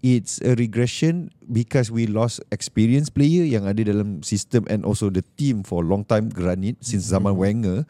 it's 0.00 0.40
a 0.40 0.56
regression 0.56 1.28
because 1.52 1.92
we 1.92 2.08
lost 2.08 2.40
experienced 2.48 3.12
player 3.12 3.44
yang 3.44 3.68
ada 3.68 3.84
dalam 3.84 4.24
system 4.24 4.64
and 4.72 4.84
also 4.84 5.12
the 5.12 5.20
team 5.36 5.60
for 5.60 5.84
a 5.84 5.86
long 5.86 6.04
time 6.04 6.32
granite 6.32 6.80
since 6.80 7.04
zaman 7.04 7.36
Wenger 7.36 7.84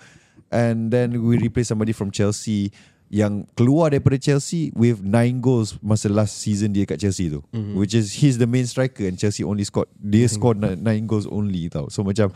and 0.51 0.91
then 0.91 1.15
we 1.23 1.39
replace 1.39 1.71
somebody 1.71 1.95
from 1.95 2.11
Chelsea 2.11 2.75
yang 3.11 3.43
keluar 3.53 3.91
daripada 3.91 4.15
Chelsea 4.17 4.71
with 4.73 5.03
nine 5.03 5.43
goals 5.43 5.75
masa 5.83 6.07
last 6.07 6.39
season 6.39 6.71
dia 6.71 6.87
kat 6.87 6.95
Chelsea 6.97 7.27
tu. 7.27 7.43
Mhm. 7.51 7.75
which 7.75 7.91
is 7.93 8.15
he's 8.15 8.39
the 8.39 8.47
main 8.47 8.63
striker 8.65 9.03
and 9.03 9.19
Chelsea 9.19 9.43
only 9.43 9.67
scored 9.67 9.91
dia 9.95 10.25
scored 10.25 10.57
nine, 10.57 10.79
nine 10.79 11.05
goals 11.05 11.27
only 11.27 11.67
tau. 11.67 11.91
So 11.91 12.01
macam 12.01 12.31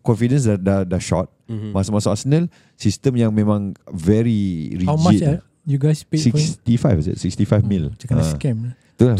confidence 0.00 0.44
dah 0.44 0.56
dah, 0.56 0.80
dah 0.84 1.00
shot 1.00 1.32
Mhm. 1.44 1.72
Masa 1.72 1.90
masuk 1.90 2.14
Arsenal 2.14 2.46
Sistem 2.76 3.16
yang 3.16 3.34
memang 3.34 3.74
Very 3.90 4.70
rigid 4.70 4.86
How 4.86 4.94
much 4.94 5.18
uh, 5.20 5.42
you 5.66 5.76
guys 5.76 6.00
paid 6.00 6.22
for 6.22 6.38
him? 6.38 6.46
65 6.62 7.00
is 7.00 7.06
it? 7.10 7.16
65 7.18 7.66
mil. 7.66 7.90
Cakap 7.98 8.16
Ah. 8.16 8.28
scam. 8.28 8.56
Tu 8.94 9.02
lah 9.02 9.16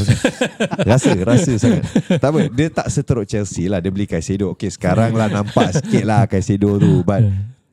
Rasa 0.94 1.10
Rasa 1.18 1.52
sangat. 1.56 1.82
Tak 2.16 2.28
apa 2.30 2.46
Dia 2.48 2.68
tak 2.70 2.86
seteruk 2.86 3.26
Chelsea 3.26 3.66
lah. 3.66 3.80
Dia 3.80 3.90
beli 3.90 4.06
Caicedo. 4.06 4.52
Okay 4.52 4.68
sekarang 4.68 5.10
lah 5.10 5.26
nampak 5.26 5.74
sikit 5.74 6.04
lah 6.04 6.24
Caicedo 6.24 6.76
tu. 6.76 7.02
But 7.02 7.24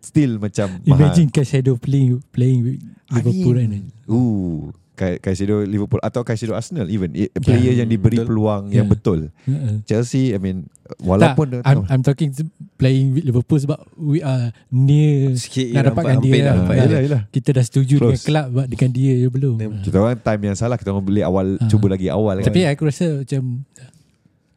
still 0.08 0.32
macam 0.38 0.80
mahal. 0.80 0.96
Imagine 0.98 1.28
Caicedo 1.30 1.76
playing 1.76 2.24
playing 2.30 2.60
with 2.62 2.80
Liverpool 3.10 3.54
I 3.54 3.60
right 3.60 3.70
mean, 3.70 3.86
Ooh, 4.06 4.72
Kai- 4.94 5.20
Caicedo 5.20 5.62
Liverpool 5.62 6.02
atau 6.02 6.22
Caicedo 6.22 6.52
Arsenal 6.52 6.88
even 6.88 7.14
I- 7.14 7.30
player 7.36 7.76
yang 7.76 7.86
diberi 7.86 8.18
betul. 8.18 8.26
peluang 8.26 8.64
Yeah. 8.68 8.82
yang 8.82 8.88
betul. 8.88 9.30
Uh-uh. 9.44 9.84
Chelsea 9.84 10.32
I 10.32 10.40
mean 10.40 10.66
Tak, 10.82 10.98
walaupun 11.00 11.46
dia 11.48 11.62
I'm, 11.62 11.86
I'm 11.86 12.02
talking 12.02 12.34
to 12.34 12.48
playing 12.76 13.14
with 13.14 13.24
Liverpool 13.24 13.60
sebab 13.60 13.78
we 13.96 14.20
are 14.22 14.50
near 14.68 15.36
Sikit 15.36 15.70
nak 15.72 15.92
dapatkan 15.92 16.18
hampir 16.18 16.32
dia 16.34 16.42
dah 16.42 16.50
lah. 16.50 16.58
dapat 16.58 16.74
Ah, 16.74 16.78
je. 16.78 16.88
yelah, 16.88 17.02
yelah. 17.04 17.22
kita 17.30 17.50
dah 17.52 17.64
setuju 17.64 17.96
Close. 17.96 18.10
dengan 18.10 18.22
kelab 18.24 18.46
buat 18.50 18.68
dengan 18.68 18.90
dia 18.92 19.14
je 19.14 19.28
belum. 19.28 19.56
Dia- 19.56 19.70
Ah. 19.70 19.82
Kita 19.84 19.96
orang 20.00 20.18
time 20.18 20.42
yang 20.44 20.56
salah 20.56 20.76
Kita 20.76 20.90
orang 20.90 21.06
beli 21.06 21.22
awal 21.22 21.46
Ah. 21.56 21.68
Cuba 21.68 21.86
lagi 21.88 22.08
awal 22.08 22.42
kan 22.42 22.48
Tapi 22.48 22.62
aku 22.66 22.82
rasa 22.84 23.22
macam 23.22 23.42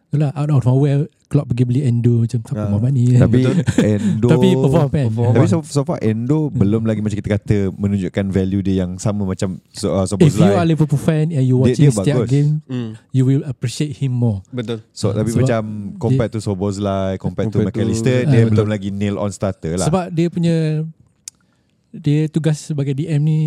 Itulah 0.08 0.30
out 0.32 0.50
of 0.50 0.64
nowhere 0.64 1.04
Klopp 1.30 1.46
pergi 1.46 1.62
beli 1.62 1.80
Endo 1.80 2.20
Macam 2.20 2.42
tak 2.42 2.52
Ah. 2.52 2.66
apa 2.68 2.90
ni 2.90 3.14
Tapi 3.14 3.46
Endo 3.78 4.26
Tapi 4.34 4.48
perform 4.52 4.88
kan 4.88 5.06
Perform. 5.06 5.32
Tapi 5.32 5.46
so, 5.46 5.58
so 5.62 5.80
far 5.80 5.96
Endo 6.00 6.50
Belum 6.50 6.82
lagi 6.82 6.98
macam 6.98 7.14
kita 7.14 7.30
kata 7.32 7.56
Menunjukkan 7.70 8.26
value 8.28 8.58
dia 8.60 8.82
yang 8.82 8.98
sama 8.98 9.22
Macam 9.22 9.62
so, 9.70 9.94
uh, 9.94 10.02
If 10.18 10.34
you 10.34 10.50
are 10.50 10.66
Liverpool 10.66 10.98
fan 10.98 11.30
And 11.30 11.40
you 11.40 11.54
Dia- 11.56 11.62
watching 11.64 11.84
dia 11.84 11.94
setiap 11.94 12.16
bagus. 12.20 12.28
game 12.28 12.50
Hmm, 12.64 12.90
You 13.08 13.22
will 13.24 13.44
appreciate 13.44 13.94
him 13.94 14.10
more 14.12 14.42
betul. 14.50 14.82
So 14.90 15.10
tapi 15.10 15.30
Sebab 15.30 15.40
macam 15.40 15.62
Compared 15.96 16.30
to 16.30 16.40
Soboslai 16.40 17.14
Compared 17.16 17.48
to 17.48 17.62
Compared 17.62 17.70
to- 17.70 17.78
McAllister 17.78 18.18
Ah, 18.18 18.28
Dia 18.28 18.40
betul. 18.42 18.50
belum 18.52 18.68
lagi 18.68 18.88
nail 18.90 19.14
on 19.14 19.30
starter 19.30 19.74
lah 19.76 19.86
Sebab 19.86 20.10
dia 20.10 20.26
punya 20.26 20.82
Dia 21.90 22.26
tugas 22.26 22.58
sebagai 22.60 22.92
DM 22.92 23.20
ni 23.20 23.40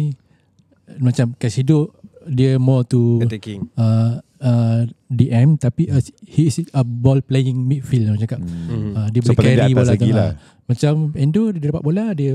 Macam 0.97 1.31
Casido 1.33 1.91
Dia 2.23 2.55
more 2.55 2.83
to 2.85 3.19
Attacking. 3.19 3.67
uh, 3.75 4.23
uh, 4.43 4.79
DM 5.07 5.55
Tapi 5.55 5.87
uh, 5.87 5.97
he 6.21 6.45
is 6.45 6.59
a 6.69 6.83
ball 6.83 7.19
playing 7.19 7.57
midfield 7.61 8.11
Macam 8.11 8.21
cakap 8.21 8.39
Hmm. 8.39 8.91
Uh, 8.93 9.07
Dia 9.09 9.19
So 9.19 9.31
boleh 9.31 9.37
carry 9.55 9.55
atas 9.65 9.71
bola 9.73 9.93
tengah. 9.95 10.13
lah 10.13 10.29
Macam 10.65 10.93
Endo 11.13 11.43
dia 11.49 11.61
dapat 11.65 11.81
bola 11.81 12.05
Dia 12.11 12.33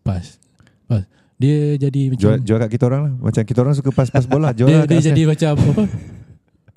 pass 0.00 0.36
Pass 0.84 1.04
Dia 1.34 1.56
jadi 1.78 2.02
macam 2.08 2.22
Jual, 2.22 2.36
jual 2.40 2.58
kat 2.58 2.70
kita 2.70 2.84
orang 2.86 3.02
lah 3.02 3.14
Macam 3.18 3.42
kita 3.42 3.58
orang 3.58 3.74
suka 3.74 3.90
pas-pas 3.90 4.24
bola 4.24 4.52
Jual 4.52 4.68
dia, 4.68 4.76
lah 4.76 4.86
dia 4.86 5.00
jadi 5.02 5.22
macam 5.24 5.50
apa 5.52 5.82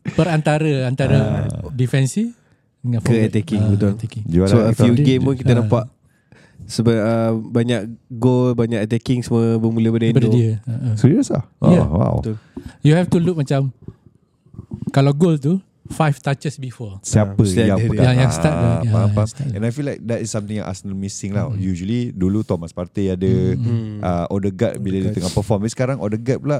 perantara 0.09 0.73
antara 0.85 1.19
Ah. 1.45 1.69
defensive 1.71 2.33
dengan 2.79 2.99
Ke 2.99 3.11
forward. 3.11 3.27
attacking, 3.29 3.61
Ah, 3.61 3.69
betul. 3.69 3.91
attacking. 3.93 4.23
Jual 4.25 4.47
So 4.47 4.57
lah 4.57 4.65
a 4.65 4.73
few 4.73 4.89
orang. 4.89 5.05
game 5.05 5.21
pun 5.21 5.35
kita 5.35 5.51
Ah. 5.51 5.57
nampak 5.57 5.85
sebab 6.61 6.91
uh, 6.93 7.31
banyak 7.35 7.81
goal, 8.11 8.53
banyak 8.53 8.79
attacking 8.79 9.19
semua 9.19 9.55
bermula 9.55 9.89
daripada 9.89 10.05
daripada 10.07 10.27
Endo. 10.27 10.33
dia 10.33 10.51
Ah, 10.63 10.71
ah. 10.71 10.95
Serius 10.95 11.27
lah 11.29 11.43
oh, 11.57 11.69
Yeah. 11.69 11.85
Wow 11.85 12.13
Betul. 12.19 12.35
you 12.81 12.93
have 12.93 13.07
to 13.07 13.17
look 13.17 13.35
macam 13.35 13.69
kalau 14.89 15.11
goal 15.11 15.35
tu 15.35 15.57
five 15.87 16.13
touches 16.15 16.55
before 16.55 17.01
Siapa 17.01 17.33
Ah, 17.33 17.39
mesti 17.39 17.65
yang 17.65 17.75
dia. 17.75 17.87
pegang 17.87 18.05
Yang- 18.07 18.19
yang 18.19 18.31
start 18.31 18.53
Ah, 18.53 18.59
tu. 18.59 18.61
Ya, 18.61 18.69
faham, 18.69 18.85
yang 18.85 19.09
faham. 19.11 19.27
start 19.27 19.47
tu. 19.47 19.55
And 19.55 19.63
I 19.63 19.71
feel 19.71 19.87
like 19.87 19.99
That 20.01 20.19
is 20.19 20.29
something 20.29 20.55
yang 20.55 20.67
Arsenal 20.67 20.93
missing 20.93 21.31
lah 21.31 21.47
Mm. 21.47 21.57
Usually 21.57 22.01
Dulu 22.11 22.39
Thomas 22.41 22.69
Partey 22.69 23.09
ada 23.09 23.31
Hmm. 23.55 23.97
uh, 23.97 24.29
Odegaard 24.29 24.77
bila 24.77 24.95
dia 24.95 25.01
Odegaard. 25.03 25.15
tengah 25.17 25.31
perform 25.31 25.59
Tapi 25.59 25.71
sekarang 25.71 25.97
Odegaard 25.97 26.39
pula 26.39 26.59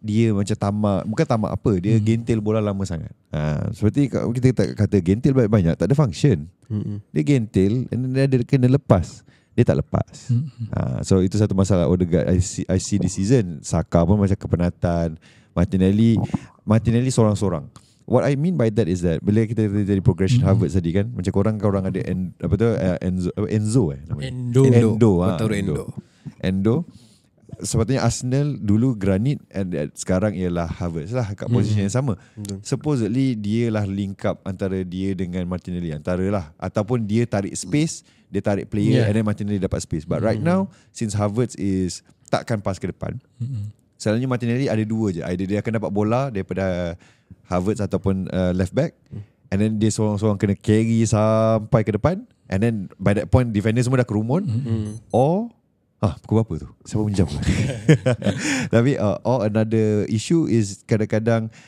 dia 0.00 0.26
macam 0.30 0.52
tamak 0.52 1.00
Bukan 1.06 1.24
tamak 1.24 1.50
apa 1.52 1.72
Dia 1.76 1.94
Hmm. 1.94 2.02
gentil 2.02 2.38
bola 2.40 2.58
lama 2.58 2.82
sangat 2.82 3.14
ha, 3.30 3.70
Seperti 3.70 4.10
kita 4.10 4.46
kata, 4.50 4.62
kata 4.76 4.96
gentil 4.98 5.32
banyak-banyak 5.32 5.74
Tak 5.76 5.86
ada 5.86 5.94
function 5.94 6.50
Hmm. 6.66 6.98
Dia 7.08 7.22
gentil 7.22 7.86
And 7.88 7.98
then 8.02 8.26
dia 8.26 8.26
ada 8.26 8.36
kena 8.40 8.66
lepas 8.66 9.22
Dia 9.52 9.62
tak 9.62 9.78
lepas 9.78 10.10
Hmm. 10.26 10.50
ha, 10.68 10.98
So 11.00 11.22
itu 11.22 11.38
satu 11.38 11.54
masalah 11.54 11.86
Odegaard 11.86 12.26
I 12.26 12.36
see, 12.36 12.66
I 12.66 12.76
see 12.76 12.98
this 12.98 13.14
season 13.14 13.62
Saka 13.62 14.02
pun 14.02 14.18
macam 14.18 14.34
kepenatan 14.34 15.14
Martinelli 15.54 16.18
Martinelli 16.64 17.08
seorang-seorang 17.08 17.68
What 18.04 18.20
I 18.20 18.36
mean 18.36 18.56
by 18.56 18.68
that 18.68 18.84
is 18.84 19.00
that 19.00 19.20
Bila 19.20 19.44
kita 19.44 19.64
jadi 19.64 20.00
progression 20.00 20.44
Mm. 20.44 20.48
Harvard 20.48 20.68
tadi 20.70 20.92
kan 20.92 21.08
Macam 21.08 21.32
korang 21.32 21.56
korang 21.56 21.84
ada 21.84 22.00
en, 22.04 22.36
Apa 22.36 22.54
tu 22.54 22.68
uh, 22.68 22.98
Enzo, 23.00 23.32
apa, 23.32 23.48
Enzo 23.48 23.84
eh 23.92 24.00
namanya? 24.04 24.28
Endo, 24.28 24.62
Endo. 24.62 24.88
Endo, 24.92 25.12
ah, 25.20 25.36
Endo. 25.40 25.48
Endo. 25.48 25.84
Endo 26.40 26.74
Sepatutnya 27.54 28.02
Arsenal 28.02 28.58
dulu 28.58 28.98
Granit 28.98 29.38
and 29.48 29.70
uh, 29.72 29.86
sekarang 29.94 30.34
ialah 30.34 30.66
Havertz 30.66 31.14
lah 31.14 31.22
kat 31.32 31.46
posisi 31.46 31.78
Hmm. 31.78 31.86
yang 31.86 31.94
sama. 31.94 32.18
Betul. 32.34 32.58
Supposedly 32.66 33.38
dia 33.38 33.70
lah 33.70 33.86
link 33.86 34.26
up 34.26 34.42
antara 34.42 34.82
dia 34.82 35.14
dengan 35.14 35.46
Martinelli 35.46 35.94
antara 35.94 36.26
lah 36.26 36.50
ataupun 36.58 37.06
dia 37.06 37.22
tarik 37.24 37.54
space, 37.54 38.02
dia 38.26 38.42
tarik 38.42 38.66
player 38.66 38.98
Yeah. 38.98 39.06
and 39.06 39.14
then 39.14 39.22
Martinelli 39.22 39.62
dapat 39.62 39.80
space. 39.80 40.02
But 40.02 40.18
right 40.18 40.34
Hmm. 40.36 40.50
now 40.50 40.60
since 40.90 41.14
Havertz 41.14 41.54
is 41.54 42.02
takkan 42.26 42.58
pas 42.58 42.74
ke 42.74 42.90
depan, 42.90 43.22
Mm-mm. 43.38 43.70
Selalunya 43.96 44.28
Martinelli 44.28 44.66
ada 44.66 44.82
dua 44.82 45.10
je. 45.14 45.20
Either 45.22 45.46
dia 45.46 45.58
akan 45.62 45.72
dapat 45.82 45.90
bola 45.90 46.28
daripada 46.28 46.96
Havertz 47.48 47.80
ataupun 47.84 48.28
uh, 48.28 48.52
left 48.56 48.72
back 48.72 48.96
and 49.52 49.58
then 49.60 49.78
dia 49.78 49.92
seorang-seorang 49.92 50.40
kena 50.40 50.56
carry 50.56 51.04
sampai 51.04 51.84
ke 51.84 51.94
depan 51.94 52.24
and 52.48 52.58
then 52.60 52.74
by 52.98 53.14
that 53.14 53.28
point 53.28 53.52
defender 53.52 53.84
semua 53.84 54.02
dah 54.02 54.08
kerumun 54.08 54.42
Hmm. 54.44 54.98
Or 55.12 55.52
Ah, 56.04 56.20
pukul 56.20 56.44
berapa 56.44 56.54
tu? 56.60 56.68
Siapa 56.84 57.00
menjam? 57.00 57.24
Tapi 58.74 59.00
uh, 59.00 59.16
or 59.24 59.48
another 59.48 60.04
issue 60.12 60.44
is 60.44 60.84
kadang-kadang 60.84 61.48
uh, 61.48 61.64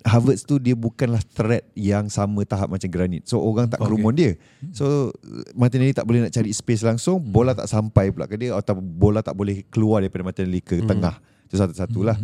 Havertz 0.00 0.46
tu 0.46 0.56
dia 0.56 0.72
bukanlah 0.72 1.18
threat 1.26 1.66
yang 1.74 2.06
sama 2.06 2.46
tahap 2.46 2.70
macam 2.70 2.86
Granit. 2.86 3.26
So 3.26 3.42
orang 3.42 3.66
tak 3.66 3.82
Okay. 3.82 3.90
kerumun 3.90 4.14
dia. 4.14 4.32
So 4.70 5.10
Martinelli 5.52 5.90
tak 5.90 6.06
boleh 6.06 6.24
nak 6.24 6.32
cari 6.32 6.50
space 6.50 6.86
langsung, 6.86 7.18
bola 7.18 7.52
tak 7.52 7.66
sampai 7.66 8.14
pula 8.14 8.24
ke 8.24 8.38
dia 8.38 8.54
atau 8.54 8.78
bola 8.78 9.18
tak 9.20 9.34
boleh 9.34 9.66
keluar 9.66 10.00
daripada 10.00 10.22
Martinelli 10.22 10.62
ke 10.62 10.78
Hmm. 10.78 10.86
tengah. 10.86 11.18
Itu 11.50 11.58
satu-satulah. 11.58 12.14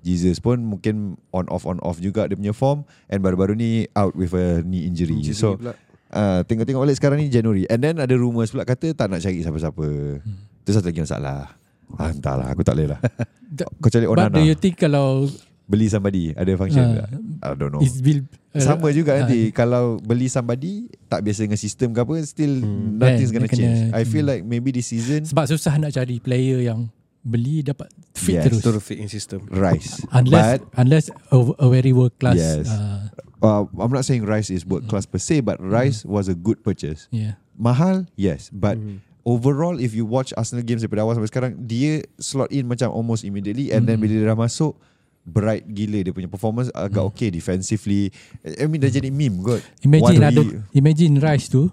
Jesus 0.00 0.38
pun 0.38 0.62
mungkin 0.62 1.18
on 1.30 1.50
off 1.50 1.66
on 1.66 1.82
off 1.82 1.98
juga 1.98 2.30
dia 2.30 2.38
punya 2.38 2.54
form 2.54 2.86
and 3.10 3.18
baru-baru 3.18 3.58
ni 3.58 3.70
out 3.92 4.14
with 4.14 4.30
a 4.30 4.62
knee 4.62 4.86
injury. 4.86 5.18
Injury 5.18 5.34
So 5.34 5.58
pula. 5.58 5.74
Ah, 6.06 6.46
tengok-tengok 6.46 6.86
balik 6.86 6.94
sekarang 6.94 7.18
ni 7.18 7.26
Januari 7.26 7.66
And 7.66 7.82
then 7.82 7.98
ada 7.98 8.14
rumours 8.14 8.54
pula 8.54 8.62
kata 8.62 8.94
tak 8.94 9.10
nak 9.10 9.18
cari 9.18 9.42
siapa-siapa. 9.42 9.86
Hmm. 10.22 10.38
Itu 10.62 10.70
satu 10.70 10.86
lagi 10.86 11.02
masalah. 11.02 11.58
Ah, 11.98 12.10
entahlah, 12.10 12.46
aku 12.46 12.62
tak 12.62 12.78
boleh 12.78 12.94
lah. 12.94 13.00
Kau 13.82 13.90
cari 13.90 14.06
But 14.06 14.14
do 14.14 14.38
Onana, 14.38 14.38
you 14.42 14.54
think 14.54 14.74
kalau 14.76 15.26
beli 15.66 15.86
somebody, 15.86 16.30
ada 16.30 16.46
function 16.54 16.80
Ah, 16.80 17.04
tak? 17.04 17.08
I 17.42 17.46
don't 17.52 17.68
know. 17.68 17.82
Bill 17.82 18.22
uh, 18.54 18.62
Sama 18.62 18.88
juga 18.90 19.12
ah, 19.12 19.16
nanti 19.20 19.50
Kalau 19.50 19.98
beli 19.98 20.26
somebody 20.26 20.86
Tak 21.04 21.20
biasa 21.20 21.42
dengan 21.42 21.58
sistem 21.58 21.90
ke 21.90 21.98
apa 21.98 22.14
Still 22.22 22.62
Hmm. 22.62 22.96
nothing's 22.96 23.28
Kan, 23.28 23.42
gonna 23.42 23.46
dia 23.46 23.52
kena- 23.52 23.60
change 23.60 23.80
I 23.92 24.02
feel 24.02 24.22
hmm. 24.22 24.32
like 24.32 24.42
maybe 24.42 24.70
this 24.70 24.86
season 24.86 25.26
Sebab 25.26 25.44
susah 25.44 25.74
nak 25.76 25.90
cari 25.90 26.16
player 26.16 26.62
yang 26.62 26.86
beli 27.20 27.60
dapat 27.60 27.90
fit 28.14 28.38
Yes. 28.38 28.44
terus. 28.46 28.62
Betul 28.62 28.78
fit 28.78 28.98
in 28.98 29.10
system. 29.10 29.42
Rice 29.48 30.06
Unless 30.08 30.62
unless 30.76 31.04
a, 31.28 31.36
a 31.58 31.66
very 31.66 31.90
world 31.90 32.14
class. 32.16 32.38
Yes. 32.38 32.70
Uh, 32.70 33.10
But 33.36 33.50
uh, 33.68 33.82
I'm 33.82 33.90
not 33.90 34.02
saying 34.02 34.22
Rice 34.22 34.48
is 34.48 34.62
world 34.62 34.86
class 34.86 35.04
per 35.04 35.18
se 35.18 35.42
But 35.42 35.58
Rice 35.58 36.06
was 36.06 36.26
a 36.26 36.34
good 36.34 36.62
purchase 36.62 37.10
yeah. 37.10 37.36
Mahal 37.52 38.06
Yes 38.14 38.48
But 38.48 38.78
Hmm. 38.78 39.02
overall 39.22 39.76
if 39.76 39.90
you 39.90 40.06
watch 40.06 40.30
Arsenal 40.32 40.62
games 40.62 40.80
daripada 40.80 41.02
awal 41.02 41.12
sampai 41.12 41.26
sekarang 41.26 41.52
dia 41.58 42.00
slot 42.16 42.48
in 42.48 42.64
macam 42.64 42.88
almost 42.88 43.26
immediately 43.26 43.68
and 43.68 43.82
then 43.82 43.98
Mm. 43.98 44.02
bila 44.06 44.12
dia 44.14 44.26
dah 44.26 44.38
masuk 44.38 44.78
bright 45.26 45.66
gila 45.66 46.06
dia 46.06 46.14
punya 46.14 46.30
performance 46.30 46.70
agak 46.70 47.02
Mm. 47.02 47.10
okay 47.10 47.28
defensively 47.28 48.14
I 48.46 48.70
mean 48.70 48.78
dah 48.78 48.88
jadi 48.88 49.10
meme 49.10 49.42
kot 49.42 49.58
Imagine 49.82 50.22
One 50.22 50.30
ada 50.30 50.42
imagine 50.70 51.18
Rice 51.18 51.50
tu 51.50 51.66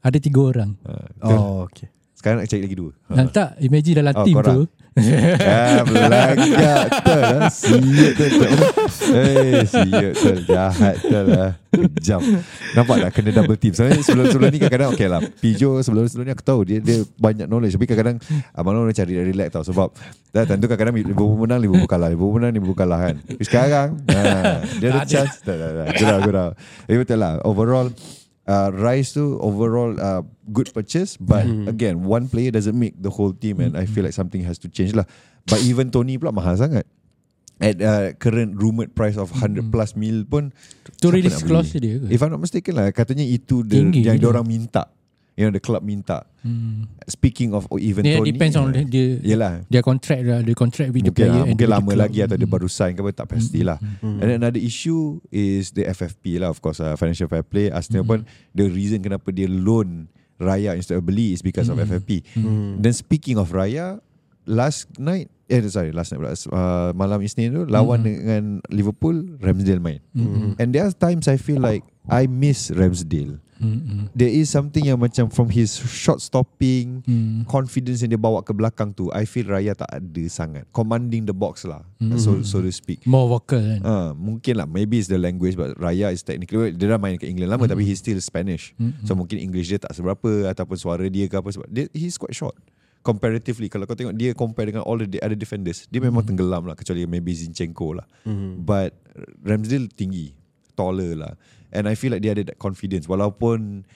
ada 0.00 0.16
tiga 0.16 0.40
orang. 0.40 0.76
uh, 0.84 1.08
oh. 1.20 1.28
Oh, 1.28 1.56
okay. 1.64 1.88
Sekarang 2.20 2.36
nak 2.38 2.46
cari 2.46 2.62
lagi 2.62 2.76
dua 2.76 2.92
Ha. 3.08 3.24
tak, 3.26 3.48
imagine 3.58 3.96
dalam 3.98 4.12
Oh, 4.12 4.22
team 4.22 4.36
korang. 4.36 4.54
tu. 4.54 4.62
Ah, 5.40 5.80
belagak 5.82 6.44
betul 6.84 7.20
lah. 7.22 7.42
Siut 7.48 8.12
tu. 8.12 8.24
Eh, 9.10 9.62
siut 9.64 10.12
tu. 10.12 10.32
Jahat 10.44 10.98
tu 10.98 11.14
lah. 11.24 11.56
Kejam. 11.70 12.20
Nampak 12.74 12.96
tak 13.00 13.10
kena 13.14 13.30
double 13.32 13.54
team. 13.54 13.72
Sebenarnya 13.72 14.02
sebelum-sebelum 14.02 14.48
ni 14.48 14.58
kadang-kadang 14.58 14.90
okay 14.92 15.08
lah. 15.08 15.22
Pijo 15.38 15.78
sebelum-sebelum 15.78 16.26
ni 16.26 16.32
aku 16.34 16.44
tahu 16.44 16.60
dia 16.62 16.78
dia 16.78 17.06
banyak 17.16 17.46
knowledge. 17.46 17.74
Tapi 17.74 17.86
kadang-kadang 17.86 18.18
Abang 18.52 18.74
Long 18.74 18.90
cari 18.90 19.14
relax 19.16 19.48
tau. 19.50 19.64
Sebab 19.64 19.88
dah 20.28 20.44
tentu 20.44 20.66
kadang-kadang 20.66 20.98
Liverpool 21.00 21.38
menang, 21.38 21.62
Liverpool 21.62 21.88
kalah. 21.88 22.10
Liverpool 22.10 22.34
menang, 22.36 22.52
Liverpool 22.52 22.76
kalah 22.76 23.00
kan. 23.00 23.16
Tapi 23.16 23.42
sekarang, 23.46 23.88
ha, 24.06 24.20
dia 24.76 24.86
ada 24.90 25.00
chance. 25.04 25.38
Tak, 25.40 25.54
tak, 25.54 25.70
tak. 25.72 25.86
Gurau, 25.96 26.18
gurau. 26.20 26.48
Tapi 26.84 26.96
betul 26.98 27.18
lah. 27.18 27.32
Overall, 27.42 27.88
uh, 28.50 28.74
Rice 28.74 29.14
tu 29.14 29.38
overall 29.38 29.94
uh, 29.96 30.20
good 30.50 30.66
purchase 30.70 31.14
but 31.14 31.46
Hmm. 31.46 31.64
again 31.66 32.02
one 32.02 32.26
player 32.26 32.50
doesn't 32.50 32.74
make 32.74 32.98
the 32.98 33.08
whole 33.08 33.30
team 33.30 33.62
and 33.62 33.78
I 33.78 33.86
feel 33.86 34.02
like 34.02 34.12
something 34.12 34.42
has 34.42 34.58
to 34.60 34.68
change 34.68 34.92
lah 34.92 35.06
but 35.46 35.62
even 35.62 35.88
Tony 35.88 36.18
pula 36.18 36.34
mahal 36.34 36.58
sangat 36.58 36.84
at 37.60 37.76
uh, 37.78 38.16
current 38.16 38.56
rumored 38.56 38.92
price 38.92 39.14
of 39.14 39.30
100 39.30 39.68
plus 39.68 39.92
mil 39.94 40.24
pun 40.24 40.48
siapa 40.96 41.12
release 41.12 41.44
clause 41.44 41.76
dia 41.76 42.00
ke? 42.00 42.08
if 42.08 42.18
I'm 42.18 42.32
not 42.32 42.40
mistaken 42.40 42.74
lah 42.74 42.88
katanya 42.90 43.22
itu 43.22 43.62
the, 43.62 43.78
Tinggi 43.78 44.00
yang 44.02 44.16
gila. 44.16 44.34
orang 44.34 44.48
minta 44.48 44.88
you 45.40 45.48
know 45.48 45.50
the 45.50 45.58
club 45.58 45.80
minta 45.80 46.28
Hmm. 46.40 46.88
speaking 47.04 47.52
of 47.52 47.68
even 47.76 48.00
Dia 48.00 48.16
Tony 48.16 48.32
depends 48.32 48.56
on 48.56 48.72
uh, 48.72 48.80
dia 48.80 49.20
yelah 49.20 49.60
dia 49.68 49.80
contract 49.80 50.24
lah, 50.24 50.40
dia 50.40 50.52
contract 50.52 50.88
with 50.90 51.04
the 51.04 51.08
mungkin, 51.08 51.20
player 51.20 51.32
lah, 51.32 51.40
and 51.42 51.52
mungkin 51.52 51.64
the 51.64 51.72
lama 51.72 51.88
club. 51.88 52.00
lagi 52.00 52.18
atau 52.20 52.36
dia 52.36 52.44
Hmm. 52.44 52.56
baru 52.56 52.68
sign 52.68 52.92
ke 52.92 53.00
apa 53.00 53.12
tak 53.14 53.26
pastilah 53.30 53.76
Hmm. 54.00 54.20
And 54.20 54.26
then 54.26 54.36
another 54.38 54.56
issue 54.58 55.20
is 55.28 55.72
the 55.72 55.84
FFP 55.84 56.36
lah 56.36 56.48
of 56.48 56.60
course 56.60 56.76
uh, 56.78 56.92
financial 56.94 57.24
fair 57.26 57.40
play 57.42 57.68
Arsenal 57.68 58.04
pun 58.04 58.24
the 58.52 58.64
reason 58.66 59.00
kenapa 59.00 59.28
dia 59.30 59.48
loan 59.48 60.08
Raya 60.36 60.72
instead 60.72 60.96
of 60.96 61.04
beli 61.04 61.32
is 61.32 61.40
because 61.40 61.68
of 61.68 61.76
Mm. 61.76 61.84
FFP. 61.86 62.24
Hmm. 62.32 62.80
Then 62.80 62.92
speaking 62.92 63.36
of 63.36 63.52
Raya 63.52 64.00
last 64.44 64.88
night 64.96 65.28
eh 65.44 65.60
sorry 65.68 65.92
last 65.92 66.08
night 66.10 66.18
pula 66.18 66.32
uh, 66.48 66.96
malam 66.96 67.20
Isnin 67.20 67.52
tu 67.52 67.62
lawan 67.66 68.00
Mm. 68.00 68.06
dengan 68.06 68.42
Liverpool 68.72 69.36
Ramsdale 69.36 69.76
main. 69.76 70.00
Hmm. 70.10 70.56
And 70.56 70.72
there 70.72 70.82
are 70.82 70.94
times 70.96 71.28
I 71.28 71.36
feel 71.36 71.60
like 71.60 71.84
I 72.08 72.24
miss 72.24 72.72
Ramsdale. 72.72 73.44
Hmm. 73.60 74.08
there 74.10 74.28
is 74.28 74.48
something 74.48 74.82
yang 74.82 74.96
macam 74.96 75.28
from 75.28 75.46
his 75.46 75.76
shot 75.76 76.18
stopping, 76.18 77.04
Hmm. 77.04 77.44
confidence 77.44 78.00
yang 78.00 78.08
dia 78.08 78.18
bawa 78.18 78.40
ke 78.40 78.50
belakang 78.50 78.90
tu, 78.90 79.12
I 79.12 79.22
feel 79.22 79.44
Raya 79.44 79.72
tak 79.72 79.88
ada 79.90 80.24
sangat. 80.26 80.64
Commanding 80.70 81.24
the 81.24 81.32
box 81.32 81.62
lah, 81.62 81.84
Mm. 82.00 82.16
so 82.16 82.40
so 82.40 82.58
to 82.58 82.70
speak. 82.70 83.04
More 83.04 83.28
vocal 83.28 83.60
kan. 83.60 83.80
Uh, 83.80 84.10
mungkin 84.12 84.56
lah 84.56 84.64
Maybe 84.64 84.96
it's 84.96 85.06
the 85.06 85.16
language 85.16 85.52
But 85.52 85.76
Raya 85.76 86.08
is 86.08 86.22
technically 86.22 86.72
Dia 86.72 86.86
dah 86.86 86.96
main 86.96 87.14
kat 87.14 87.28
England 87.28 87.50
lama 87.50 87.68
Mm. 87.68 87.72
Tapi 87.72 87.82
he's 87.84 87.98
still 87.98 88.16
Spanish 88.18 88.72
Mm. 88.74 89.04
So 89.04 89.12
mungkin 89.12 89.36
English 89.36 89.68
dia 89.68 89.76
tak 89.76 89.92
seberapa 89.92 90.48
Ataupun 90.48 90.76
suara 90.76 91.04
dia 91.06 91.26
ke 91.26 91.36
apa 91.36 91.44
sebab 91.46 91.66
dia, 91.66 91.84
He's 91.90 92.16
quite 92.16 92.32
short 92.32 92.56
Comparatively 93.00 93.66
Kalau 93.66 93.84
kau 93.84 93.92
tengok 93.92 94.12
Dia 94.12 94.32
compare 94.32 94.68
dengan 94.68 94.80
All 94.82 95.00
the 95.00 95.18
other 95.18 95.34
defenders 95.34 95.84
Dia 95.86 95.98
memang 95.98 96.22
Mm. 96.22 96.28
tenggelam 96.30 96.62
lah 96.64 96.72
Kecuali 96.72 97.04
maybe 97.04 97.32
Zinchenko 97.32 97.92
lah 97.94 98.06
Mhm. 98.22 98.62
But 98.62 98.96
Ramsdale 99.40 99.88
tinggi 99.90 100.32
Taller 100.72 101.12
lah 101.14 101.32
And 101.70 101.86
I 101.86 101.94
feel 101.94 102.10
like 102.10 102.20
dia 102.20 102.34
ada 102.34 102.50
that 102.50 102.58
confidence 102.58 103.06
Walaupun 103.06 103.86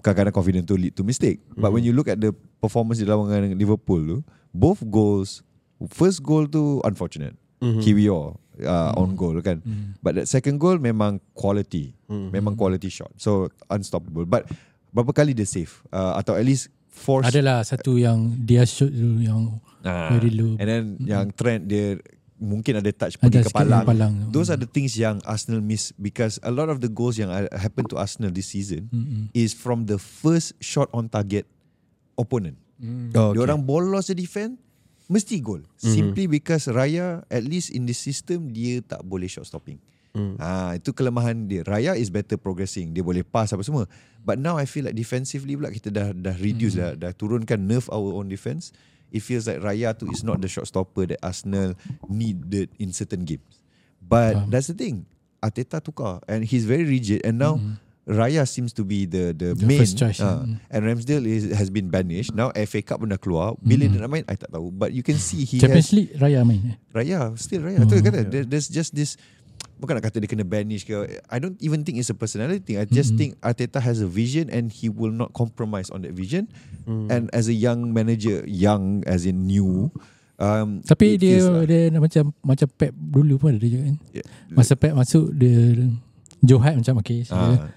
Kadang-kadang 0.00 0.32
confidence 0.32 0.64
tu 0.64 0.76
lead 0.76 0.92
to 0.92 1.02
mistake 1.02 1.40
But 1.52 1.72
when 1.72 1.80
you 1.80 1.92
look 1.92 2.06
at 2.06 2.20
the 2.20 2.30
Performance 2.60 3.00
di 3.00 3.06
lawan 3.06 3.28
dengan 3.28 3.56
Liverpool 3.56 4.00
tu 4.04 4.18
Both 4.50 4.84
goals 4.86 5.40
First 5.88 6.20
goal 6.20 6.44
tu 6.46 6.80
Unfortunate 6.82 7.32
Mhm. 7.56 7.80
Kiwior 7.80 8.36
uh, 8.60 8.92
on 9.00 9.16
goal 9.16 9.40
kan 9.40 9.64
Hmm. 9.64 9.96
But 9.98 10.20
that 10.20 10.28
second 10.28 10.60
goal 10.60 10.76
Memang 10.76 11.24
quality 11.32 11.96
Mhm. 12.04 12.28
Memang 12.30 12.52
quality 12.52 12.92
shot 12.92 13.16
So 13.16 13.48
unstoppable 13.66 14.24
But 14.24 14.44
Berapa 14.92 15.16
kali 15.16 15.32
dia 15.32 15.48
save 15.48 15.72
uh, 15.88 16.16
Atau 16.16 16.36
at 16.36 16.44
least 16.44 16.68
Force 16.92 17.28
Adalah 17.28 17.60
satu 17.60 17.96
yang 17.96 18.36
dia 18.40 18.64
shoot 18.64 18.88
tu 18.88 19.20
yang 19.20 19.56
Ah. 19.86 20.10
very 20.10 20.34
low. 20.34 20.58
And 20.58 20.66
then 20.66 20.84
yang 21.00 21.30
trend 21.30 21.70
dia 21.70 21.94
Mungkin 22.36 22.84
ada 22.84 22.92
touch 22.92 23.16
Ada 23.16 23.22
pergi 23.24 23.38
ke 23.48 23.50
palang 23.52 23.84
palang. 23.88 24.12
Those 24.28 24.52
are 24.52 24.60
the 24.60 24.68
things 24.68 24.92
yang 24.92 25.24
Arsenal 25.24 25.64
miss 25.64 25.96
because 25.96 26.36
a 26.44 26.52
lot 26.52 26.68
of 26.68 26.84
the 26.84 26.92
goals 26.92 27.16
yang 27.16 27.32
uh, 27.32 27.48
happen 27.56 27.88
to 27.88 27.96
Arsenal 27.96 28.28
this 28.28 28.52
season 28.52 28.92
Mm-mm. 28.92 29.32
is 29.32 29.56
from 29.56 29.88
the 29.88 29.96
first 29.96 30.52
shot 30.60 30.92
on 30.92 31.08
target 31.08 31.48
opponent. 32.20 32.60
Mm. 32.76 33.16
Oh, 33.16 33.32
Dia 33.32 33.40
orang 33.40 33.64
bolos 33.64 34.12
je 34.12 34.14
defend 34.16 34.60
mesti 35.08 35.40
gol. 35.40 35.64
Simply 35.80 36.28
because 36.28 36.68
Raya 36.68 37.24
at 37.32 37.40
least 37.40 37.72
in 37.72 37.88
the 37.88 37.96
system 37.96 38.52
dia 38.52 38.84
tak 38.84 39.00
boleh 39.00 39.32
shot 39.32 39.48
stopping. 39.48 39.80
Mm. 40.12 40.36
Ah 40.36 40.76
itu 40.76 40.92
kelemahan 40.92 41.48
dia. 41.48 41.64
Raya 41.64 41.96
is 41.96 42.12
better 42.12 42.36
progressing. 42.36 42.92
Dia 42.92 43.04
boleh 43.04 43.24
pass 43.24 43.52
apa 43.52 43.64
semua. 43.64 43.88
But 44.24 44.36
now 44.36 44.60
I 44.60 44.68
feel 44.68 44.88
like 44.88 44.96
defensively 44.96 45.56
pula 45.56 45.72
kita 45.72 45.92
dah 45.92 46.12
dah 46.12 46.36
reduce 46.36 46.76
dah 46.76 46.96
dah 46.96 47.12
turunkan 47.16 47.64
nerve 47.64 47.88
our 47.92 48.16
own 48.16 48.28
defense. 48.28 48.76
It 49.16 49.24
feels 49.24 49.48
like 49.48 49.64
Raya 49.64 49.96
tu 49.96 50.12
is 50.12 50.20
not 50.20 50.44
the 50.44 50.48
shot 50.48 50.68
stopper 50.68 51.08
that 51.08 51.20
Arsenal 51.24 51.72
needed 52.04 52.68
in 52.76 52.92
certain 52.92 53.24
games. 53.24 53.64
But 54.04 54.36
Faham. 54.36 54.52
that's 54.52 54.68
the 54.68 54.76
thing. 54.76 55.08
Arteta 55.40 55.80
tukar 55.80 56.20
and 56.28 56.44
he's 56.44 56.68
very 56.68 56.84
rigid 56.84 57.24
and 57.24 57.40
now 57.40 57.56
Raya 58.06 58.46
seems 58.46 58.70
to 58.78 58.86
be 58.86 59.02
the 59.02 59.34
the, 59.34 59.58
The 59.58 59.66
main 59.66 59.82
first 59.82 59.98
choice, 59.98 60.22
ah. 60.22 60.46
mm. 60.46 60.62
and 60.70 60.80
Ramsdale 60.86 61.26
is, 61.26 61.50
has 61.50 61.74
been 61.74 61.90
banished. 61.90 62.30
Now 62.30 62.54
FA 62.54 62.78
Cup 62.78 63.02
pun 63.02 63.10
dah 63.10 63.18
keluar. 63.18 63.58
Bila 63.58 63.90
dia 63.90 63.98
nak 63.98 64.10
main 64.14 64.22
I 64.30 64.38
tak 64.38 64.54
tahu. 64.54 64.70
But 64.70 64.94
you 64.94 65.02
can 65.02 65.18
see 65.18 65.42
he 65.42 65.58
Champions 65.58 65.90
has 65.90 65.96
League 65.98 66.14
Raya 66.14 66.46
main? 66.46 66.78
Raya 66.94 67.34
still 67.34 67.66
Raya. 67.66 67.82
Oh, 67.82 67.90
tu 67.90 67.98
kata 67.98 68.22
there, 68.22 68.46
there's 68.46 68.70
just 68.70 68.94
this 68.94 69.18
bukan 69.76 69.94
nak 69.94 70.04
kata 70.04 70.18
dia 70.18 70.26
kena 70.26 70.42
banish 70.42 70.82
ke. 70.82 70.92
I 71.26 71.36
don't 71.36 71.56
even 71.58 71.82
think 71.82 71.96
it's 71.96 72.08
a 72.08 72.14
personality 72.14 72.60
thing. 72.60 72.76
I 72.76 72.84
just 72.84 73.14
think 73.14 73.36
Arteta 73.40 73.78
has 73.78 73.98
a 73.98 74.08
vision 74.08 74.48
and 74.48 74.68
he 74.68 74.86
will 74.86 75.10
not 75.10 75.32
compromise 75.32 75.88
on 75.88 76.02
that 76.02 76.12
vision. 76.12 76.48
And 76.86 77.26
as 77.30 77.46
a 77.46 77.54
young 77.54 77.90
manager, 77.90 78.46
young 78.46 79.02
as 79.04 79.22
in 79.22 79.44
new, 79.44 79.90
um, 80.36 80.80
Tapi 80.80 81.18
dia 81.18 81.42
like- 81.42 81.66
dia 81.66 81.90
macam 81.92 82.30
macam 82.40 82.66
Pep 82.70 82.92
dulu 82.92 83.36
pun 83.36 83.54
ada 83.54 83.62
juga 83.62 83.82
kan. 83.84 83.96
Yeah. 84.12 84.26
Masa 84.48 84.72
Pep 84.74 84.92
masuk 84.92 85.32
dia 85.32 85.76
Johat 86.40 86.76
macam 86.76 87.00
okay. 87.00 87.24
So 87.24 87.34
Ah. 87.34 87.68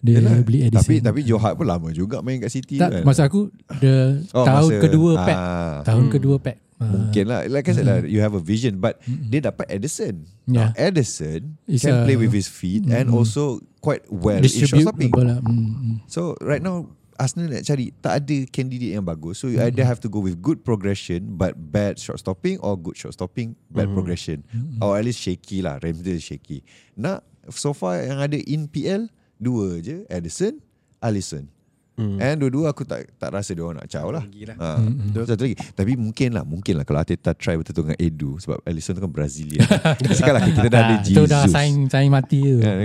dia, 0.00 0.18
dia 0.18 0.40
beli 0.40 0.66
Edison. 0.66 0.82
Tapi 0.82 0.94
tapi 0.98 1.20
Johat 1.22 1.54
pun 1.54 1.64
lama 1.64 1.88
juga 1.90 2.20
main 2.20 2.36
kat 2.36 2.50
City 2.50 2.76
tak, 2.76 2.90
kan. 2.90 3.02
masa 3.04 3.24
aku 3.24 3.48
the 3.78 4.24
Oh, 4.32 4.42
tahun 4.42 4.70
masa- 4.72 4.82
kedua 4.82 5.10
Pep. 5.20 5.36
ah. 5.36 5.76
Tahun 5.84 6.04
kedua 6.10 6.36
Pep. 6.36 6.56
Ah. 6.76 6.92
Mungkin 6.92 7.24
lah 7.24 7.48
Like 7.48 7.68
I 7.68 7.72
said 7.72 7.88
lah 7.88 8.04
You 8.04 8.20
have 8.20 8.36
a 8.36 8.42
vision 8.42 8.76
But 8.78 9.00
dia 9.02 9.40
dapat 9.40 9.64
Edison. 9.66 10.28
Yeah. 10.44 10.70
Now 10.70 10.76
Edison 10.76 11.56
Is 11.64 11.80
Can 11.80 11.92
a- 11.92 12.04
play 12.04 12.20
with 12.20 12.30
his 12.30 12.46
feet 12.46 12.84
And 12.84 13.08
Mm. 13.08 13.16
also 13.16 13.64
Quite 13.80 14.04
well 14.06 14.36
In 14.36 14.44
shot 14.44 14.68
distribute 14.76 14.84
stopping. 14.84 15.08
bola. 15.08 15.40
Mm, 15.40 15.56
mm. 15.72 15.96
So 16.04 16.36
right 16.38 16.60
now 16.60 16.92
Arsenal 17.16 17.48
nak 17.48 17.64
cari 17.64 17.96
Tak 17.96 18.12
ada 18.20 18.36
candidate 18.52 18.92
yang 18.92 19.00
bagus. 19.02 19.40
So 19.40 19.48
you 19.48 19.56
either 19.56 19.80
have 19.82 20.04
to 20.04 20.12
go 20.12 20.20
with 20.20 20.36
Good 20.36 20.60
progression 20.62 21.32
But 21.34 21.56
bad 21.56 21.96
shot 21.96 22.20
stopping 22.20 22.60
Or 22.60 22.76
good 22.76 22.92
shot 22.94 23.16
stopping 23.16 23.56
Bad 23.72 23.88
progression. 23.88 24.44
Or 24.78 25.00
at 25.00 25.08
least 25.08 25.24
shaky 25.24 25.64
lah 25.64 25.80
Ramsdale 25.80 26.20
shaky. 26.20 26.60
Nak 26.92 27.24
So 27.48 27.72
far 27.72 28.04
yang 28.04 28.20
ada 28.20 28.36
in 28.36 28.68
PL 28.68 29.08
Dua 29.36 29.80
je 29.80 30.04
Edison 30.08 30.60
Alisson 30.98 31.48
Mm. 31.96 32.20
And 32.20 32.36
dua-dua 32.36 32.76
aku 32.76 32.84
tak 32.84 33.08
tak 33.16 33.32
rasa 33.32 33.56
dia 33.56 33.64
orang 33.64 33.80
nak 33.80 33.88
caw 33.88 34.12
lah. 34.12 34.20
Lah. 34.20 34.56
Ha, 34.60 34.68
mm 34.84 35.16
satu 35.24 35.48
lagi. 35.48 35.56
Tapi 35.56 35.96
mungkin 35.96 36.28
lah, 36.36 36.44
mungkin 36.44 36.76
lah 36.76 36.84
kalau 36.84 37.00
Arteta 37.00 37.32
try 37.32 37.56
betul-betul 37.56 37.88
dengan 37.88 37.98
Edu 37.98 38.36
sebab 38.36 38.60
Alisson 38.68 38.92
tu 38.94 39.00
kan 39.00 39.08
Brazilian. 39.08 39.64
Sekarang 40.16 40.44
lah 40.44 40.52
kita 40.52 40.68
dah 40.68 40.80
ada 40.84 40.94
Ah, 40.96 41.00
Jesus. 41.00 41.16
Itu 41.16 41.22
dah 41.24 41.42
sign 41.48 41.88
sign 41.88 42.08
mati 42.12 42.40
tu. 42.44 42.60
Kan? 42.60 42.76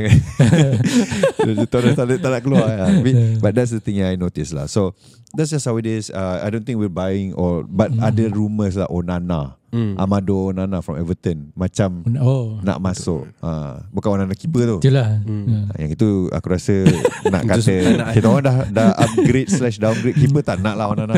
Dia 1.43 1.65
tak 1.67 1.79
nak 1.83 1.93
tak 1.99 2.05
tak 2.23 2.31
nak 2.31 2.41
keluar 2.41 2.67
ya. 2.71 2.85
But, 3.03 3.13
but 3.43 3.51
that's 3.51 3.75
the 3.75 3.83
thing 3.83 3.99
I 3.99 4.15
notice 4.15 4.55
lah. 4.55 4.71
So 4.71 4.95
that's 5.35 5.51
just 5.51 5.67
how 5.67 5.75
it 5.75 5.87
is. 5.87 6.07
Uh, 6.09 6.39
I 6.43 6.47
don't 6.47 6.63
think 6.63 6.79
we're 6.79 6.91
buying 6.91 7.35
or 7.35 7.67
but 7.67 7.91
ada 7.99 8.31
rumours 8.31 8.79
lah 8.79 8.87
Onana, 8.87 9.59
Mm. 9.71 9.95
Amado 9.95 10.51
Onana 10.51 10.83
from 10.83 10.99
Everton 10.99 11.55
macam 11.55 12.03
Oh. 12.19 12.59
nak 12.59 12.77
masuk. 12.77 13.23
Uh, 13.39 13.79
bukan 13.89 14.19
Onana 14.19 14.35
keeper 14.35 14.67
tu. 14.67 14.77
Itulah. 14.83 15.23
Hmm. 15.23 15.47
Ya. 15.47 15.59
Ha, 15.63 15.73
Yang 15.79 15.91
itu 15.95 16.09
aku 16.27 16.47
rasa 16.51 16.75
nak 17.33 17.43
kata 17.47 17.75
nak. 17.95 18.07
kita 18.11 18.27
orang 18.27 18.43
dah 18.43 18.57
dah 18.67 18.89
upgrade 18.99 19.47
slash 19.47 19.79
downgrade 19.79 20.19
keeper 20.19 20.43
tak 20.43 20.59
nak 20.59 20.75
lah 20.75 20.91
Onana. 20.91 21.15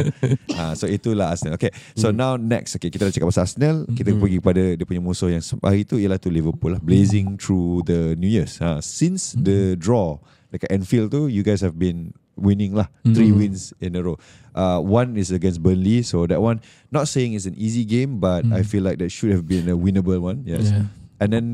Ha, 0.53 0.73
so 0.79 0.85
itulah 0.85 1.33
Arsenal. 1.33 1.57
Okay. 1.57 1.73
So 1.97 2.13
now 2.13 2.37
next 2.37 2.77
okay 2.77 2.87
kita 2.87 3.09
dah 3.09 3.13
cakap 3.13 3.27
pasal 3.27 3.49
Arsenal, 3.49 3.89
kita 3.89 4.13
pergi 4.13 4.37
kepada 4.37 4.63
dia 4.77 4.85
punya 4.85 5.01
musuh 5.01 5.27
yang 5.27 5.41
hari 5.59 5.81
itu 5.81 5.97
ialah 5.97 6.21
tu 6.21 6.29
Liverpool 6.29 6.77
lah 6.77 6.81
blazing 6.81 7.41
through 7.41 7.81
the 7.83 8.13
New 8.15 8.29
Year's. 8.29 8.61
Ha, 8.61 8.79
since 8.79 9.33
the 9.33 9.73
draw 9.75 10.21
dekat 10.53 10.69
Anfield 10.69 11.09
tu 11.09 11.25
you 11.25 11.41
guys 11.41 11.65
have 11.65 11.73
been 11.73 12.13
winning 12.35 12.73
lah. 12.73 12.87
Three 13.05 13.31
wins 13.31 13.73
in 13.81 13.95
a 13.95 14.01
row. 14.01 14.17
Uh, 14.53 14.79
one 14.79 15.17
is 15.17 15.31
against 15.31 15.61
Burnley 15.61 16.01
so 16.05 16.25
that 16.29 16.41
one 16.41 16.61
not 16.93 17.07
saying 17.09 17.33
it's 17.33 17.45
an 17.49 17.57
easy 17.57 17.85
game 17.85 18.19
but 18.21 18.45
I 18.53 18.61
feel 18.61 18.83
like 18.85 18.97
that 19.01 19.09
should 19.09 19.31
have 19.33 19.47
been 19.47 19.69
a 19.69 19.77
winnable 19.77 20.21
one. 20.21 20.43
Yes. 20.45 20.69
Yeah. 20.69 20.89
And 21.21 21.29
then 21.33 21.45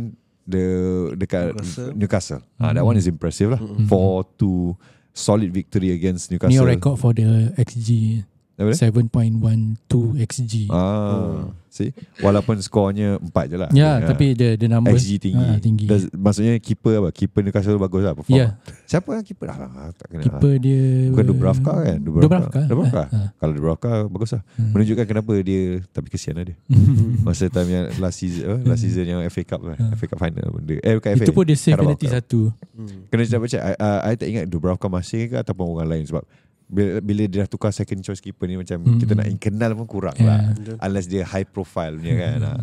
the 0.47 1.13
dekat 1.15 1.53
Newcastle. 1.55 1.91
Newcastle. 1.95 2.41
Ah, 2.59 2.73
that 2.73 2.83
one 2.83 2.97
is 2.97 3.05
impressive 3.07 3.53
lah. 3.53 3.61
Four 3.87 4.25
two 4.39 4.75
solid 5.13 5.53
victory 5.53 5.91
against 5.91 6.31
New 6.31 6.39
Newcastle. 6.41 6.65
record 6.65 6.95
for 6.99 7.11
the 7.13 7.53
XG. 7.59 8.23
Apa 8.59 8.75
dia? 8.75 8.91
7.12 8.91 10.19
XG. 10.19 10.53
Ah, 10.67 11.47
see, 11.71 11.95
walaupun 12.19 12.59
skornya 12.59 13.15
empat 13.15 13.45
je 13.47 13.55
lah. 13.55 13.69
Ya, 13.71 13.97
Ah, 13.97 14.11
tapi 14.11 14.35
the 14.35 14.59
the 14.59 14.67
number 14.67 14.91
XG 14.91 15.31
tinggi. 15.31 15.39
Ah, 15.39 15.55
tinggi. 15.63 15.87
Does, 15.87 16.11
maksudnya 16.11 16.59
keeper 16.59 16.99
apa? 16.99 17.09
Keeper 17.15 17.39
Newcastle 17.39 17.79
bagus 17.79 18.03
lah 18.03 18.13
perform. 18.19 18.35
Ya. 18.35 18.59
Siapa 18.83 19.15
yang 19.15 19.23
keeper? 19.23 19.47
Ah, 19.47 19.95
tak 19.95 20.11
kena. 20.11 20.23
Keeper 20.27 20.53
dia 20.59 21.07
Bukan 21.15 21.25
Dubravka 21.31 21.73
kan? 21.79 21.97
Dubravka. 22.03 22.61
Dubravka. 22.67 23.03
Ah, 23.07 23.15
ah. 23.15 23.27
Kalau 23.39 23.53
Dubravka 23.55 23.89
bagus 24.11 24.35
lah. 24.35 24.43
Hmm. 24.59 24.71
Menunjukkan 24.75 25.05
kenapa 25.07 25.31
dia 25.39 25.63
tapi 25.95 26.07
kesian 26.11 26.35
lah 26.35 26.45
dia. 26.51 26.57
Masa 27.25 27.47
time 27.47 27.69
yang 27.71 27.85
last 28.03 28.19
season 28.19 28.43
last 28.67 28.83
season 28.83 29.05
yang 29.07 29.23
FA 29.31 29.43
Cup 29.47 29.63
lah. 29.63 29.79
Ah. 29.79 29.95
FA 29.95 30.05
Cup 30.11 30.19
final 30.19 30.51
benda. 30.51 30.75
Eh 30.83 30.93
bukan 30.99 31.09
FA. 31.15 31.23
Itu 31.23 31.31
pun 31.31 31.43
dia 31.47 31.55
save 31.55 31.79
penalty 31.79 32.11
satu. 32.11 32.51
Mm. 32.75 33.07
Kena 33.07 33.21
cakap 33.23 33.47
check 33.47 33.63
I, 33.63 33.73
uh, 33.79 33.99
I 34.03 34.13
tak 34.19 34.27
ingat 34.27 34.45
Dubravka 34.51 34.87
masih 34.87 35.31
ke 35.31 35.35
Ataupun 35.35 35.75
orang 35.75 35.87
lain 35.91 36.03
Sebab 36.07 36.23
bila, 36.69 37.01
bila 37.01 37.21
dia 37.25 37.43
dah 37.43 37.49
tukar 37.49 37.69
Second 37.69 37.99
choice 37.99 38.17
keeper 38.17 38.45
ni 38.45 38.55
Macam 38.55 38.77
Mm. 38.79 38.97
Kita 38.97 39.13
nak 39.13 39.27
kenal 39.35 39.73
pun 39.73 39.85
kurang 39.85 40.13
Yeah. 40.15 40.53
lah 40.53 40.53
Unless 40.79 41.05
dia 41.05 41.25
high 41.25 41.43
profile 41.43 41.97
punya 41.97 42.15
kan 42.23 42.39
ah. 42.43 42.59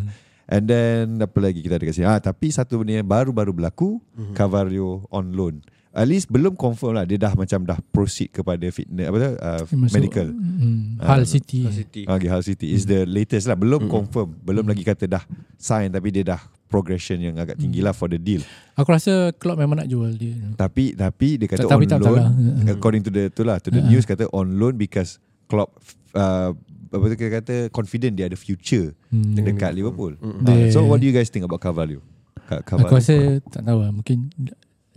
And 0.47 0.63
then 0.63 1.03
Apa 1.19 1.37
lagi 1.37 1.59
kita 1.59 1.75
ada 1.75 1.83
kat 1.83 1.93
sini 1.93 2.05
ah, 2.05 2.17
Tapi 2.17 2.47
satu 2.49 2.79
benda 2.79 2.95
yang 2.95 3.05
baru-baru 3.05 3.51
berlaku 3.53 3.99
Mhm. 4.15 4.33
Cavario 4.33 5.03
on 5.09 5.29
loan 5.29 5.55
At 5.97 6.05
least 6.05 6.29
belum 6.29 6.53
confirm 6.53 6.93
lah 6.93 7.03
Dia 7.03 7.17
dah 7.17 7.33
macam 7.33 7.59
dah 7.63 7.81
proceed 7.87 8.29
kepada 8.29 8.61
fitness 8.67 9.03
Apa 9.03 9.17
tu 9.17 9.29
uh, 9.33 9.61
masuk, 9.75 9.93
Medical 9.93 10.27
Mm, 10.29 10.97
Ah, 10.97 11.07
Hull 11.11 11.25
City. 11.25 11.61
Hull 11.61 11.73
City. 11.75 12.01
Ah, 12.03 12.17
Hull 12.17 12.41
City 12.43 12.67
is 12.69 12.83
the 12.83 13.01
latest 13.03 13.45
lah 13.45 13.53
Belum 13.53 13.81
Mm-mm. 13.81 13.91
confirm 13.91 14.29
Belum 14.37 14.61
lagi 14.63 14.81
kata 14.81 15.05
dah 15.07 15.23
sign 15.55 15.89
Tapi 15.89 16.09
dia 16.11 16.23
dah 16.23 16.37
progression 16.67 17.17
yang 17.17 17.33
agak 17.35 17.57
tinggi 17.57 17.79
lah 17.79 17.91
For 17.91 18.05
the 18.05 18.17
deal 18.17 18.45
Aku 18.75 18.87
rasa 18.87 19.33
Klopp 19.33 19.57
memang 19.57 19.73
nak 19.75 19.87
jual 19.87 20.13
dia. 20.13 20.37
Tapi 20.53 20.93
tapi 20.93 21.35
dia 21.35 21.47
kata 21.47 21.65
Tapi 21.65 21.83
on 21.83 21.89
tak 21.89 21.99
loan 21.99 22.13
salah. 22.13 22.29
according 22.69 23.01
to 23.01 23.09
the 23.09 23.27
tu 23.27 23.41
lah 23.41 23.57
to 23.57 23.67
the 23.67 23.79
Uh-uh. 23.79 23.89
news 23.89 24.03
kata 24.03 24.29
on 24.29 24.53
loan 24.53 24.75
because 24.75 25.17
Klopp 25.45 25.73
uh, 26.13 26.53
apa 26.87 27.03
tu 27.05 27.15
kita 27.15 27.31
kata 27.33 27.55
confident 27.69 28.13
dia 28.13 28.25
ada 28.25 28.35
future 28.35 28.93
Hmm. 29.07 29.33
dekat 29.33 29.71
Liverpool. 29.71 30.15
Mm. 30.17 30.39
Uh, 30.41 30.67
so 30.69 30.83
what 30.83 30.97
do 30.97 31.05
you 31.05 31.11
guys 31.11 31.27
think 31.27 31.41
about 31.41 31.57
Carvalho? 31.57 32.03
Ka- 32.43 32.59
Aku 32.61 32.93
rasa 32.93 33.39
tak 33.45 33.59
tahu 33.61 33.79
lah. 33.79 33.89
Mungkin 33.89 34.27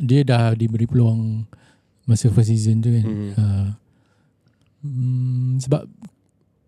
dia 0.00 0.24
dah 0.24 0.56
diberi 0.56 0.88
peluang 0.88 1.44
masa 2.08 2.32
first 2.32 2.50
season 2.50 2.80
tu 2.82 2.90
kan. 2.90 3.06
Mm. 3.06 3.30
Uh, 3.36 3.68
hmm, 4.82 5.50
sebab 5.62 5.86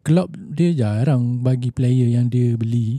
Klopp 0.03 0.35
dia 0.35 0.75
jarang 0.75 1.40
bagi 1.40 1.71
player 1.71 2.11
yang 2.11 2.27
dia 2.27 2.59
beli 2.59 2.99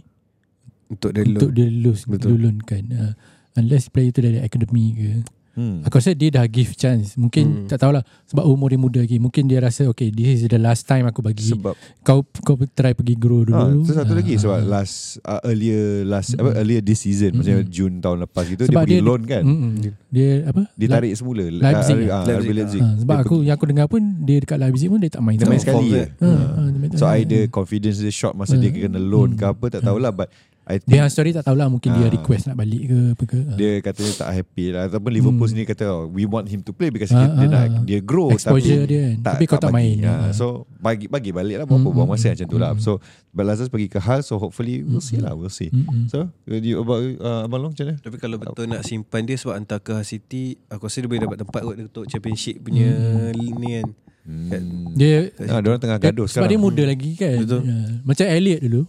Untuk 0.88 1.12
dia 1.12 1.28
untuk 1.28 1.52
loan. 1.52 1.56
dia 1.56 1.68
lose 1.68 2.04
Betul. 2.08 2.40
kan. 2.64 2.84
Uh, 2.92 3.14
unless 3.60 3.92
player 3.92 4.12
tu 4.12 4.24
dari 4.24 4.40
academy 4.40 4.96
ke. 4.96 5.12
Hmm. 5.54 5.82
Aku 5.82 5.96
rasa 5.96 6.12
dia 6.12 6.30
dah 6.30 6.44
give 6.44 6.74
chance. 6.74 7.14
Mungkin 7.14 7.46
Hmm. 7.46 7.68
tak 7.68 7.78
tahulah 7.78 8.02
sebab 8.26 8.42
umur 8.44 8.68
dia 8.68 8.76
muda 8.76 9.00
lagi. 9.00 9.16
Mungkin 9.16 9.46
dia 9.46 9.60
rasa 9.60 9.86
okay 9.86 10.10
this 10.10 10.28
is 10.36 10.46
the 10.46 10.58
last 10.58 10.84
time 10.84 11.06
aku 11.06 11.22
bagi 11.22 11.46
Sebab 11.48 11.78
kau 12.02 12.22
kau 12.36 12.58
try 12.68 12.92
pergi 12.92 13.14
grow 13.14 13.42
dulu. 13.44 13.54
Ah, 13.56 13.70
tu 13.70 13.92
satu 13.92 14.12
Ah, 14.12 14.18
lagi 14.18 14.34
sebab 14.36 14.58
ah. 14.58 14.66
last 14.66 14.96
uh, 15.22 15.42
earlier 15.44 15.82
last 16.04 16.34
apa 16.34 16.56
earlier 16.56 16.80
this 16.80 17.02
season 17.02 17.34
macam 17.34 17.54
Mm-mm. 17.56 17.70
Jun 17.70 17.94
tahun 18.00 18.18
lepas 18.24 18.44
gitu 18.48 18.66
Sebab 18.66 18.82
dia 18.82 18.82
pergi 18.84 18.96
dia- 18.96 19.06
loan 19.06 19.22
kan. 19.24 19.44
Mm-mm. 19.44 19.72
dia 20.10 20.30
apa? 20.44 20.62
Dia 20.74 20.88
tarik 20.90 21.14
semula 21.14 21.44
Leipzig, 21.46 21.96
Ah, 22.04 22.24
Leipzig. 22.24 22.34
RB 22.40 22.50
Leipzig. 22.52 22.82
Ah, 22.82 22.94
sebab 22.96 23.14
Dia 23.14 23.22
aku 23.22 23.30
pergi- 23.32 23.46
yang 23.46 23.56
aku 23.56 23.66
dengar 23.68 23.86
pun 23.88 24.02
dia 24.20 24.38
dekat 24.40 24.58
Leipzig 24.58 24.88
pun 24.88 25.00
dia 25.00 25.12
tak 25.12 25.22
main. 25.22 25.36
dia 25.36 25.46
main 25.46 25.60
sekali. 25.60 25.90
Ah, 25.94 26.08
Ah. 26.20 26.28
ah, 26.56 26.68
dia 26.68 26.80
main 26.80 26.90
So 26.94 27.06
either 27.08 27.46
confidence 27.48 27.98
dia 27.98 28.10
short 28.10 28.34
masa 28.34 28.56
dia 28.56 28.68
Hmm. 28.68 28.90
kena 28.90 29.00
loan 29.00 29.34
ke 29.34 29.44
Hmm. 29.44 29.54
apa 29.54 29.66
tak 29.70 29.82
tahulah 29.84 30.10
but 30.12 30.34
I 30.64 30.78
think 30.78 30.96
Behind 30.96 31.08
story 31.08 31.32
tak 31.32 31.44
tahulah 31.44 31.68
mungkin 31.68 31.92
dia 31.92 32.08
Ah. 32.08 32.14
request 32.14 32.48
nak 32.48 32.56
balik 32.56 32.84
ke 32.86 33.00
apa 33.12 33.24
ke. 33.26 33.40
Ah. 33.42 33.56
dia 33.56 33.72
katanya 33.80 34.12
tak 34.16 34.30
happy 34.34 34.66
lah 34.70 34.88
ataupun 34.88 35.12
Liverpool 35.12 35.40
Hmm. 35.42 35.52
sendiri 35.52 35.68
kata 35.68 35.86
oh, 35.86 36.08
we 36.08 36.24
want 36.24 36.46
him 36.46 36.60
to 36.60 36.72
play 36.72 36.88
because 36.88 37.10
Ah, 37.10 37.20
dia, 37.20 37.28
dia 37.28 37.44
ah, 37.44 37.50
nak 37.50 37.66
dia 37.84 38.00
grow 38.00 38.28
exposure 38.30 38.80
tapi 38.80 38.90
dia 38.90 39.02
kan. 39.04 39.16
tak, 39.20 39.34
Tapi 39.34 39.44
kau 39.46 39.58
tak, 39.58 39.70
bagi. 39.70 39.76
main. 39.76 39.98
Ah, 40.04 40.16
Ah. 40.22 40.32
so 40.32 40.46
bagi 40.78 41.06
bagi 41.06 41.30
balik 41.30 41.56
lah 41.58 41.66
berapa 41.66 41.78
Hmm, 41.78 41.92
buang 41.92 42.08
hmm, 42.08 42.16
masa 42.16 42.32
macam 42.32 42.48
tu 42.48 42.58
lah 42.58 42.72
hmm. 42.72 42.80
so 42.80 42.92
but 43.30 43.44
Lazarus 43.44 43.68
pergi 43.68 43.88
ke 43.88 44.00
Hull 44.00 44.22
so 44.22 44.36
hopefully 44.38 44.80
we'll 44.80 45.00
see 45.00 45.16
Hmm. 45.16 45.26
lah 45.26 45.34
we'll 45.34 45.52
see 45.52 45.68
Mm-mm. 45.68 46.08
so 46.08 46.32
you 46.46 46.78
about 46.78 47.04
uh, 47.18 47.44
Abang 47.44 47.60
Long 47.60 47.72
macam 47.72 47.86
mana 47.86 48.00
Tapi 48.00 48.16
kalau 48.18 48.36
betul 48.38 48.66
nak 48.66 48.82
simpan 48.82 49.22
dia 49.22 49.36
sebab 49.36 49.54
hantar 49.54 49.78
ke 49.78 49.92
Hull 49.92 50.06
City, 50.06 50.56
aku 50.68 50.86
rasa 50.86 51.00
dia 51.00 51.08
boleh 51.08 51.22
dapat 51.22 51.38
tempat 51.40 51.60
kot 51.62 51.76
untuk 51.78 52.04
championship 52.06 52.56
punya 52.58 52.88
ni 53.34 53.70
kan. 53.74 53.88
hmm. 54.24 54.96
Dia 54.96 55.28
ah, 55.46 55.60
dia 55.60 55.68
orang 55.68 55.82
tengah 55.82 56.00
gaduh 56.00 56.24
sebab 56.26 56.46
dia 56.46 56.56
sekarang 56.56 56.64
muda 56.64 56.84
lagi 56.86 57.12
kan. 57.14 57.36
Betul. 57.38 57.62
Ya. 57.62 57.76
Macam 58.02 58.26
Elliot 58.26 58.62
dulu. 58.62 58.82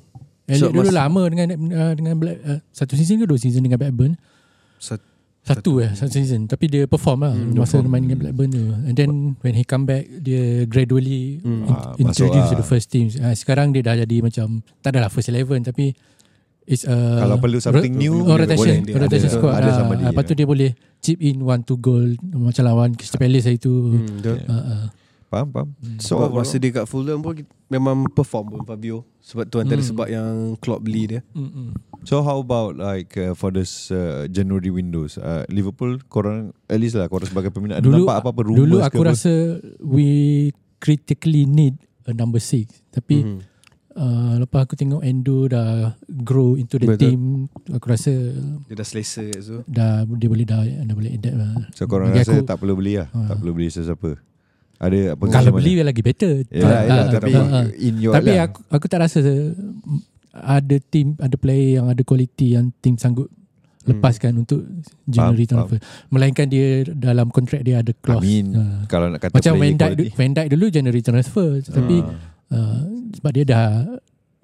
Elliot 0.47 0.61
So, 0.63 0.75
dulu 0.75 0.87
mas- 0.87 0.97
lama 0.99 1.23
dengan 1.27 1.47
uh, 1.73 1.93
dengan 1.93 2.15
Black, 2.15 2.39
uh, 2.39 2.61
satu 2.69 2.95
season 2.95 3.17
ke 3.17 3.25
dua 3.25 3.37
season 3.37 3.61
dengan 3.61 3.77
Blackburn. 3.77 4.15
Sat- 4.77 5.13
Satu 5.43 5.77
eh 5.77 5.93
satu 5.93 6.09
season 6.11 6.45
tapi 6.45 6.67
dia 6.67 6.85
perform 6.85 7.21
lah 7.21 7.33
Hmm, 7.33 7.53
masa 7.55 7.77
perform. 7.77 7.89
main 7.91 8.03
dengan 8.03 8.17
Blackburn 8.19 8.49
tu 8.49 8.65
and 8.83 8.95
then 8.95 9.11
when 9.39 9.53
he 9.53 9.61
come 9.63 9.85
back 9.85 10.09
dia 10.19 10.65
gradually 10.65 11.37
Hmm. 11.39 11.63
in, 11.63 11.75
Ah, 11.75 11.93
introduce 11.99 12.33
lah. 12.43 12.49
to 12.51 12.57
the 12.57 12.65
first 12.67 12.89
team 12.89 13.13
uh, 13.15 13.29
sekarang 13.31 13.69
dia 13.69 13.81
dah 13.83 13.93
jadi 13.99 14.21
macam 14.21 14.47
tak 14.79 14.97
adalah 14.97 15.09
first 15.09 15.29
eleven 15.29 15.61
tapi 15.61 15.93
it's 16.65 16.83
a 16.83 16.97
Kalau 16.97 17.37
perlu 17.37 17.57
something 17.59 17.93
new, 17.93 18.21
oh, 18.23 18.33
rotation 18.35 18.81
boleh. 18.83 18.97
rotation 18.99 19.29
Ada- 19.29 19.37
squad 19.37 19.53
ada 19.55 19.65
ah, 19.67 19.77
somebody, 19.79 20.03
lepas 20.03 20.23
tu 20.23 20.33
dia 20.35 20.47
boleh 20.47 20.71
chip 20.99 21.19
in 21.19 21.37
one 21.39 21.61
two 21.61 21.77
goal 21.77 22.09
macam 22.31 22.65
lawan 22.65 22.89
Crystal 22.93 23.17
Palace 23.19 23.45
hari 23.45 23.57
tu 23.59 23.73
Hmm, 23.93 24.17
betul. 24.19 24.37
Yeah. 24.39 24.89
Ah, 25.25 25.27
ah. 25.27 25.31
faham 25.33 25.49
faham 25.51 25.69
so 25.97 26.13
Sebab 26.13 26.29
overall- 26.29 26.37
masa 26.41 26.57
dia 26.57 26.71
kat 26.71 26.85
Fulham 26.85 27.19
pun 27.19 27.35
memang 27.67 28.07
perform 28.09 28.47
pun 28.51 28.61
Fabio. 28.63 29.03
Sebab 29.19 29.45
tu 29.47 29.57
antara 29.57 29.79
Hmm. 29.79 29.89
sebab 29.89 30.07
yang 30.07 30.31
Klopp 30.59 30.81
beli 30.81 31.09
dia. 31.09 31.21
Mm, 31.31 31.49
mm. 31.49 31.69
So 32.03 32.21
how 32.21 32.37
about 32.39 32.77
like 32.77 33.17
uh, 33.17 33.33
for 33.33 33.49
this 33.49 33.89
uh, 33.89 34.29
January 34.29 34.69
windows 34.69 35.17
uh, 35.17 35.49
Liverpool 35.49 35.97
korang 36.05 36.39
at 36.67 36.77
least 36.77 36.93
lah 36.93 37.07
korang 37.07 37.25
sebagai 37.25 37.49
peminat 37.49 37.79
ada 37.79 37.83
Dulu- 37.83 38.05
nampak 38.05 38.17
apa-apa 38.19 38.41
rumours 38.43 38.61
dulu 38.61 38.77
ke 38.79 38.85
aku 38.87 39.01
apa? 39.01 39.09
rasa 39.11 39.33
we 39.81 40.09
critically 40.79 41.45
need 41.45 41.75
a 42.05 42.13
number 42.13 42.37
six 42.37 42.85
tapi 42.91 43.25
Hmm. 43.25 43.41
uh, 43.95 44.37
lepas 44.39 44.61
aku 44.63 44.75
tengok 44.75 45.01
Endo 45.01 45.47
dah 45.47 45.97
grow 46.07 46.55
into 46.55 46.77
the 46.77 46.85
Betul. 46.87 47.01
team 47.01 47.21
aku 47.67 47.87
rasa 47.89 48.13
Dia 48.67 48.77
dah 48.77 48.85
selesa 48.85 49.25
kat 49.25 49.41
situ. 49.41 49.65
dah 49.65 50.05
dia 50.05 50.29
boleh 50.29 50.45
dah 50.45 50.61
dah 50.61 50.93
boleh 50.95 51.11
adapt 51.11 51.37
lah. 51.39 51.53
So 51.73 51.87
korang 51.87 52.13
Bagi 52.13 52.21
rasa 52.21 52.33
aku- 52.35 52.45
tak 52.45 52.59
perlu 52.59 52.75
beli 52.77 52.95
lah 52.95 53.09
Ah. 53.11 53.33
Tak 53.33 53.41
perlu 53.41 53.53
beli 53.55 53.69
sesiapa 53.71 54.21
Ada 54.85 54.99
apa 55.12 55.23
Kalau 55.31 55.51
beli 55.51 55.73
mana? 55.75 55.88
lagi 55.88 56.01
better. 56.01 56.35
Yelah, 56.47 56.68
Ah, 56.70 56.83
yelah, 56.83 57.01
ah, 57.01 57.12
Tapi 57.14 57.31
ah. 57.33 57.66
in 57.79 57.94
your 57.99 58.12
tapi 58.12 58.31
lah. 58.31 58.44
aku 58.47 58.59
aku 58.68 58.87
tak 58.87 59.01
rasa 59.01 59.20
ada 60.35 60.77
team 60.85 61.14
ada 61.16 61.35
player 61.35 61.79
yang 61.79 61.87
ada 61.87 62.03
kualiti 62.03 62.53
yang 62.53 62.75
team 62.79 62.94
sanggup 62.94 63.31
Hmm. 63.85 64.01
lepaskan 64.01 64.33
untuk 64.38 64.64
January 65.05 65.44
Faham, 65.44 65.68
transfer. 65.68 65.79
Melainkan 66.09 66.49
dia 66.49 66.66
dalam 66.88 67.29
kontrak 67.29 67.61
dia 67.61 67.79
ada 67.79 67.92
I 67.92 67.94
clause. 67.94 68.25
mean 68.25 68.47
Ah. 68.51 68.81
Kalau 68.87 69.07
nak 69.09 69.20
kata 69.20 69.37
Macam 69.37 69.53
Van 69.55 69.68
Dijk, 69.70 69.81
quality. 69.90 70.09
Van 70.14 70.33
Dijk 70.33 70.49
dulu 70.51 70.66
January 70.68 71.01
transfer 71.01 71.49
tapi 71.62 71.97
Ah. 72.49 72.57
uh, 72.57 72.81
sebab 73.12 73.31
dia 73.31 73.44
dah 73.44 73.85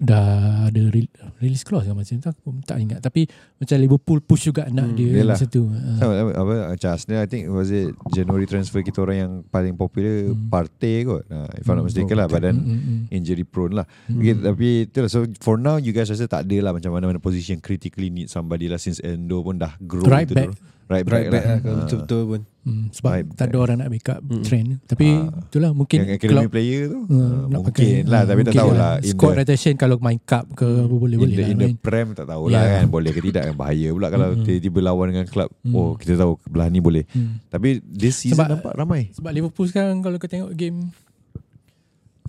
dah 0.01 0.25
ada 0.65 0.81
re- 0.89 1.13
release 1.37 1.61
clause 1.61 1.85
kan 1.85 1.93
macam 1.93 2.17
tu 2.17 2.27
aku 2.27 2.49
tak 2.63 2.77
ingat 2.77 2.99
tapi 2.99 3.29
macam 3.55 3.77
Liverpool 3.77 4.17
push 4.19 4.43
juga 4.43 4.63
Hmm, 4.63 4.73
nak 4.73 4.87
dia 4.91 5.13
yelah. 5.13 5.37
masa 5.37 5.45
tu 5.45 5.63
uh, 5.63 5.77
Sama, 5.95 6.13
apa, 6.17 6.31
apa 6.33 6.53
macam 6.71 6.89
Arsenal 6.89 7.21
I 7.21 7.27
think 7.27 7.43
was 7.47 7.69
it 7.69 7.93
January 8.09 8.43
transfer 8.43 8.81
kita 8.81 8.97
orang 8.99 9.17
yang 9.19 9.31
paling 9.45 9.73
popular 9.73 10.01
Hmm. 10.27 10.49
Partey 10.49 11.03
kot 11.03 11.21
uh, 11.23 11.45
if 11.53 11.63
I'm 11.63 11.75
not 11.75 11.77
Hmm, 11.77 11.87
mistaken 11.87 12.15
lah 12.15 12.25
but 12.25 12.39
mm, 12.39 12.45
then 12.47 12.55
mm, 12.57 12.79
mm. 12.81 12.99
injury 13.11 13.43
prone 13.43 13.73
lah 13.73 13.85
Hmm. 14.03 14.17
okay, 14.17 14.33
tapi 14.35 14.67
itulah 14.83 15.07
so 15.07 15.21
for 15.37 15.55
now 15.55 15.77
you 15.77 15.91
guys 15.91 16.07
rasa 16.07 16.25
tak 16.25 16.43
ada 16.43 16.57
lah 16.59 16.71
macam 16.71 16.89
mana-mana 16.89 17.17
position 17.17 17.57
critically 17.57 18.09
need 18.09 18.25
somebody 18.27 18.65
lah 18.65 18.77
since 18.77 18.97
Endo 18.99 19.39
pun 19.39 19.55
dah 19.55 19.77
grow 19.79 20.01
Right 20.03 20.25
back. 20.27 20.49
Right 20.91 21.01
back, 21.01 21.13
Right 21.17 21.29
back 21.29 21.41
lah 21.41 21.47
lah 21.47 21.57
kalau 21.57 21.71
Ah. 21.71 21.79
betul-betul 21.81 22.21
pun. 22.25 22.41
Hmm, 22.61 22.85
sebab 22.89 23.09
Right 23.11 23.25
tak 23.33 23.45
ada 23.47 23.57
orang 23.57 23.75
nak 23.75 23.89
backup 23.89 24.19
Mm. 24.21 24.43
trend 24.43 24.67
tapi 24.85 25.07
Ah. 25.09 25.33
itulah 25.41 25.71
mungkin 25.71 25.97
yang 25.97 26.11
academy 26.13 26.29
Klopp, 26.37 26.51
player 26.51 26.81
tu 26.85 26.99
uh, 26.99 27.07
nak 27.41 27.57
mungkin 27.57 27.73
pakai, 27.89 28.05
lah 28.05 28.21
tapi 28.21 28.39
tak 28.39 28.53
mungkin 28.53 28.61
tahulah 28.61 28.93
in 28.97 29.09
squad 29.09 29.31
the, 29.31 29.39
rotation 29.41 29.73
kalau 29.75 29.95
main 29.97 30.19
cup 30.21 30.45
ke 30.51 30.67
apa 30.67 30.93
boleh 30.93 31.15
in 31.15 31.21
boleh 31.21 31.33
the, 31.33 31.41
lah 31.41 31.49
in 31.49 31.57
the 31.57 31.67
main. 31.67 31.77
prem 31.79 32.07
tak 32.11 32.27
tahulah 32.27 32.61
Yeah. 32.61 32.77
kan 32.77 32.85
boleh 32.87 33.09
ke 33.09 33.21
tidak 33.23 33.43
kan 33.43 33.55
bahaya 33.55 33.87
pula 33.89 34.07
kalau 34.07 34.27
Mm-mm. 34.29 34.45
tiba-tiba 34.45 34.79
lawan 34.83 35.05
dengan 35.09 35.25
klub 35.25 35.49
Mm. 35.59 35.73
oh 35.73 35.91
kita 35.95 36.13
tahu 36.15 36.31
belah 36.45 36.67
ni 36.67 36.79
boleh 36.79 37.03
Hmm. 37.07 37.41
tapi 37.47 37.69
this 37.81 38.19
season 38.19 38.37
Sebab- 38.37 38.51
nampak 38.53 38.73
ramai 38.73 39.09
Sebab 39.11 39.31
Liverpool 39.31 39.65
sekarang 39.65 39.97
kalau 39.99 40.15
kau 40.15 40.27
tengok 40.27 40.53
game 40.53 40.93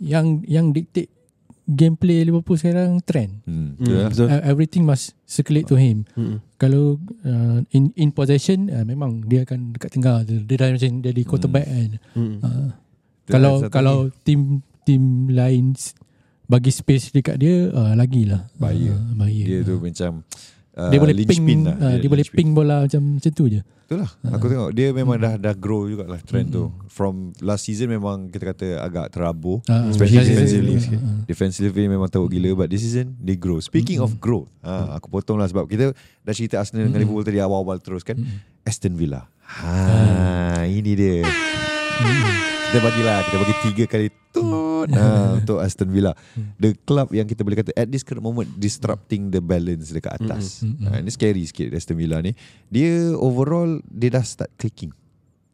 yang 0.00 0.40
yang 0.42 0.72
dictate 0.72 1.12
gameplay 1.66 2.26
Liverpool 2.26 2.58
sekarang 2.58 2.98
trend. 3.06 3.42
hmm. 3.46 3.78
Hmm, 3.78 3.86
lah. 3.86 4.08
betul. 4.10 4.26
Uh, 4.28 4.42
everything 4.42 4.82
must 4.82 5.14
circulate 5.24 5.66
to 5.70 5.78
him. 5.78 6.04
Hmm. 6.18 6.42
Kalau 6.58 6.98
uh, 7.22 7.62
in 7.70 7.94
in 7.94 8.10
possession 8.10 8.70
uh, 8.70 8.82
memang 8.82 9.22
dia 9.26 9.46
akan 9.46 9.74
dekat 9.78 9.90
tengah. 9.94 10.26
Dia 10.26 10.56
dah 10.58 10.68
macam 10.74 10.92
jadi 11.02 11.22
quarterback 11.22 11.66
kan. 11.66 11.90
Hmm. 12.14 12.36
Uh, 12.42 12.68
kalau 13.26 13.54
kalau 13.70 13.96
tim 14.26 14.60
tim 14.82 15.30
lain 15.30 15.78
bagi 16.50 16.74
space 16.74 17.14
dekat 17.14 17.38
dia 17.38 17.70
uh, 17.70 17.94
lagilah. 17.94 18.50
Bahaya. 18.58 18.98
Uh, 18.98 19.14
bahaya. 19.14 19.44
dia 19.46 19.58
tu 19.62 19.78
macam 19.78 20.26
uh, 20.74 20.88
dia 20.88 20.98
boleh 20.98 21.14
ping 21.18 21.62
lah. 21.62 21.76
uh, 21.76 21.96
dia, 21.96 22.08
boleh 22.08 22.22
linchpin. 22.22 22.36
ping 22.36 22.50
bola 22.52 22.76
macam 22.82 23.00
macam 23.16 23.30
tu 23.30 23.44
je. 23.46 23.60
Betul 23.82 23.98
lah 23.98 24.12
Aku 24.32 24.46
tengok 24.46 24.70
Dia 24.72 24.88
memang 24.88 25.20
dah 25.20 25.36
dah 25.36 25.52
grow 25.52 25.84
juga 25.84 26.06
lah 26.06 26.16
Trend 26.16 26.48
tu 26.48 26.64
Mm-mm. 26.64 26.88
From 26.88 27.14
last 27.40 27.68
season 27.68 27.90
memang 27.90 28.32
Kita 28.32 28.48
kata 28.48 28.80
agak 28.80 29.12
terabur 29.12 29.60
Uh, 29.66 29.90
Especially 29.90 30.24
defensively. 30.24 30.80
uh, 30.80 30.96
uh. 30.96 31.18
Defensively 31.26 31.84
memang 31.86 32.08
teruk 32.08 32.30
gila 32.30 32.56
But 32.56 32.72
this 32.72 32.80
season 32.80 33.20
They 33.20 33.36
grow 33.36 33.60
Speaking 33.60 34.00
Mm-mm. 34.00 34.08
of 34.08 34.16
growth 34.16 34.48
ha, 34.60 34.96
Aku 34.96 35.10
potong 35.10 35.36
lah 35.36 35.44
Sebab 35.44 35.66
kita 35.66 35.92
Dah 36.18 36.32
cerita 36.32 36.56
Arsenal 36.56 36.86
dengan 36.86 36.94
Mm-mm. 36.94 37.04
Liverpool 37.04 37.26
tadi 37.26 37.36
Awal-awal 37.36 37.76
terus 37.78 38.00
kan 38.00 38.16
Mm-mm. 38.16 38.64
Aston 38.64 38.96
Villa 38.96 39.28
ha, 39.42 39.76
Ah. 40.56 40.62
Ini 40.64 40.90
dia 40.94 41.20
Mm-mm. 41.20 42.32
Kita 42.64 42.78
bagilah 42.80 43.16
Kita 43.20 43.36
bagi 43.36 43.54
tiga 43.62 43.84
kali 43.86 44.08
Tut 44.84 44.90
ha, 44.92 45.08
Untuk 45.38 45.58
Aston 45.58 45.88
Villa 45.88 46.12
Hmm. 46.32 46.56
The 46.56 46.72
club 46.78 47.10
yang 47.10 47.24
kita 47.24 47.40
boleh 47.40 47.56
kata 47.56 47.70
At 47.72 47.86
this 47.86 48.00
current 48.00 48.20
moment 48.20 48.48
Disrupting 48.54 49.28
the 49.28 49.38
balance 49.38 49.88
Dekat 49.88 50.16
atas 50.16 50.64
ha, 50.82 50.98
Ini 50.98 51.08
scary 51.08 51.42
sikit 51.42 51.70
Aston 51.70 51.94
Villa 51.94 52.18
ni 52.18 52.32
Dia 52.66 53.12
overall 53.14 53.78
Dia 53.84 54.12
dah 54.12 54.22
start 54.22 54.50
clicking 54.56 54.90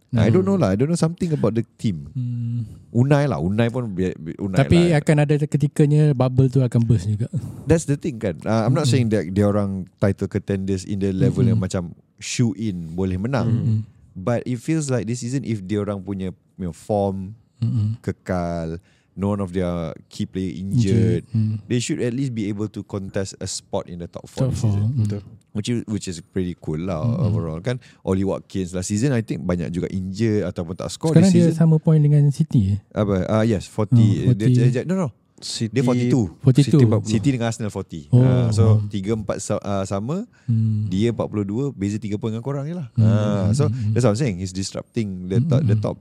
I 0.09 0.33
don't 0.33 0.41
know 0.43 0.57
lah 0.57 0.73
I 0.73 0.77
don't 0.77 0.89
know 0.89 0.97
something 0.97 1.29
about 1.31 1.53
the 1.53 1.69
team 1.77 2.09
Hmm. 2.11 2.65
Unai 2.91 3.29
lah 3.29 3.37
Unai 3.37 3.69
pun 3.69 3.93
Unai 3.93 4.57
Tapi 4.57 4.79
lah. 4.89 5.05
akan 5.05 5.17
ada 5.21 5.35
ketikanya 5.39 6.17
bubble 6.17 6.49
tu 6.49 6.65
akan 6.65 6.81
burst 6.81 7.05
juga. 7.07 7.29
That's 7.69 7.85
the 7.85 8.01
thing 8.01 8.17
kan 8.17 8.41
uh, 8.41 8.65
I'm 8.65 8.73
not 8.73 8.89
Mm-mm. 8.89 9.05
saying 9.05 9.09
that 9.13 9.29
Dia 9.29 9.45
orang 9.45 9.85
title 9.99 10.25
contenders 10.27 10.83
In 10.83 10.97
the 10.99 11.13
level 11.13 11.45
yang 11.45 11.61
Mm-mm. 11.61 11.69
macam 11.85 11.93
Shoe 12.17 12.57
in 12.57 12.89
Boleh 12.91 13.21
menang 13.21 13.53
Mm-mm. 13.53 13.79
But 14.17 14.43
it 14.43 14.59
feels 14.59 14.89
like 14.89 15.05
This 15.05 15.21
season 15.21 15.45
If 15.45 15.61
dia 15.61 15.79
orang 15.79 16.01
punya 16.01 16.33
you 16.57 16.65
know, 16.65 16.73
Form 16.73 17.37
Mm-mm. 17.61 18.01
Kekal 18.01 18.81
None 19.19 19.41
of 19.41 19.51
their 19.51 19.67
Key 20.07 20.25
player 20.25 20.55
injured 20.55 21.27
Mm. 21.29 21.59
They 21.67 21.79
should 21.79 21.99
at 21.99 22.15
least 22.15 22.31
be 22.31 22.47
able 22.47 22.71
to 22.71 22.81
contest 22.81 23.35
a 23.37 23.45
spot 23.45 23.87
in 23.87 23.99
the 23.99 24.07
top 24.07 24.25
four 24.25 24.47
Top 24.47 24.55
four. 24.55 24.73
Mm. 24.73 25.03
Betul. 25.03 25.23
Which 25.51 25.67
is 25.67 25.79
which 25.85 26.07
is 26.07 26.23
pretty 26.23 26.55
cool 26.55 26.79
lah 26.79 27.03
Mm-mm. 27.03 27.27
overall 27.27 27.59
kan. 27.59 27.83
Oli 28.01 28.23
Watkins 28.23 28.71
last 28.71 28.87
season 28.87 29.11
I 29.11 29.21
think 29.21 29.43
banyak 29.43 29.69
juga 29.69 29.91
injured 29.91 30.47
ataupun 30.47 30.73
tak 30.73 30.87
score 30.89 31.11
Sekarang 31.11 31.27
this 31.27 31.35
dia 31.35 31.45
season. 31.51 31.59
sama 31.59 31.77
point 31.77 31.99
dengan 31.99 32.23
City 32.31 32.75
eh. 32.75 32.81
Apa? 32.93 33.27
Ah 33.27 33.43
yes, 33.43 33.67
40. 33.67 34.31
Oh, 34.31 34.33
Dia, 34.33 34.47
40. 34.47 34.55
dia, 34.55 34.67
dia, 34.71 34.83
no 34.85 34.95
no. 34.97 35.11
City, 35.39 35.71
Dia 35.71 35.83
42. 35.83 36.35
42. 36.43 36.67
City 36.69 36.85
40. 36.85 37.07
City 37.09 37.29
dengan 37.33 37.47
Arsenal 37.47 37.71
40. 37.71 38.11
Oh. 38.11 38.19
Ah, 38.21 38.51
so 38.51 38.83
3 38.87 39.03
4 39.23 39.39
sa- 39.39 39.63
ah, 39.63 39.83
sama, 39.83 40.27
Hmm. 40.47 40.87
dia 40.87 41.11
42, 41.11 41.71
beza 41.73 41.95
3 41.95 42.19
poin 42.19 42.31
dengan 42.31 42.43
korang 42.43 42.67
je 42.67 42.75
lah. 42.75 42.91
Hmm. 42.95 43.07
Ah, 43.07 43.49
so 43.53 43.67
Hmm. 43.67 43.95
that's 43.95 44.03
what 44.03 44.15
I'm 44.15 44.21
saying. 44.21 44.39
He's 44.39 44.51
disrupting 44.51 45.27
the 45.27 45.39
top, 45.41 45.63
the 45.63 45.75
Hmm. 45.75 45.85
top. 45.85 45.97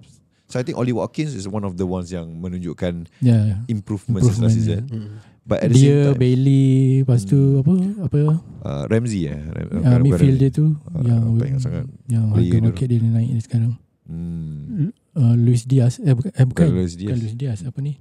So 0.48 0.56
I 0.56 0.64
think 0.64 0.76
Oli 0.76 0.92
Watkins 0.92 1.32
is 1.32 1.44
one 1.44 1.62
of 1.62 1.76
the 1.76 1.84
ones 1.84 2.08
yang 2.08 2.32
menunjukkan 2.34 3.12
Ya. 3.20 3.60
improvement, 3.68 4.24
since 4.24 4.40
last 4.40 4.56
season. 4.56 4.88
Hmm. 4.88 5.20
But 5.44 5.60
at 5.62 5.70
the 5.70 5.78
same 5.78 5.88
Dia 5.94 6.00
time, 6.10 6.20
Bailey 6.20 6.68
lepas 7.02 7.24
tu 7.24 7.40
apa 7.58 7.72
apa 8.02 8.20
uh, 8.62 8.84
Ramsey 8.86 9.28
eh. 9.28 9.40
Ram- 9.40 9.68
uh, 9.70 9.80
bukan- 9.80 10.02
midfield 10.02 10.20
bukan 10.30 10.36
dia 10.38 10.50
tu 10.50 10.66
Ah, 10.86 11.02
yang 11.02 11.22
tak 11.34 11.48
ingat 11.48 11.62
sangat. 11.62 11.86
yang 12.06 12.24
harga 12.30 12.44
dia 12.50 12.60
market 12.62 12.88
dia 12.90 13.00
naik 13.02 13.30
dia 13.30 13.44
sekarang. 13.44 13.72
Hmm. 14.04 14.92
Uh, 15.14 15.36
Luis 15.36 15.64
Diaz 15.64 16.00
eh 16.00 16.12
bukan 16.12 16.32
eh, 16.32 16.46
bukan, 16.46 16.64
Bukan 16.64 16.78
Luis 16.78 16.94
bukan 16.94 17.04
Diaz. 17.06 17.20
Luis 17.22 17.36
Diaz 17.36 17.60
apa 17.64 17.80
ni? 17.80 17.94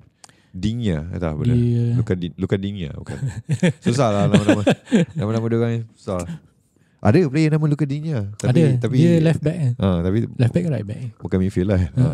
Dinya 0.52 0.98
eh, 1.08 1.18
tak 1.18 1.32
benda. 1.34 1.52
Dia 1.52 1.84
Luka 1.94 2.12
Di, 2.14 2.26
Luka 2.34 2.56
Dinya 2.56 2.90
bukan. 2.94 3.18
Susah 3.78 4.08
lah 4.08 4.22
nama-nama. 4.24 4.62
Nama-nama 5.18 5.44
dia 5.44 5.56
orang 5.56 5.72
ni 5.72 5.80
susah. 5.94 6.16
lah. 6.16 6.28
Ada 7.06 7.30
player 7.30 7.54
nama 7.54 7.64
Luka 7.70 7.86
Digne 7.86 8.34
tapi, 8.34 8.50
ada 8.50 8.82
tapi, 8.82 8.94
dia 8.98 9.22
left 9.22 9.38
back 9.38 9.58
kan 9.62 9.72
Ah, 9.78 9.98
tapi 10.02 10.26
left 10.26 10.52
back 10.52 10.64
ke 10.66 10.70
right 10.74 10.86
back 10.86 11.02
bukan 11.22 11.38
midfield 11.38 11.70
lah. 11.70 11.80
Ha. 11.94 12.04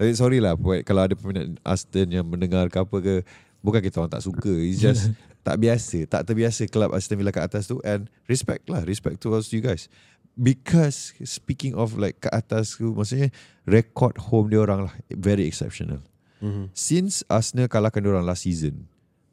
Tapi 0.00 0.10
sorry 0.16 0.40
lah 0.40 0.56
buat 0.56 0.80
kalau 0.88 1.04
ada 1.04 1.12
peminat 1.12 1.60
Aston 1.60 2.08
yang 2.08 2.24
mendengar 2.24 2.72
ke 2.72 2.80
apa 2.80 2.96
ke 3.04 3.14
bukan 3.60 3.80
kita 3.84 4.00
orang 4.00 4.12
tak 4.12 4.24
suka. 4.24 4.48
It's 4.48 4.80
just 4.80 5.12
tak 5.46 5.60
biasa, 5.60 5.98
tak 6.08 6.22
terbiasa 6.28 6.64
kelab 6.68 6.96
Aston 6.96 7.20
Villa 7.20 7.32
kat 7.32 7.44
atas 7.48 7.68
tu 7.68 7.80
and 7.84 8.08
respect 8.28 8.68
lah, 8.68 8.84
respect 8.84 9.20
towards 9.20 9.52
you 9.52 9.60
guys. 9.60 9.92
Because 10.38 11.18
speaking 11.26 11.74
of 11.74 11.98
like 11.98 12.22
kat 12.22 12.32
atas 12.32 12.78
tu 12.78 12.94
maksudnya 12.94 13.34
record 13.66 14.16
home 14.30 14.48
dia 14.48 14.62
orang 14.62 14.88
lah 14.88 14.94
very 15.12 15.44
exceptional. 15.44 16.00
Mhm. 16.38 16.70
Since 16.72 17.26
Arsenal 17.26 17.66
kalahkan 17.66 18.00
dia 18.00 18.14
orang 18.14 18.24
last 18.24 18.46
season, 18.46 18.86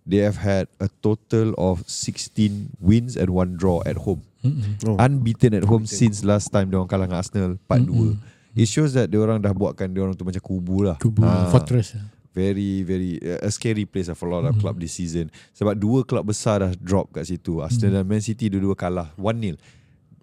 they 0.06 0.22
have 0.22 0.42
had 0.42 0.66
a 0.82 0.90
total 1.02 1.54
of 1.58 1.86
16 1.86 2.74
wins 2.82 3.14
and 3.14 3.34
one 3.34 3.58
draw 3.58 3.86
at 3.86 4.06
home. 4.06 4.26
Oh. 4.86 4.98
Unbeaten 4.98 5.58
at 5.58 5.64
home 5.66 5.84
Unbeaten. 5.84 6.00
since 6.12 6.22
last 6.24 6.50
time 6.50 6.70
dia 6.70 6.78
orang 6.78 6.90
kalah 6.90 7.06
dengan 7.10 7.20
Arsenal 7.22 7.52
4-2. 7.68 8.18
It 8.56 8.68
shows 8.72 8.96
that 8.96 9.12
dia 9.12 9.20
orang 9.20 9.44
dah 9.44 9.52
buatkan 9.52 9.92
dia 9.92 10.00
orang 10.00 10.16
tu 10.16 10.24
macam 10.24 10.40
kubu 10.40 10.88
lah. 10.88 10.96
kubu 10.98 11.24
Ah, 11.24 11.52
fortress 11.52 12.00
Very 12.36 12.84
very 12.84 13.16
uh, 13.24 13.48
a 13.48 13.52
scary 13.52 13.88
place 13.88 14.12
lah 14.12 14.16
for 14.16 14.28
a 14.28 14.32
lot 14.36 14.44
of 14.44 14.60
club 14.60 14.76
this 14.76 14.92
season. 14.96 15.32
Sebab 15.56 15.76
dua 15.76 16.04
club 16.04 16.28
besar 16.28 16.60
dah 16.60 16.72
drop 16.76 17.16
kat 17.16 17.28
situ. 17.28 17.64
Arsenal 17.64 18.00
dan 18.00 18.06
Man 18.08 18.20
City 18.20 18.52
dua-dua 18.52 18.76
kalah 18.76 19.08
1-0. 19.16 19.56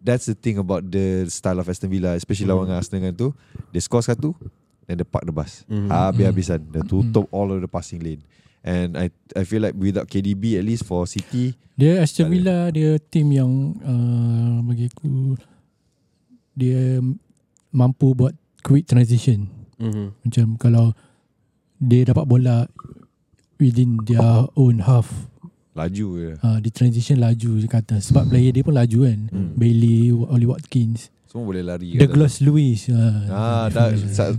That's 0.02 0.28
the 0.28 0.36
thing 0.36 0.60
about 0.60 0.84
the 0.84 1.24
style 1.30 1.56
of 1.56 1.68
Aston 1.70 1.88
Villa 1.88 2.12
especially 2.12 2.50
lawan 2.50 2.68
dengan 2.68 2.84
Arsenal 2.84 3.08
kan 3.08 3.14
tu. 3.16 3.28
Dia 3.72 3.80
score 3.80 4.04
satu 4.04 4.36
then 4.84 5.00
dia 5.00 5.08
park 5.08 5.24
the 5.24 5.32
bus. 5.32 5.64
Mhm. 5.70 5.88
Habis-habisan. 5.88 6.60
Dia 6.68 6.82
tutup 6.84 7.24
all 7.32 7.48
of 7.48 7.64
the 7.64 7.70
passing 7.70 8.04
lane. 8.04 8.20
And 8.62 8.94
I 8.94 9.10
I 9.34 9.42
feel 9.42 9.58
like 9.60 9.74
without 9.74 10.06
KDB 10.06 10.54
at 10.54 10.62
least 10.62 10.86
for 10.86 11.02
City 11.04 11.58
Dia 11.74 11.98
Aston. 11.98 12.30
Villa 12.30 12.70
dia 12.70 12.94
tim 13.02 13.26
yang 13.28 13.50
uh, 13.80 14.62
bagi 14.62 14.86
aku 14.86 15.34
dia 16.52 17.00
mampu 17.70 18.12
buat 18.12 18.32
quick 18.60 18.86
transition. 18.86 19.48
Mhm. 19.76 20.06
Macam 20.22 20.46
kalau 20.56 20.86
dia 21.76 22.06
dapat 22.06 22.24
bola 22.24 22.68
within 23.58 23.98
their 24.02 24.22
own 24.54 24.78
half 24.80 25.26
laju 25.72 26.06
je. 26.18 26.30
uh, 26.38 26.58
di 26.58 26.68
transition 26.68 27.16
laju 27.16 27.56
je 27.56 27.66
kata 27.66 27.96
sebab 27.98 28.28
player 28.28 28.52
dia 28.52 28.60
pun 28.60 28.74
laju 28.74 28.98
kan 29.02 29.20
Hmm. 29.30 29.50
Bailey 29.56 30.10
Oli 30.12 30.44
Watkins 30.44 31.08
Semua 31.32 31.48
boleh 31.48 31.64
lari. 31.64 31.96
kat 31.96 32.04
Douglas 32.04 32.44
Lewis 32.44 32.92
uh. 32.92 33.24
Ah, 33.32 33.64
dah 33.72 33.88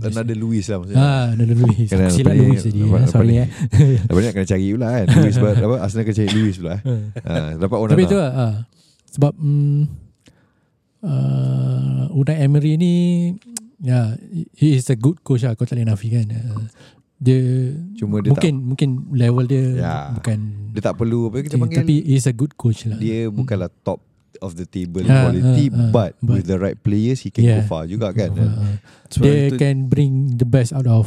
another 0.06 0.38
Luis 0.38 0.70
lah 0.70 0.78
maksudnya. 0.78 1.02
ah 1.02 1.26
Douglas 1.34 1.58
Lewis 1.58 1.88
Kena 1.90 2.06
aku 2.06 2.14
silap 2.14 2.34
Lewis 2.38 2.60
tadi 2.62 2.78
eh. 2.78 2.86
apa 2.86 2.98
sorry 3.10 3.26
ni? 3.26 3.38
eh 3.42 4.30
kena 4.30 4.46
cari 4.46 4.66
pula 4.70 4.88
kan. 4.94 5.06
Ber- 5.42 5.58
apa 5.58 5.76
Arsenal 5.82 6.02
kena 6.06 6.16
cari 6.22 6.30
Luis 6.38 6.56
pula. 6.62 6.74
eh. 6.78 7.02
Ah, 7.26 7.50
dapat 7.58 7.78
Onana. 7.82 7.94
Tapi 7.98 8.04
tu 8.06 8.14
lah 8.14 8.30
ah. 8.30 8.54
Sebab 9.10 9.32
mm, 9.34 9.80
uh, 11.02 12.14
Unai 12.14 12.36
Emery 12.46 12.78
ni 12.78 12.94
Ya 13.82 13.90
yeah, 13.90 14.06
He 14.54 14.78
is 14.78 14.86
a 14.86 14.94
good 14.94 15.18
coach 15.26 15.42
lah 15.42 15.58
Kau 15.58 15.66
tak 15.66 15.78
boleh 15.78 15.90
nafikan 15.90 16.30
uh, 16.30 16.66
Dia 17.18 17.38
Cuma 17.98 18.22
dia 18.22 18.30
Mungkin 18.30 18.54
Mungkin 18.74 18.88
level 19.14 19.44
dia 19.50 19.64
Ya. 19.74 19.96
Bukan 20.14 20.70
Dia 20.74 20.82
tak 20.82 20.94
perlu 20.94 21.30
apa 21.30 21.42
kita 21.42 21.58
okay, 21.58 21.62
panggil 21.62 21.78
Tapi 21.82 21.94
he 22.06 22.14
is 22.18 22.26
a 22.30 22.34
good 22.34 22.54
coach 22.54 22.86
lah 22.86 22.98
dia 22.98 23.26
bukanlah 23.30 23.70
top 23.82 24.13
of 24.38 24.54
the 24.54 24.64
table 24.64 25.02
Ah, 25.02 25.28
quality 25.28 25.66
ah, 25.66 25.76
ah, 25.76 25.90
but, 25.90 26.10
but- 26.18 26.36
with 26.36 26.46
the 26.46 26.56
right 26.56 26.76
players 26.76 27.20
he 27.20 27.28
can 27.28 27.42
Yeah. 27.42 27.60
go 27.60 27.68
far 27.68 27.84
juga 27.84 28.10
kan. 28.10 28.30
uh, 28.30 28.78
Sebab 29.08 29.24
Dia 29.24 29.34
itu- 29.46 29.58
can 29.58 29.76
bring 29.86 30.12
the 30.32 30.44
best 30.44 30.70
out 30.70 30.86
of 30.86 31.06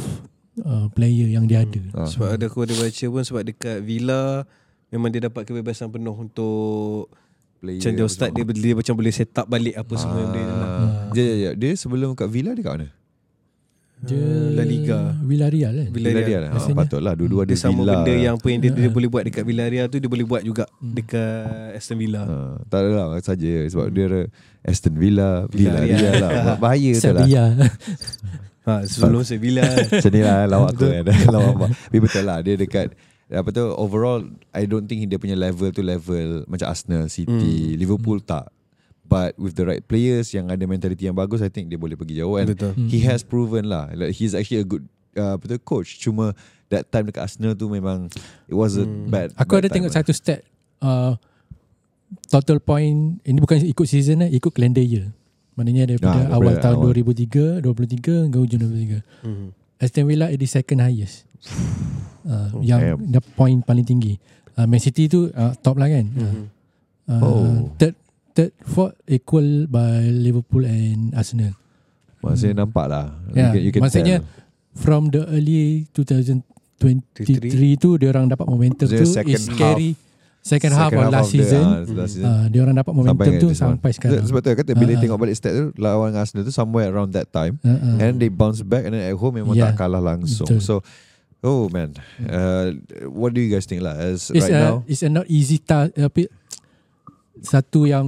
uh, 0.60 0.88
Player 0.88 1.28
yang 1.28 1.44
dia 1.44 1.62
ada 1.62 1.80
Ah. 1.94 2.04
Sebab 2.04 2.28
ada 2.30 2.44
aku 2.44 2.62
ada 2.62 2.74
baca 2.74 3.04
pun 3.08 3.22
sebab 3.22 3.42
dekat 3.44 3.78
Villa 3.80 4.42
memang 4.88 5.08
dia 5.08 5.22
dapat 5.22 5.44
kebebasan 5.44 5.88
penuh 5.88 6.14
untuk 6.14 7.12
Player 7.56 7.78
macam 7.78 7.92
dia 7.92 8.06
start 8.06 8.30
dia, 8.32 8.44
dia 8.44 8.72
macam 8.72 8.94
boleh 8.94 9.10
set 9.10 9.34
up 9.34 9.46
balik 9.46 9.74
apa 9.74 9.92
semua 9.94 10.18
yang 10.20 10.30
dia 10.30 10.44
nak. 10.44 10.54
Ah. 10.54 10.78
Dia, 11.10 11.22
dia, 11.22 11.34
dia, 11.34 11.50
dia 11.54 11.70
sebelum 11.74 12.14
kat 12.14 12.26
Villa 12.26 12.52
dia 12.52 12.62
kat 12.62 12.74
mana? 12.74 12.88
Dia 13.98 14.22
La 14.52 14.62
Liga. 14.62 14.98
Villarreal 15.18 15.72
kan 15.74 15.86
Villarreal. 15.88 16.22
Villarreal. 16.22 16.42
Rasanya. 16.54 16.76
patutlah 16.78 17.14
dua-dua 17.14 17.40
ada 17.40 17.50
Dia 17.50 17.58
sama 17.58 17.80
Villa. 17.80 17.92
benda 17.96 18.14
yang 18.14 18.34
apa 18.34 18.46
yang 18.46 18.60
dia, 18.60 18.70
dia 18.72 18.84
Ah. 18.84 18.92
boleh 18.92 19.08
buat 19.08 19.22
dekat 19.24 19.42
Villarreal 19.42 19.86
tu 19.86 19.96
dia 19.96 20.06
boleh 20.06 20.22
buat 20.24 20.42
juga 20.42 20.64
Hmm. 20.70 20.92
dekat 20.92 21.74
Aston 21.74 21.96
Villa. 21.96 22.22
Ah, 22.22 22.54
tak 22.64 22.78
ada 22.80 22.90
lah 22.92 23.06
saja 23.18 23.52
sebab 23.64 23.86
dia 23.88 24.04
ada 24.06 24.20
Aston 24.62 24.94
Villa, 24.94 25.30
Villarreal. 25.48 25.98
Villarreal 25.98 26.14
lah. 26.20 26.56
Bahaya 26.56 26.90
tu 26.92 27.08
lah. 27.08 27.24
Sevilla 27.24 27.44
Ha, 28.62 28.84
sebelum 28.84 29.24
Sevilla 29.24 29.64
Macam 29.88 30.10
ni 30.12 30.20
lah 30.20 30.44
lawak 30.44 30.76
aku 30.76 30.92
kan 30.92 31.04
Lawak 31.26 31.52
abang 31.56 31.72
Tapi 31.72 31.98
betul 31.98 32.20
lah 32.22 32.38
Dia 32.38 32.52
dekat 32.54 32.92
Apa 33.26 33.48
tu 33.48 33.64
Overall 33.64 34.20
I 34.52 34.68
don't 34.68 34.84
think 34.84 35.08
Dia 35.08 35.16
punya 35.16 35.32
level 35.34 35.72
tu 35.72 35.80
level 35.80 36.44
Macam 36.44 36.68
Arsenal 36.68 37.08
City 37.08 37.72
Liverpool 37.74 38.20
tak 38.20 38.52
But 39.08 39.34
with 39.34 39.56
the 39.56 39.64
right 39.64 39.80
players 39.80 40.30
Yang 40.30 40.52
ada 40.52 40.64
mentality 40.64 41.02
yang 41.02 41.16
bagus 41.16 41.40
I 41.40 41.48
think 41.48 41.66
dia 41.66 41.76
boleh 41.76 41.96
pergi 41.96 42.20
jauh 42.20 42.36
And 42.36 42.52
Betul. 42.52 42.76
Hmm. 42.76 42.86
he 42.86 43.00
has 43.02 43.20
proven 43.22 43.64
lah 43.66 43.88
like, 43.90 44.12
He's 44.12 44.32
actually 44.32 44.60
a 44.60 44.68
good 44.68 44.84
uh, 45.14 45.34
Coach 45.58 45.96
Cuma 45.98 46.36
That 46.68 46.86
time 46.86 47.08
dekat 47.08 47.24
Arsenal 47.24 47.52
tu 47.52 47.66
memang 47.66 48.12
It 48.44 48.52
was 48.52 48.76
a 48.76 48.84
Hmm. 48.84 49.08
bad 49.08 49.32
Aku 49.34 49.48
bad 49.50 49.64
ada 49.64 49.68
tengok 49.70 49.88
lah. 49.88 49.96
satu 49.98 50.12
stat 50.12 50.44
uh, 50.78 51.16
Total 52.26 52.56
point 52.58 53.20
Ini 53.22 53.38
bukan 53.38 53.64
ikut 53.66 53.84
season 53.84 54.22
eh 54.22 54.30
Ikut 54.30 54.48
calendar 54.50 54.80
year 54.80 55.12
Maknanya 55.54 55.90
daripada 55.90 56.28
Ah, 56.28 56.36
awal 56.36 56.54
tahun 56.56 56.76
awal. 56.78 56.92
2003 56.94 57.64
23 57.64 58.28
hingga 58.28 58.38
hujung 58.38 58.60
2023 58.62 59.02
Mhm. 59.24 59.48
Aston 59.78 60.04
Villa 60.04 60.26
is 60.26 60.36
the 60.36 60.46
second 60.46 60.78
highest 60.80 61.26
uh, 62.24 62.50
Oh, 62.52 62.60
Yang 62.60 62.80
damn. 62.94 62.98
the 63.10 63.22
point 63.32 63.58
paling 63.62 63.82
tinggi 63.82 64.18
uh, 64.54 64.64
Man 64.64 64.78
City 64.78 65.06
tu 65.06 65.28
uh, 65.28 65.52
top 65.56 65.76
lah 65.76 65.86
kan 65.86 66.06
Mhm. 66.06 66.42
uh, 67.08 67.20
Oh. 67.20 67.72
Third 67.74 67.96
Third 68.38 68.54
fourth 68.62 68.94
equal 69.10 69.66
by 69.66 70.06
Liverpool 70.06 70.62
and 70.62 71.10
Arsenal. 71.10 71.58
Maksudnya 72.22 72.62
nampak 72.62 72.86
lah. 72.86 73.10
Ya, 73.34 73.50
you 73.50 73.50
can, 73.50 73.60
you 73.66 73.72
can 73.74 73.82
maksudnya 73.82 74.16
tell. 74.22 74.46
From 74.78 75.10
the 75.10 75.26
early 75.26 75.90
2023 75.90 77.82
tu 77.82 77.98
Dia 77.98 78.14
orang 78.14 78.30
dapat 78.30 78.46
momentum 78.46 78.86
Maksudnya 78.86 79.02
tu. 79.02 79.10
Second 79.10 79.42
Is 79.42 79.50
carry 79.58 79.90
Second, 80.38 80.70
half 80.70 80.94
of 80.94 81.10
last 81.10 81.34
the- 81.34 81.42
season. 81.42 81.64
last 81.98 82.14
season. 82.14 82.30
uh, 82.30 82.46
Dia 82.46 82.62
orang 82.62 82.78
dapat 82.78 82.94
momentum 82.94 83.26
Sampai 83.26 83.42
tu 83.42 83.48
this 83.50 83.58
one. 83.58 83.74
Sampai 83.74 83.90
sekarang. 83.90 84.22
Sebab 84.22 84.40
tu 84.40 84.48
kata 84.54 84.70
Bila 84.78 84.92
ah. 84.94 85.00
tengok 85.02 85.18
balik 85.18 85.34
stat 85.34 85.50
tu 85.50 85.64
Lawan 85.82 86.14
Arsenal 86.14 86.46
tu 86.46 86.54
Somewhere 86.54 86.88
around 86.94 87.10
that 87.18 87.26
time. 87.34 87.58
Uh, 87.66 87.74
uh. 87.74 88.04
And 88.06 88.22
they 88.22 88.30
bounce 88.30 88.62
back 88.62 88.86
And 88.86 88.94
then 88.94 89.02
at 89.02 89.18
home 89.18 89.34
Memang 89.34 89.58
Yeah. 89.58 89.74
tak 89.74 89.82
kalah 89.82 89.98
langsung. 89.98 90.46
Betul. 90.46 90.62
So 90.62 90.74
Oh 91.42 91.66
man. 91.74 91.94
Uh, 92.22 92.78
What 93.10 93.34
do 93.34 93.42
you 93.42 93.50
guys 93.50 93.66
think 93.66 93.82
lah? 93.82 93.98
As 93.98 94.30
It's 94.30 94.46
right 94.46 94.54
a, 94.54 94.62
now? 94.62 94.74
It's 94.86 95.02
a 95.02 95.10
not 95.10 95.26
easy 95.26 95.58
task 95.58 95.98
Tapi 95.98 96.30
Satu 97.40 97.84
yang 97.84 98.06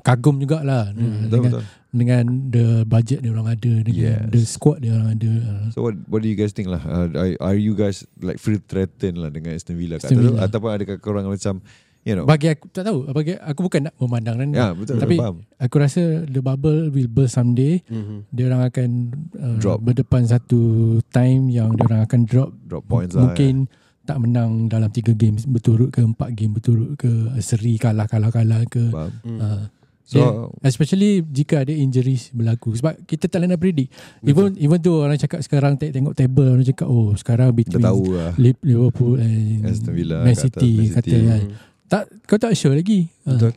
Kagum 0.00 0.38
jugalah 0.38 0.94
hmm, 0.94 1.26
dengan, 1.26 1.50
betul 1.50 1.62
dengan 1.90 2.24
the 2.48 2.66
budget 2.84 3.18
dia 3.20 3.30
orang 3.30 3.48
ada 3.48 3.72
Dengan 3.80 4.22
Yes. 4.22 4.30
the 4.30 4.40
squad 4.44 4.78
dia 4.78 4.94
orang 4.94 5.12
ada 5.12 5.30
uh, 5.44 5.64
So 5.70 5.82
what 5.82 5.98
what 6.06 6.20
do 6.20 6.28
you 6.28 6.34
guys 6.34 6.50
think 6.50 6.66
lah 6.66 6.78
uh, 6.80 7.10
are, 7.12 7.34
are 7.44 7.54
you 7.54 7.74
guys 7.74 8.06
Like 8.16 8.38
free 8.38 8.58
threatened 8.60 9.14
lah 9.16 9.28
Dengan 9.28 9.50
Aston 9.52 9.74
Villa 9.74 9.98
Aston? 9.98 10.14
Villa. 10.16 10.38
Ataupun 10.40 10.70
adakah 10.72 10.96
korang 10.96 11.26
macam 11.26 11.58
You 12.02 12.14
know 12.14 12.22
Bagi 12.22 12.50
aku 12.50 12.66
Tak 12.68 12.82
tahu 12.84 13.10
bagi 13.10 13.34
Aku 13.34 13.60
bukan 13.62 13.80
nak 13.84 13.94
memandang 13.96 14.36
kan 14.36 14.48
Ya 14.52 14.66
betul 14.70 14.94
Tapi- 14.96 15.18
Faham 15.18 15.36
Aku 15.58 15.74
rasa 15.76 16.02
The 16.22 16.38
bubble 16.38 16.90
will 16.90 17.08
burst 17.08 17.34
someday 17.34 17.82
Mhm. 17.86 18.30
Dia 18.30 18.44
orang 18.46 18.62
akan 18.64 18.88
uh, 19.34 19.56
Drop. 19.58 19.78
Berdepan 19.80 20.22
satu 20.24 20.60
time 21.08 21.46
Yang 21.48 21.68
dia 21.74 21.84
orang 21.84 22.00
akan 22.00 22.20
drop 22.24 22.50
Drop 22.62 22.82
points 22.84 23.10
lah 23.12 23.26
Mungkin 23.26 23.66
tak 24.04 24.16
menang 24.18 24.66
dalam 24.66 24.86
3 24.86 25.12
games 25.12 25.44
berturut 25.44 25.88
ke 25.88 26.00
4 26.00 26.12
game 26.30 26.52
berturut 26.52 26.92
ke 26.94 27.08
seri 27.38 27.74
kalah-kalah-kalah 27.74 28.62
ke 28.64 28.78
eh. 28.78 28.90
Faham 28.90 29.12
Mhm. 29.22 29.38
uh, 29.38 29.64
So 30.04 30.20
Yeah. 30.20 30.52
Especially 30.62 31.24
jika 31.24 31.64
ada 31.64 31.72
injuries 31.72 32.28
berlaku 32.28 32.76
Sebab 32.76 33.02
kita 33.02 33.24
tak 33.24 33.40
nak 33.40 33.56
predict 33.56 33.88
Even 34.20 34.52
even 34.54 34.76
tu 34.78 34.92
orang 34.94 35.16
cakap 35.16 35.40
sekarang 35.40 35.74
te- 35.74 35.88
Tengok 35.88 36.12
table 36.12 36.44
Orang 36.46 36.60
cakap 36.62 36.84
oh 36.84 37.16
sekarang 37.16 37.48
between 37.50 37.80
tahu 37.80 38.12
lah 38.12 38.36
Li- 38.36 38.60
Liverpool 38.62 39.16
and 39.16 39.64
Aston 39.64 39.96
Villa 39.96 40.20
Man 40.20 40.36
City, 40.36 40.76
Man 40.78 40.92
kata 40.92 41.08
City. 41.08 41.24
kan. 41.24 41.40
Tak 41.86 42.02
Kau 42.22 42.36
tak 42.36 42.52
sure 42.52 42.76
lagi 42.76 43.08
Ah. 43.24 43.32
Betul. 43.32 43.52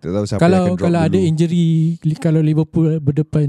Tak 0.00 0.10
tahu 0.10 0.24
siapa 0.24 0.32
yang 0.32 0.42
Kalau 0.42 0.58
akan 0.58 0.72
drop 0.72 0.80
kalau 0.82 1.00
ada 1.02 1.12
dulu. 1.12 1.28
injury 1.28 1.66
li- 2.00 2.16
Kalau 2.18 2.40
Liverpool 2.40 2.88
berdepan 2.98 3.48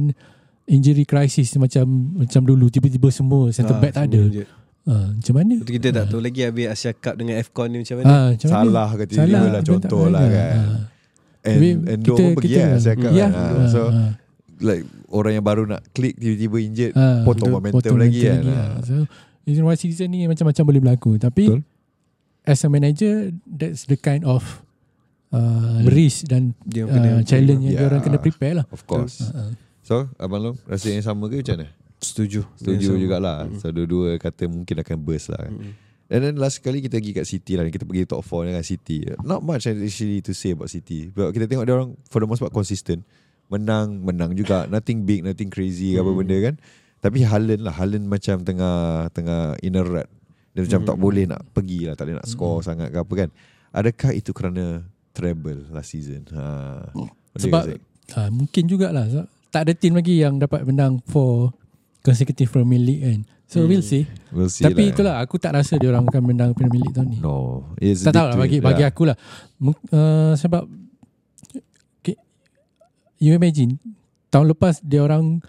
Injury 0.66 1.04
crisis 1.04 1.56
macam 1.56 1.88
macam 2.18 2.42
dulu 2.42 2.68
tiba-tiba 2.68 3.08
semua 3.10 3.52
center 3.52 3.76
Ah, 3.76 3.80
back 3.80 3.94
tak 3.94 4.04
ada. 4.06 4.20
semua 4.22 4.63
Ah, 4.84 5.08
macam 5.10 5.34
mana? 5.34 5.56
Betul 5.58 5.74
kita 5.74 5.88
tak 5.90 6.06
tahu 6.08 6.20
lagi 6.20 6.42
habis 6.44 6.68
Asia 6.70 6.92
Cup 6.92 7.16
dengan 7.16 7.40
AFCON 7.40 7.68
ni 7.68 7.78
macam 7.80 7.96
mana. 7.98 8.08
Ah, 8.10 8.28
macam 8.30 8.48
mana? 8.48 8.56
Salah 8.60 8.90
ke 8.92 9.04
tiba-tiba 9.06 9.48
lah 9.48 9.62
contoh 9.62 10.04
lah 10.08 10.24
kan 10.26 10.52
Ah. 10.54 10.80
And, 11.44 11.60
and 11.60 11.80
Endo 12.00 12.14
pun 12.16 12.32
pergi 12.36 12.56
lah 12.58 12.68
saya 12.78 12.96
cakap 12.96 13.12
Ya. 13.12 13.28
kan. 13.28 13.32
Ah, 13.34 13.68
So 13.68 13.82
ah, 13.86 14.12
like 14.60 14.84
orang 15.08 15.34
yang 15.34 15.46
baru 15.46 15.64
nak 15.66 15.84
klik 15.92 16.16
tiba-tiba 16.16 16.58
injured 16.58 16.94
ah, 16.94 17.24
potong 17.24 17.48
betul, 17.48 17.56
momentum 17.58 17.78
potong 17.80 17.98
lagi 17.98 18.22
kan. 18.22 18.40
lagi, 18.40 18.52
Ah. 18.52 18.68
ah. 18.76 19.08
So 19.46 19.62
one 19.62 19.76
season 19.76 20.08
ni 20.10 20.24
macam-macam 20.26 20.64
boleh 20.66 20.82
berlaku 20.82 21.12
tapi 21.18 21.44
Betul. 21.48 21.62
as 22.44 22.60
a 22.60 22.70
manager 22.70 23.14
that's 23.46 23.84
the 23.86 23.96
kind 23.96 24.24
of 24.24 24.44
uh, 25.32 25.80
risk 25.86 26.28
dan 26.28 26.56
Dia 26.62 26.84
uh, 26.84 26.90
kena- 26.90 27.24
challenge 27.24 27.62
yang 27.62 27.74
Ya. 27.74 27.80
dia 27.80 27.88
orang 27.88 28.02
kena 28.02 28.20
prepare 28.20 28.56
lah. 28.60 28.66
Of 28.68 28.84
course. 28.84 29.24
Ah, 29.26 29.48
ah. 29.48 29.52
So 29.80 30.08
Abang 30.16 30.40
Long 30.42 30.56
Rasa 30.62 30.88
yang 30.88 31.00
sama 31.02 31.28
ke 31.28 31.40
macam 31.40 31.56
mana? 31.58 31.68
Setuju. 32.04 32.44
Setuju 32.60 32.78
Yang 32.78 32.92
sama. 32.92 33.02
jugalah. 33.02 33.38
Mm. 33.48 33.58
So 33.64 33.66
dua-dua 33.72 34.20
kata 34.20 34.44
mungkin 34.52 34.76
akan 34.84 34.98
burst 35.02 35.32
lah 35.32 35.40
kan. 35.48 35.54
Mm. 35.56 35.74
And 36.14 36.20
then 36.22 36.36
last 36.38 36.62
kali 36.62 36.84
kita 36.84 37.00
pergi 37.00 37.12
kat 37.16 37.26
City 37.26 37.58
lah. 37.58 37.66
Kita 37.66 37.88
pergi 37.88 38.06
top 38.06 38.22
4 38.22 38.52
dengan 38.54 38.62
City. 38.62 39.08
Not 39.24 39.42
much 39.42 39.66
actually 39.66 40.20
to 40.22 40.36
say 40.36 40.54
about 40.54 40.70
City. 40.70 41.10
But 41.10 41.34
kita 41.34 41.50
tengok 41.50 41.66
dia 41.66 41.74
orang 41.74 41.98
For 42.12 42.22
the 42.22 42.30
most 42.30 42.44
part 42.44 42.54
consistent. 42.54 43.02
Menang 43.50 44.04
Menang 44.04 44.36
juga. 44.38 44.70
Nothing 44.70 45.08
big 45.08 45.26
Nothing 45.26 45.50
crazy 45.50 45.98
Apa 45.98 46.12
benda 46.14 46.38
kan. 46.44 46.60
Tapi 47.02 47.26
Haaland 47.26 47.66
lah. 47.66 47.74
Haaland 47.74 48.06
macam 48.06 48.46
tengah 48.46 49.10
Tengah 49.16 49.58
in 49.64 49.80
a 49.80 49.82
rut 49.82 50.06
Dia 50.54 50.62
macam 50.68 50.82
tak 50.86 50.98
boleh 51.02 51.26
nak 51.26 51.42
pergi 51.50 51.90
lah. 51.90 51.98
Tak 51.98 52.04
boleh 52.06 52.18
nak 52.22 52.28
score 52.30 52.62
sangat 52.62 52.94
ke 52.94 52.98
apa 53.02 53.14
kan. 53.26 53.30
Adakah 53.74 54.12
itu 54.14 54.30
kerana 54.38 54.86
Treble 55.18 55.66
last 55.74 55.98
season? 55.98 56.30
Ha. 56.30 56.94
Sebab 57.42 57.74
uh, 58.14 58.30
mungkin 58.30 58.70
jugalah. 58.70 59.10
Tak 59.50 59.70
ada 59.70 59.74
team 59.74 59.98
lagi 59.98 60.22
yang 60.22 60.38
dapat 60.38 60.62
menang 60.62 61.02
for 61.10 61.54
consecutive 62.04 62.52
Premier 62.52 62.78
League 62.78 63.02
kan. 63.02 63.20
So 63.48 63.64
Hmm. 63.64 63.70
we'll 63.70 63.86
see. 63.86 64.04
We'll 64.30 64.50
see 64.50 64.62
Tapi 64.62 64.82
lah. 64.82 64.92
itulah 64.92 65.16
aku 65.18 65.36
tak 65.38 65.56
rasa 65.56 65.78
dia 65.78 65.88
orang 65.88 66.04
akan 66.04 66.24
menang 66.26 66.52
Premier 66.52 66.80
League 66.80 66.92
tahun 66.92 67.08
ni. 67.10 67.20
No 67.20 67.64
It's 67.78 68.04
tak 68.04 68.12
tahu 68.12 68.28
lah 68.30 68.38
bagi 68.38 68.58
bagi 68.60 68.82
yeah. 68.82 68.92
aku 68.92 69.04
lah. 69.08 69.16
Uh, 69.90 70.34
sebab 70.36 70.68
okay, 71.98 72.20
you 73.18 73.32
imagine 73.32 73.80
tahun 74.28 74.50
lepas 74.50 74.82
dia 74.82 75.00
orang 75.00 75.40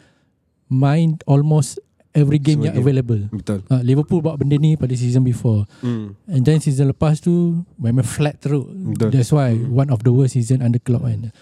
main 0.67 1.17
almost 1.25 1.81
every 2.13 2.39
game 2.39 2.63
Semua 2.63 2.67
yang 2.71 2.77
game. 2.77 2.85
available. 2.87 3.23
Betul. 3.33 3.59
Uh, 3.67 3.83
Liverpool 3.83 4.21
buat 4.21 4.39
benda 4.39 4.55
ni 4.55 4.77
pada 4.77 4.95
season 4.95 5.27
before. 5.27 5.67
Hmm. 5.81 6.15
And 6.29 6.45
then 6.45 6.61
season 6.61 6.87
lepas 6.89 7.19
tu 7.19 7.65
memang 7.75 8.07
flat 8.07 8.39
teruk. 8.39 8.69
Betul. 8.69 9.11
That's 9.11 9.33
why 9.33 9.57
one 9.57 9.91
of 9.91 10.07
the 10.07 10.13
worst 10.13 10.39
season 10.39 10.63
under 10.63 10.79
Klopp 10.79 11.03
kan. 11.03 11.35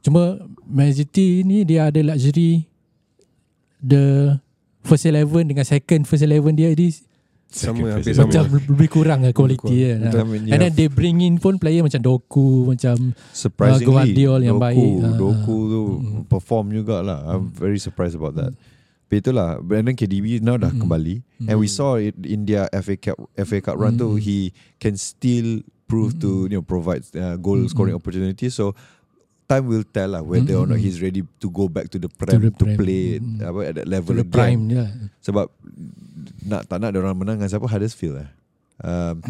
Cuma 0.00 0.36
Man 0.64 0.90
City 0.90 1.40
ni 1.42 1.62
dia 1.62 1.88
ada 1.88 2.00
luxury 2.02 2.66
the 3.84 4.36
first 4.80 5.04
11 5.04 5.28
dengan 5.46 5.62
second 5.62 6.04
first 6.04 6.22
11 6.22 6.54
dia 6.54 6.72
ni 6.72 6.88
Sama 7.46 7.86
hampir 7.94 8.10
sama. 8.12 8.26
macam 8.26 8.44
lebih 8.66 8.88
kurang 8.90 9.20
lah 9.22 9.30
quality 9.30 9.62
kurang. 9.62 9.78
kan. 9.78 9.98
Betul. 10.02 10.18
I 10.18 10.26
mean, 10.26 10.42
And 10.50 10.58
then 10.58 10.72
they 10.74 10.88
bring 10.88 11.16
in 11.20 11.38
pun 11.38 11.54
player 11.54 11.80
macam 11.80 12.02
Doku 12.02 12.66
macam 12.66 13.14
Surprisingly 13.30 13.86
uh, 13.86 13.90
Guardiola 13.94 14.42
yang 14.42 14.58
Doku, 14.58 14.66
baik. 14.66 14.90
Ah, 14.98 15.14
Doku 15.14 15.54
ah. 15.54 15.70
tu 15.70 15.82
Mm. 15.94 16.22
perform 16.26 16.64
jugalah 16.72 17.18
I'm 17.24 17.48
very 17.48 17.78
surprised 17.78 18.14
about 18.14 18.34
that 18.34 18.50
Tapi 19.04 19.22
itulah 19.22 19.62
And 19.62 19.86
then 19.86 19.94
KDB 19.94 20.42
now 20.42 20.58
dah 20.58 20.68
Mm. 20.68 20.82
kembali 20.82 21.16
And 21.46 21.56
we 21.56 21.70
Mm. 21.70 21.76
saw 21.76 21.94
it 21.94 22.18
in 22.18 22.42
India 22.42 22.66
FA 22.74 22.98
Cup 22.98 23.22
FA 23.38 23.58
Cup 23.62 23.78
run 23.78 23.94
tu 23.94 24.10
Mm. 24.10 24.18
He 24.18 24.50
can 24.76 24.96
still 24.96 25.62
prove 25.86 26.18
to 26.18 26.50
you 26.50 26.58
know 26.58 26.64
provide 26.64 27.06
uh, 27.14 27.38
goal 27.38 27.62
Mm. 27.62 27.70
scoring 27.70 27.94
opportunity 27.94 28.50
So 28.50 28.74
time 29.44 29.64
will 29.64 29.84
tell 29.84 30.10
lah 30.10 30.20
whether 30.20 30.54
or 30.54 30.64
not 30.64 30.76
Mm. 30.76 30.82
he's 30.82 30.98
ready 30.98 31.20
to 31.20 31.48
go 31.48 31.66
back 31.66 31.86
to 31.86 31.96
the 31.96 32.08
prem 32.08 32.32
to, 32.34 32.48
the 32.48 32.52
Prem. 32.54 32.76
play 32.76 33.18
Mm. 33.18 33.40
apa 33.40 33.58
at 33.62 33.74
that 33.76 33.84
to 33.84 33.90
level 33.90 34.14
the 34.14 34.22
again. 34.22 34.32
prime 34.32 34.60
je 34.66 34.76
lah. 34.76 34.90
Sebab 35.20 35.46
nak 36.42 36.62
tak 36.64 36.78
nak 36.78 36.90
dia 36.90 37.00
orang 37.00 37.14
menang 37.14 37.36
dengan 37.36 37.48
siapa 37.48 37.64
Huddersfield 37.64 38.16
lah. 38.18 38.28
Um, 38.74 39.22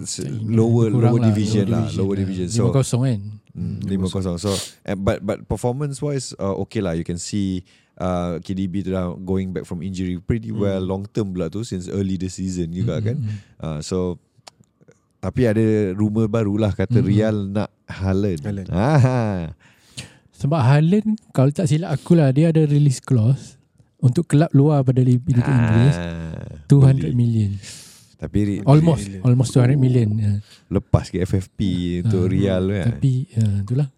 s- 0.00 0.20
lower 0.42 0.92
Kurang 0.92 1.16
lower 1.16 1.20
lah, 1.20 1.26
division 1.26 1.64
lah, 1.66 1.88
lower 1.90 2.12
division. 2.14 2.46
So 2.46 2.68
5-0 2.68 2.76
kan. 3.08 3.20
Mm, 3.56 3.76
lima 3.88 4.06
kosong. 4.06 4.36
So, 4.36 4.52
eh, 4.82 4.92
but 4.92 5.24
but 5.24 5.42
performance 5.44 5.96
wise, 5.98 6.36
uh, 6.36 6.52
okay 6.60 6.84
lah. 6.84 6.92
You 6.92 7.00
can 7.02 7.16
see 7.16 7.64
uh, 7.96 8.36
KDB 8.38 8.84
tu 8.84 8.92
dah 8.92 9.16
going 9.16 9.48
back 9.50 9.64
from 9.64 9.80
injury 9.80 10.20
pretty 10.20 10.52
well 10.52 10.76
long 10.78 11.08
term 11.08 11.32
pula 11.32 11.48
tu 11.48 11.64
since 11.64 11.88
early 11.88 12.14
the 12.14 12.28
season 12.28 12.68
juga 12.68 13.00
kan. 13.00 13.16
Mm, 13.16 13.24
mm, 13.26 13.38
Uh, 13.56 13.80
so 13.80 14.20
tapi 15.18 15.42
ada 15.44 15.64
rumor 15.92 16.26
barulah 16.26 16.70
kata 16.70 16.98
Mm. 16.98 17.06
Real 17.06 17.36
nak 17.46 17.68
Haaland. 17.84 18.40
Haaland. 18.40 18.68
Ah, 18.68 19.54
Sebab 20.32 20.60
Haaland 20.60 21.16
kalau 21.30 21.48
tak 21.48 21.66
silap 21.66 21.90
aku 21.90 22.12
lah 22.12 22.28
dia 22.28 22.48
ada 22.48 22.62
release 22.62 23.00
clause 23.00 23.56
untuk 23.96 24.26
kelab 24.26 24.52
luar 24.52 24.82
pada 24.82 25.00
Liga 25.00 25.24
Inggeris 25.40 25.96
ah, 25.96 26.60
200 26.66 27.00
beli. 27.00 27.10
million. 27.12 27.52
Tapi 28.16 28.60
Almost 28.62 29.04
million. 29.06 29.22
almost 29.22 29.50
200 29.52 29.76
million. 29.76 30.08
Ya. 30.14 30.32
lepas 30.68 31.08
ke 31.08 31.20
FFP 31.20 31.60
untuk 32.02 32.24
Ah, 32.24 32.30
Real 32.30 32.64
kan. 32.66 32.86
Tapi 32.90 33.12
ya, 33.28 33.46
itulah. 33.60 33.88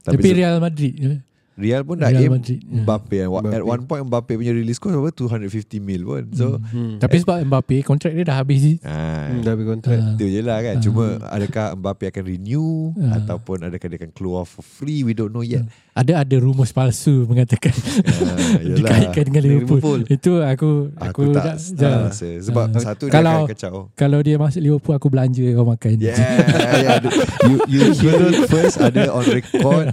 Tapi, 0.00 0.14
Tapi, 0.16 0.28
Real 0.32 0.56
Madrid 0.58 0.94
ya. 0.94 1.12
Real 1.58 1.82
pun 1.82 1.96
dah 1.96 2.06
Real 2.06 2.22
aim 2.22 2.30
Madrid, 2.32 2.60
ya. 2.60 2.80
Mbappe. 2.80 3.16
kan. 3.18 3.26
At 3.26 3.42
Mbappe. 3.42 3.66
one 3.66 3.82
point 3.84 4.02
Mbappe 4.04 4.32
punya 4.36 4.52
release 4.52 4.78
cost 4.78 4.94
apa 4.94 5.10
250 5.10 5.50
mil 5.80 6.02
pun. 6.04 6.22
So 6.32 6.46
Hmm. 6.56 6.70
Hmm. 6.70 6.94
Tapi 6.98 7.16
sebab 7.18 7.42
Mbappe 7.42 7.82
kontrak 7.82 8.12
dia 8.12 8.22
dah 8.22 8.38
habis. 8.38 8.78
ah, 8.80 9.26
Hmm, 9.26 9.42
dah 9.42 9.52
berkontrak. 9.52 9.98
Ah. 9.98 10.14
Itu 10.14 10.24
je 10.24 10.40
lah 10.40 10.58
kan 10.60 10.74
Ah. 10.74 10.80
Cuma 10.80 11.04
adakah 11.20 11.66
Mbappe 11.74 12.04
akan 12.06 12.22
renew 12.24 12.94
Ah. 12.96 13.18
Ataupun 13.18 13.58
adakah 13.60 13.86
dia 13.86 13.98
akan 13.98 14.10
keluar 14.12 14.42
for 14.44 14.62
free 14.62 15.02
We 15.02 15.12
don't 15.12 15.28
know 15.28 15.42
yet 15.42 15.66
Ada 15.92 16.22
ada 16.22 16.36
rumus 16.38 16.70
palsu 16.70 17.26
mengatakan 17.26 17.74
yelah. 18.62 18.76
dikaitkan 18.76 19.22
dengan 19.24 19.42
Liverpool. 19.42 19.82
Liverpool. 19.98 20.00
Itu 20.08 20.32
aku 20.40 20.70
aku, 20.94 21.22
Aku 21.26 21.34
tak, 21.34 21.44
dah- 21.44 21.58
tak 21.58 21.74
dah- 21.76 22.02
rasa 22.06 22.28
Sebab 22.40 22.64
Ah. 22.68 22.80
satu 22.80 23.04
dia 23.04 23.12
Kalau- 23.12 23.42
akan 23.42 23.50
kacau 23.50 23.74
kalau 23.92 24.18
dia 24.20 24.36
masuk 24.36 24.60
Liverpool 24.60 24.94
aku 24.94 25.08
belanja 25.08 25.42
kau 25.50 25.66
makan. 25.66 25.92
Yeah, 25.98 26.14
yeah. 26.14 27.02
You 27.42 27.56
you 27.66 27.80
hear 27.98 28.14
first 28.46 28.78
ada 28.78 29.10
on 29.10 29.26
record. 29.26 29.90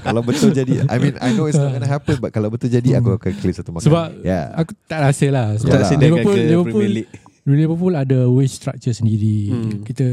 kalau 0.00 0.20
betul 0.20 0.50
jadi, 0.50 0.82
I 0.96 0.98
mean 0.98 1.14
I 1.20 1.30
know 1.30 1.44
it's 1.44 1.56
not 1.56 1.70
gonna 1.70 1.86
happen, 1.86 2.16
but 2.16 2.32
kalau 2.32 2.48
betul 2.48 2.72
jadi 2.72 2.98
aku 2.98 3.20
akan 3.20 3.32
claim 3.36 3.52
satu 3.52 3.70
makan. 3.70 3.84
Sebab 3.84 4.06
yeah, 4.24 4.50
aku 4.56 4.72
tak 4.88 5.00
rasa 5.04 5.26
lah. 5.28 5.46
Sebab. 5.54 5.70
Tak 5.70 6.00
Liverpool, 6.00 6.34
ke 6.34 6.40
Liverpool, 6.42 6.72
Premier 6.72 6.96
League. 7.04 7.10
Liverpool 7.46 7.94
ada 7.94 8.18
wage 8.26 8.50
structure 8.50 8.90
sendiri. 8.90 9.54
Hmm. 9.54 9.84
Kita 9.84 10.06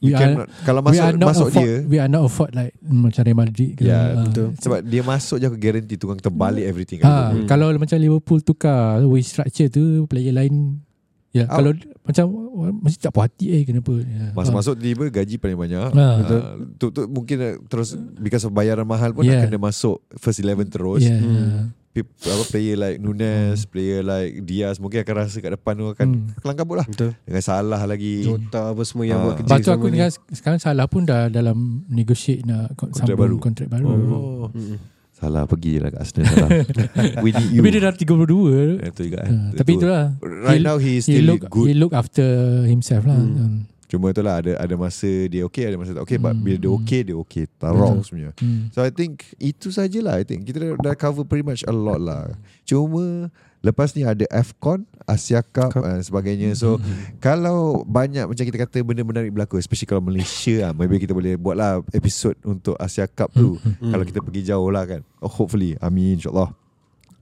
you 0.00 0.12
we 0.12 0.12
are, 0.12 0.20
cannot, 0.20 0.48
kalau 0.64 0.80
we 0.84 0.96
are 0.96 1.12
masuk 1.12 1.16
not 1.16 1.28
masuk 1.32 1.46
afford, 1.48 1.64
dia, 1.64 1.74
we 1.88 1.96
are 1.96 2.10
not 2.12 2.22
afford 2.22 2.50
like 2.52 2.72
macam 2.80 3.20
Real 3.24 3.36
Madrid 3.36 3.70
ke. 3.72 3.82
Ya, 3.84 3.96
Ah. 3.96 4.24
betul. 4.24 4.48
sebab 4.60 4.78
dia 4.84 5.02
masuk 5.02 5.36
je 5.36 5.46
aku 5.48 5.56
guarantee 5.56 5.96
tukang 5.96 6.20
terbalik 6.20 6.64
everything. 6.64 7.00
Ah, 7.00 7.32
Hmm. 7.32 7.44
kalau 7.44 7.72
macam 7.72 7.96
Liverpool 7.96 8.40
tukar 8.40 9.00
wage 9.04 9.28
structure 9.28 9.68
tu 9.68 10.04
player 10.06 10.32
lain 10.32 10.84
ya 11.34 11.44
Out. 11.44 11.52
kalau 11.52 11.70
macam 12.00 12.24
mesti 12.78 12.98
tak 12.98 13.10
puas 13.10 13.26
hati 13.26 13.46
eh 13.50 13.62
kenapa 13.64 13.90
ya. 13.96 14.30
Masuk-masuk 14.32 14.74
tiba 14.76 15.04
gaji 15.08 15.34
paling 15.34 15.58
banyak. 15.58 15.90
Ah. 15.90 16.14
Betul. 16.16 16.40
tu, 16.76 16.86
tu 16.90 17.00
mungkin 17.06 17.36
uh, 17.38 17.54
terus 17.66 17.92
because 18.14 18.42
of 18.42 18.50
bayaran 18.50 18.84
mahal 18.84 19.10
pun 19.10 19.24
Yeah. 19.24 19.42
yeah. 19.42 19.50
kena 19.50 19.58
masuk 19.58 19.98
first 20.14 20.38
11 20.38 20.70
terus. 20.70 21.02
Ya. 21.02 21.16
Hmm. 21.16 21.74
Pe- 21.90 22.02
apa 22.02 22.44
player 22.44 22.74
like 22.76 22.98
Nunes, 22.98 23.64
player 23.64 24.02
like 24.02 24.42
Diaz 24.42 24.76
mungkin 24.76 25.00
akan 25.00 25.14
rasa 25.16 25.38
kat 25.38 25.52
depan 25.52 25.74
tu 25.74 25.86
akan 25.88 26.06
Hmm. 26.08 26.26
kelang 26.36 26.54
kabut 26.56 26.76
lah. 26.76 26.86
Betul. 26.86 27.14
Dengan 27.20 27.40
salah 27.40 27.82
lagi. 27.84 28.14
Jota 28.20 28.70
apa 28.70 28.82
semua 28.82 29.04
yang 29.04 29.18
Ah. 29.18 29.24
buat 29.24 29.34
kerja 29.36 29.48
Lepas 29.48 29.58
tu 29.60 29.70
aku 29.72 29.86
dengar 29.88 30.08
sekarang 30.28 30.58
salah 30.58 30.86
pun 30.86 31.02
dah 31.02 31.26
dalam 31.28 31.56
negotiate 31.88 32.42
nak 32.42 32.74
kon- 32.74 32.90
Kontrak 32.90 33.08
sambung 33.08 33.18
baru. 33.20 33.36
kontrak 33.38 33.68
baru. 33.68 33.86
Oh. 33.86 34.46
Mm-mm. 34.50 34.78
Salah 35.24 35.48
pergi 35.48 35.70
je 35.70 35.80
lah 35.80 35.88
kat 35.88 36.00
Arsenal 36.00 36.24
salah. 36.28 36.50
We 37.24 37.32
need 37.32 37.48
you. 37.50 37.60
Tapi 37.60 37.68
dia 37.70 37.80
dah 37.80 37.94
32 37.96 38.84
Itu 38.84 39.00
juga. 39.02 39.18
Ah, 39.24 39.48
Tapi 39.54 39.70
itulah 39.72 40.04
Right 40.20 40.60
He- 40.60 40.66
now 40.66 40.76
he 40.76 40.92
He 40.94 41.00
still 41.00 41.24
look 41.26 41.48
good. 41.48 41.66
He 41.66 41.72
look 41.72 41.92
after 41.92 42.28
himself 42.64 43.02
lah 43.02 43.16
Hmm. 43.16 43.32
hmm. 43.32 43.58
Cuma 43.84 44.10
itulah 44.10 44.42
ada 44.42 44.58
ada 44.58 44.74
masa 44.74 45.06
dia 45.24 45.44
okay, 45.44 45.64
ada 45.64 45.76
masa 45.76 45.94
tak 45.94 46.02
okay. 46.02 46.18
But 46.18 46.34
Hmm. 46.34 46.42
bila 46.42 46.56
dia 46.58 46.68
okay, 46.68 47.00
dia 47.00 47.14
okay. 47.14 47.46
Tarong 47.54 48.02
Betul. 48.02 48.04
sebenarnya. 48.04 48.32
Hmm. 48.36 48.60
So 48.68 48.82
I 48.82 48.90
think 48.90 49.12
itu 49.38 49.70
sajalah. 49.70 50.18
I 50.18 50.24
think 50.24 50.44
kita 50.44 50.58
dah, 50.58 50.70
dah 50.76 50.94
cover 50.94 51.22
pretty 51.22 51.46
much 51.46 51.62
a 51.62 51.70
lot 51.70 51.96
lah. 51.96 52.34
Cuma 52.64 53.30
lepas 53.64 53.96
ni 53.96 54.04
ada 54.04 54.28
AFCON, 54.28 54.84
Asia 55.08 55.40
Cup 55.40 55.72
Cup. 55.72 55.82
dan 55.82 56.04
sebagainya. 56.04 56.52
So 56.52 56.76
kalau 57.18 57.82
banyak 57.82 58.28
macam 58.28 58.44
kita 58.44 58.58
kata 58.60 58.84
benda 58.84 59.00
menarik 59.00 59.32
berlaku, 59.32 59.56
especially 59.56 59.88
kalau 59.88 60.04
Malaysia 60.04 60.68
lah, 60.68 60.72
maybe 60.76 61.00
kita 61.00 61.16
boleh 61.16 61.40
buat 61.40 61.56
lah 61.56 61.80
episode 61.90 62.36
untuk 62.44 62.76
Asia 62.76 63.08
Cup 63.08 63.32
tu. 63.32 63.56
Hmm. 63.56 63.90
Kalau 63.90 64.04
kita 64.04 64.20
pergi 64.20 64.44
jauh 64.44 64.68
lah 64.68 64.84
kan. 64.84 65.00
Oh, 65.24 65.32
hopefully, 65.32 65.80
amin 65.80 66.20
insyaAllah. 66.20 66.52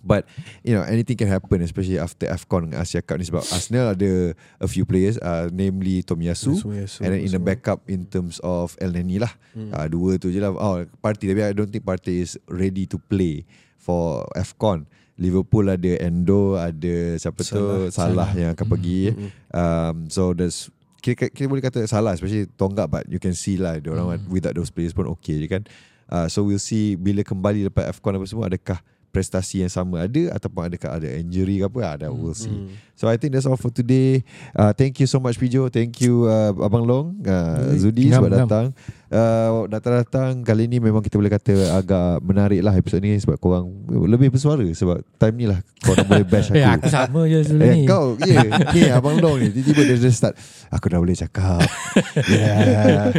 But 0.03 0.26
you 0.66 0.74
know 0.74 0.82
anything 0.82 1.14
can 1.14 1.30
happen 1.30 1.62
especially 1.62 1.95
after 1.95 2.26
AFCON 2.26 2.66
dengan 2.66 2.82
Asia 2.82 2.99
Cup 2.99 3.22
ni 3.22 3.24
sebab 3.24 3.47
Arsenal 3.55 3.95
ada 3.95 4.34
a 4.59 4.66
few 4.66 4.82
players 4.82 5.14
uh, 5.22 5.47
namely 5.55 6.03
Tomiyasu 6.03 6.59
Yasu, 6.59 6.74
Yasu, 6.74 6.99
and 7.07 7.14
then 7.14 7.22
in 7.22 7.30
the 7.30 7.38
backup 7.38 7.86
in 7.86 8.03
terms 8.11 8.43
of 8.43 8.74
El 8.82 8.99
Neni 8.99 9.22
lah 9.22 9.30
Hmm. 9.55 9.70
uh, 9.70 9.86
dua 9.86 10.18
tu 10.18 10.34
je 10.34 10.43
lah 10.43 10.51
oh 10.51 10.82
party 10.99 11.30
tapi 11.30 11.47
I 11.47 11.55
don't 11.55 11.70
think 11.70 11.86
party 11.86 12.18
is 12.18 12.34
ready 12.51 12.82
to 12.90 12.99
play 12.99 13.47
for 13.78 14.26
AFCON 14.34 14.90
Liverpool 15.23 15.70
ada 15.70 15.93
Endo 15.99 16.55
ada 16.55 16.95
siapa 17.16 17.39
tu 17.41 17.55
Salah. 17.55 17.89
Salah 17.89 18.31
yang 18.35 18.51
akan 18.51 18.66
pergi 18.68 19.01
Mm-mm. 19.09 19.31
um, 19.51 19.97
so 20.09 20.35
there's 20.35 20.66
kita, 20.99 21.27
kita 21.29 21.47
boleh 21.47 21.59
kata 21.61 21.83
salah 21.85 22.12
especially 22.12 22.51
Tonggak 22.53 22.87
but 22.87 23.03
you 23.07 23.18
can 23.18 23.33
see 23.33 23.55
lah 23.55 23.79
dia 23.79 23.91
orang 23.91 24.18
Hmm. 24.18 24.27
without 24.29 24.53
those 24.53 24.68
players 24.68 24.91
pun 24.91 25.07
okay 25.09 25.35
je 25.37 25.47
kan 25.47 25.62
uh, 26.09 26.27
so 26.27 26.43
we'll 26.43 26.59
see 26.59 26.95
bila 26.95 27.23
kembali 27.23 27.66
lepas 27.66 27.87
AFCON 27.89 28.14
apa 28.14 28.27
semua 28.27 28.47
adakah 28.47 28.79
prestasi 29.09 29.61
yang 29.61 29.68
sama 29.68 30.03
ada 30.03 30.33
ataupun 30.33 30.66
adakah 30.66 30.97
ada 30.97 31.09
injury 31.12 31.59
ke 31.59 31.66
apa 31.66 31.81
ada 31.93 32.07
we'll 32.09 32.33
see 32.33 32.49
Mm. 32.49 32.70
So 33.03 33.11
I 33.11 33.18
think 33.18 33.34
that's 33.34 33.50
all 33.50 33.59
for 33.59 33.74
today. 33.74 34.22
Uh, 34.55 34.70
thank 34.70 35.03
you 35.03 35.11
so 35.11 35.18
much 35.18 35.34
Pijo. 35.34 35.66
Thank 35.66 35.98
you 36.07 36.30
uh, 36.30 36.55
Abang 36.55 36.86
Long, 36.86 37.18
uh. 37.26 37.74
Zudi 37.74 38.07
Ngam, 38.07 38.22
sebab 38.22 38.30
ngam. 38.30 38.40
datang. 38.46 38.66
uh, 39.12 39.68
datang-datang 39.68 40.40
kali 40.42 40.64
ni 40.66 40.80
memang 40.80 41.05
kita 41.05 41.20
boleh 41.20 41.28
kata 41.28 41.76
agak 41.76 42.24
menarik 42.24 42.64
lah 42.64 42.72
episod 42.72 42.98
ni 43.05 43.12
sebab 43.20 43.36
korang 43.36 43.68
lebih 44.09 44.32
bersuara 44.32 44.64
sebab 44.72 45.05
time 45.20 45.34
ni 45.36 45.46
lah 45.46 45.61
korang 45.84 46.09
boleh 46.09 46.24
bash 46.32 46.48
aku. 46.48 46.59
Eh 46.59 46.64
aku 46.64 46.86
sama 46.88 47.20
je 47.28 47.38
sebelum 47.50 47.62
Eh 47.68 47.74
ni. 47.76 47.84
kau 47.84 48.16
Ya 48.22 48.40
yeah, 48.48 48.72
Ni 48.72 48.82
abang 48.88 49.18
Long 49.20 49.36
ni 49.38 49.53
Tiba-tiba 49.53 49.82
dia 49.84 49.96
just 50.00 50.22
start 50.22 50.34
Aku 50.72 50.88
dah 50.88 50.98
boleh 51.03 51.12
cakap 51.12 51.61
Yeah 52.30 53.11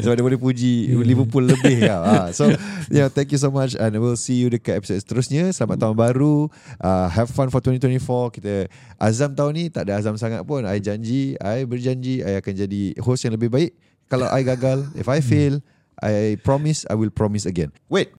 Sebab 0.00 0.14
dia 0.16 0.24
boleh 0.24 0.40
puji 0.40 0.88
Liverpool 1.04 1.44
lebih 1.44 1.84
kau 1.84 2.00
ah, 2.02 2.30
So 2.32 2.48
yeah, 2.88 3.10
Thank 3.10 3.34
you 3.36 3.40
so 3.40 3.50
much 3.52 3.74
And 3.76 3.92
we'll 3.98 4.16
see 4.16 4.38
you 4.40 4.48
Dekat 4.48 4.80
episode 4.80 5.02
seterusnya 5.02 5.50
Selamat 5.52 5.82
tahun 5.82 5.96
baru 5.98 6.48
uh, 6.80 7.06
Have 7.10 7.28
fun 7.34 7.50
for 7.50 7.60
2024 7.60 8.36
Kita 8.38 8.70
Azam 9.16 9.32
tahun 9.32 9.52
ni 9.54 9.64
Tak 9.66 9.88
ada 9.88 9.96
azam 9.96 10.14
sangat 10.14 10.44
pun 10.44 10.60
I 10.62 10.76
janji 10.76 11.32
I 11.38 11.64
berjanji 11.64 12.20
I 12.20 12.36
akan 12.36 12.52
jadi 12.54 12.82
Host 13.00 13.24
yang 13.24 13.32
lebih 13.32 13.48
baik 13.48 13.72
Kalau 14.06 14.28
I 14.28 14.44
gagal 14.44 14.84
If 15.00 15.08
I 15.08 15.18
fail 15.18 15.64
I 15.96 16.36
promise 16.38 16.84
I 16.84 16.94
will 16.94 17.08
promise 17.08 17.48
again 17.48 17.72
Wait 17.88 18.12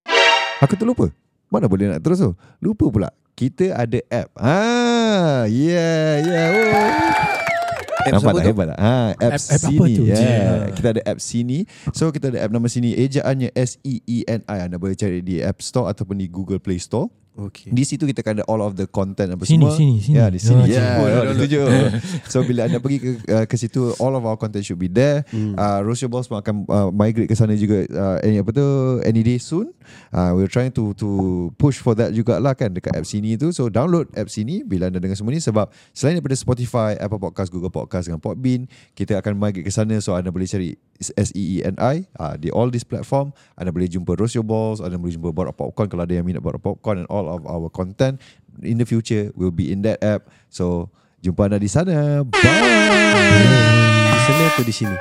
Aku 0.57 0.73
terlupa 0.73 1.13
Mana 1.47 1.69
boleh 1.69 1.85
nak 1.87 2.01
terus 2.01 2.17
tu 2.17 2.33
Lupa 2.57 2.89
pula 2.89 3.09
Kita 3.31 3.69
ada 3.71 4.01
app 4.09 4.33
Ah, 4.35 5.45
Yeah 5.45 6.17
Yeah 6.19 6.47
oh. 6.49 6.73
Apps 8.07 8.13
Nampak 8.13 8.31
apa 8.31 8.37
tak 8.39 8.39
tu? 8.39 8.49
hebat 8.49 8.65
tak? 8.67 8.79
Ha, 8.79 8.93
app, 9.11 9.19
App- 9.19 9.35
app 9.35 9.59
apa 9.59 9.67
Sini. 9.67 9.95
tu? 9.99 10.03
Yeah. 10.07 10.15
Yeah. 10.15 10.59
Kita 10.71 10.87
ada 10.95 11.01
app 11.03 11.19
Sini. 11.19 11.59
So 11.91 12.07
kita 12.07 12.31
ada 12.31 12.39
app 12.39 12.55
nama 12.55 12.67
Sini. 12.71 12.95
Ejaannya 12.95 13.51
S-E-E-N-I. 13.51 14.57
Anda 14.63 14.79
boleh 14.79 14.95
cari 14.95 15.19
di 15.19 15.43
App 15.43 15.59
Store 15.59 15.91
ataupun 15.91 16.15
di 16.15 16.31
Google 16.31 16.55
Play 16.57 16.79
Store. 16.79 17.11
Okay. 17.37 17.69
Di 17.69 17.85
situ 17.85 18.03
kita 18.03 18.25
akan 18.25 18.41
ada 18.41 18.45
all 18.49 18.59
of 18.59 18.73
the 18.73 18.89
content 18.89 19.29
apa 19.29 19.45
Sini, 19.45 19.61
semua. 19.61 19.77
sini, 19.77 19.95
sini. 20.01 20.17
Ya, 20.17 20.25
di 20.27 20.41
sini. 20.41 20.57
Oh, 20.57 20.65
Ya, 20.65 20.73
cikgu. 20.73 20.97
oh, 20.97 21.05
Download. 21.07 21.27
ditunjuk. 21.37 21.67
so 22.25 22.37
bila 22.41 22.65
anda 22.65 22.77
pergi 22.77 22.97
ke 22.97 23.09
uh, 23.29 23.45
ke 23.45 23.55
situ 23.55 23.79
all 23.97 24.11
of 24.11 24.23
our 24.23 24.33
content 24.33 24.61
should 24.61 24.75
be 24.75 24.89
there. 24.89 25.21
Hmm. 25.29 25.53
Uh, 25.53 25.79
Rocio 25.81 26.07
Balls 26.07 26.25
pun 26.25 26.37
akan 26.37 26.65
uh, 26.65 26.89
migrate 26.89 27.29
ke 27.29 27.37
sana 27.37 27.53
juga 27.53 27.85
uh, 27.87 28.17
any 28.21 28.37
apa 28.37 28.49
tu 28.49 28.65
any 29.05 29.21
day 29.21 29.37
soon. 29.37 29.69
Uh, 30.09 30.33
we're 30.33 30.49
trying 30.49 30.73
to 30.73 30.91
to 30.93 31.07
push 31.55 31.77
for 31.77 31.93
that 31.93 32.09
jugalah 32.09 32.51
kan 32.51 32.73
dekat 32.73 32.91
app 32.91 33.05
sini 33.05 33.35
tu. 33.35 33.53
So 33.53 33.69
download 33.69 34.09
app 34.13 34.27
sini 34.27 34.65
bila 34.65 34.89
anda 34.89 34.97
dengar 34.97 35.13
semua 35.13 35.29
ni 35.29 35.39
sebab 35.39 35.69
selain 35.93 36.17
daripada 36.17 36.33
Spotify, 36.33 36.97
Apple 36.97 37.21
Podcast, 37.21 37.53
Google 37.53 37.69
Podcast 37.69 38.09
dengan 38.09 38.17
Podbean, 38.17 38.65
kita 38.91 39.13
akan 39.15 39.37
migrate 39.37 39.61
ke 39.61 39.69
sana 39.69 40.01
so 40.01 40.17
anda 40.17 40.27
boleh 40.27 40.49
cari 40.49 40.73
S 40.97 41.29
E 41.37 41.61
E 41.61 41.61
N 41.61 41.77
I 41.77 42.09
uh, 42.17 42.33
di 42.33 42.49
all 42.49 42.67
this 42.67 42.81
platform. 42.81 43.29
Anda 43.53 43.69
boleh 43.69 43.85
jumpa 43.85 44.17
Rocio 44.17 44.41
Balls, 44.41 44.81
anda 44.81 44.97
boleh 44.97 45.13
jumpa 45.13 45.29
Borak 45.29 45.53
Popcorn 45.53 45.85
kalau 45.85 46.01
ada 46.01 46.11
yang 46.11 46.25
minat 46.25 46.41
Borak 46.41 46.59
Popcorn 46.59 47.05
and 47.05 47.09
all 47.27 47.37
of 47.37 47.45
our 47.45 47.69
content 47.69 48.19
in 48.63 48.79
the 48.79 48.87
future 48.87 49.29
will 49.35 49.51
be 49.51 49.69
in 49.71 49.83
that 49.83 49.99
app. 50.01 50.31
So 50.49 50.89
jumpa 51.21 51.51
anda 51.51 51.59
di 51.59 51.67
sana. 51.67 52.23
Bye. 52.23 52.39
Di 54.07 54.19
sana 54.25 54.43
atau 54.55 54.63
di 54.63 54.73
sini? 54.73 54.95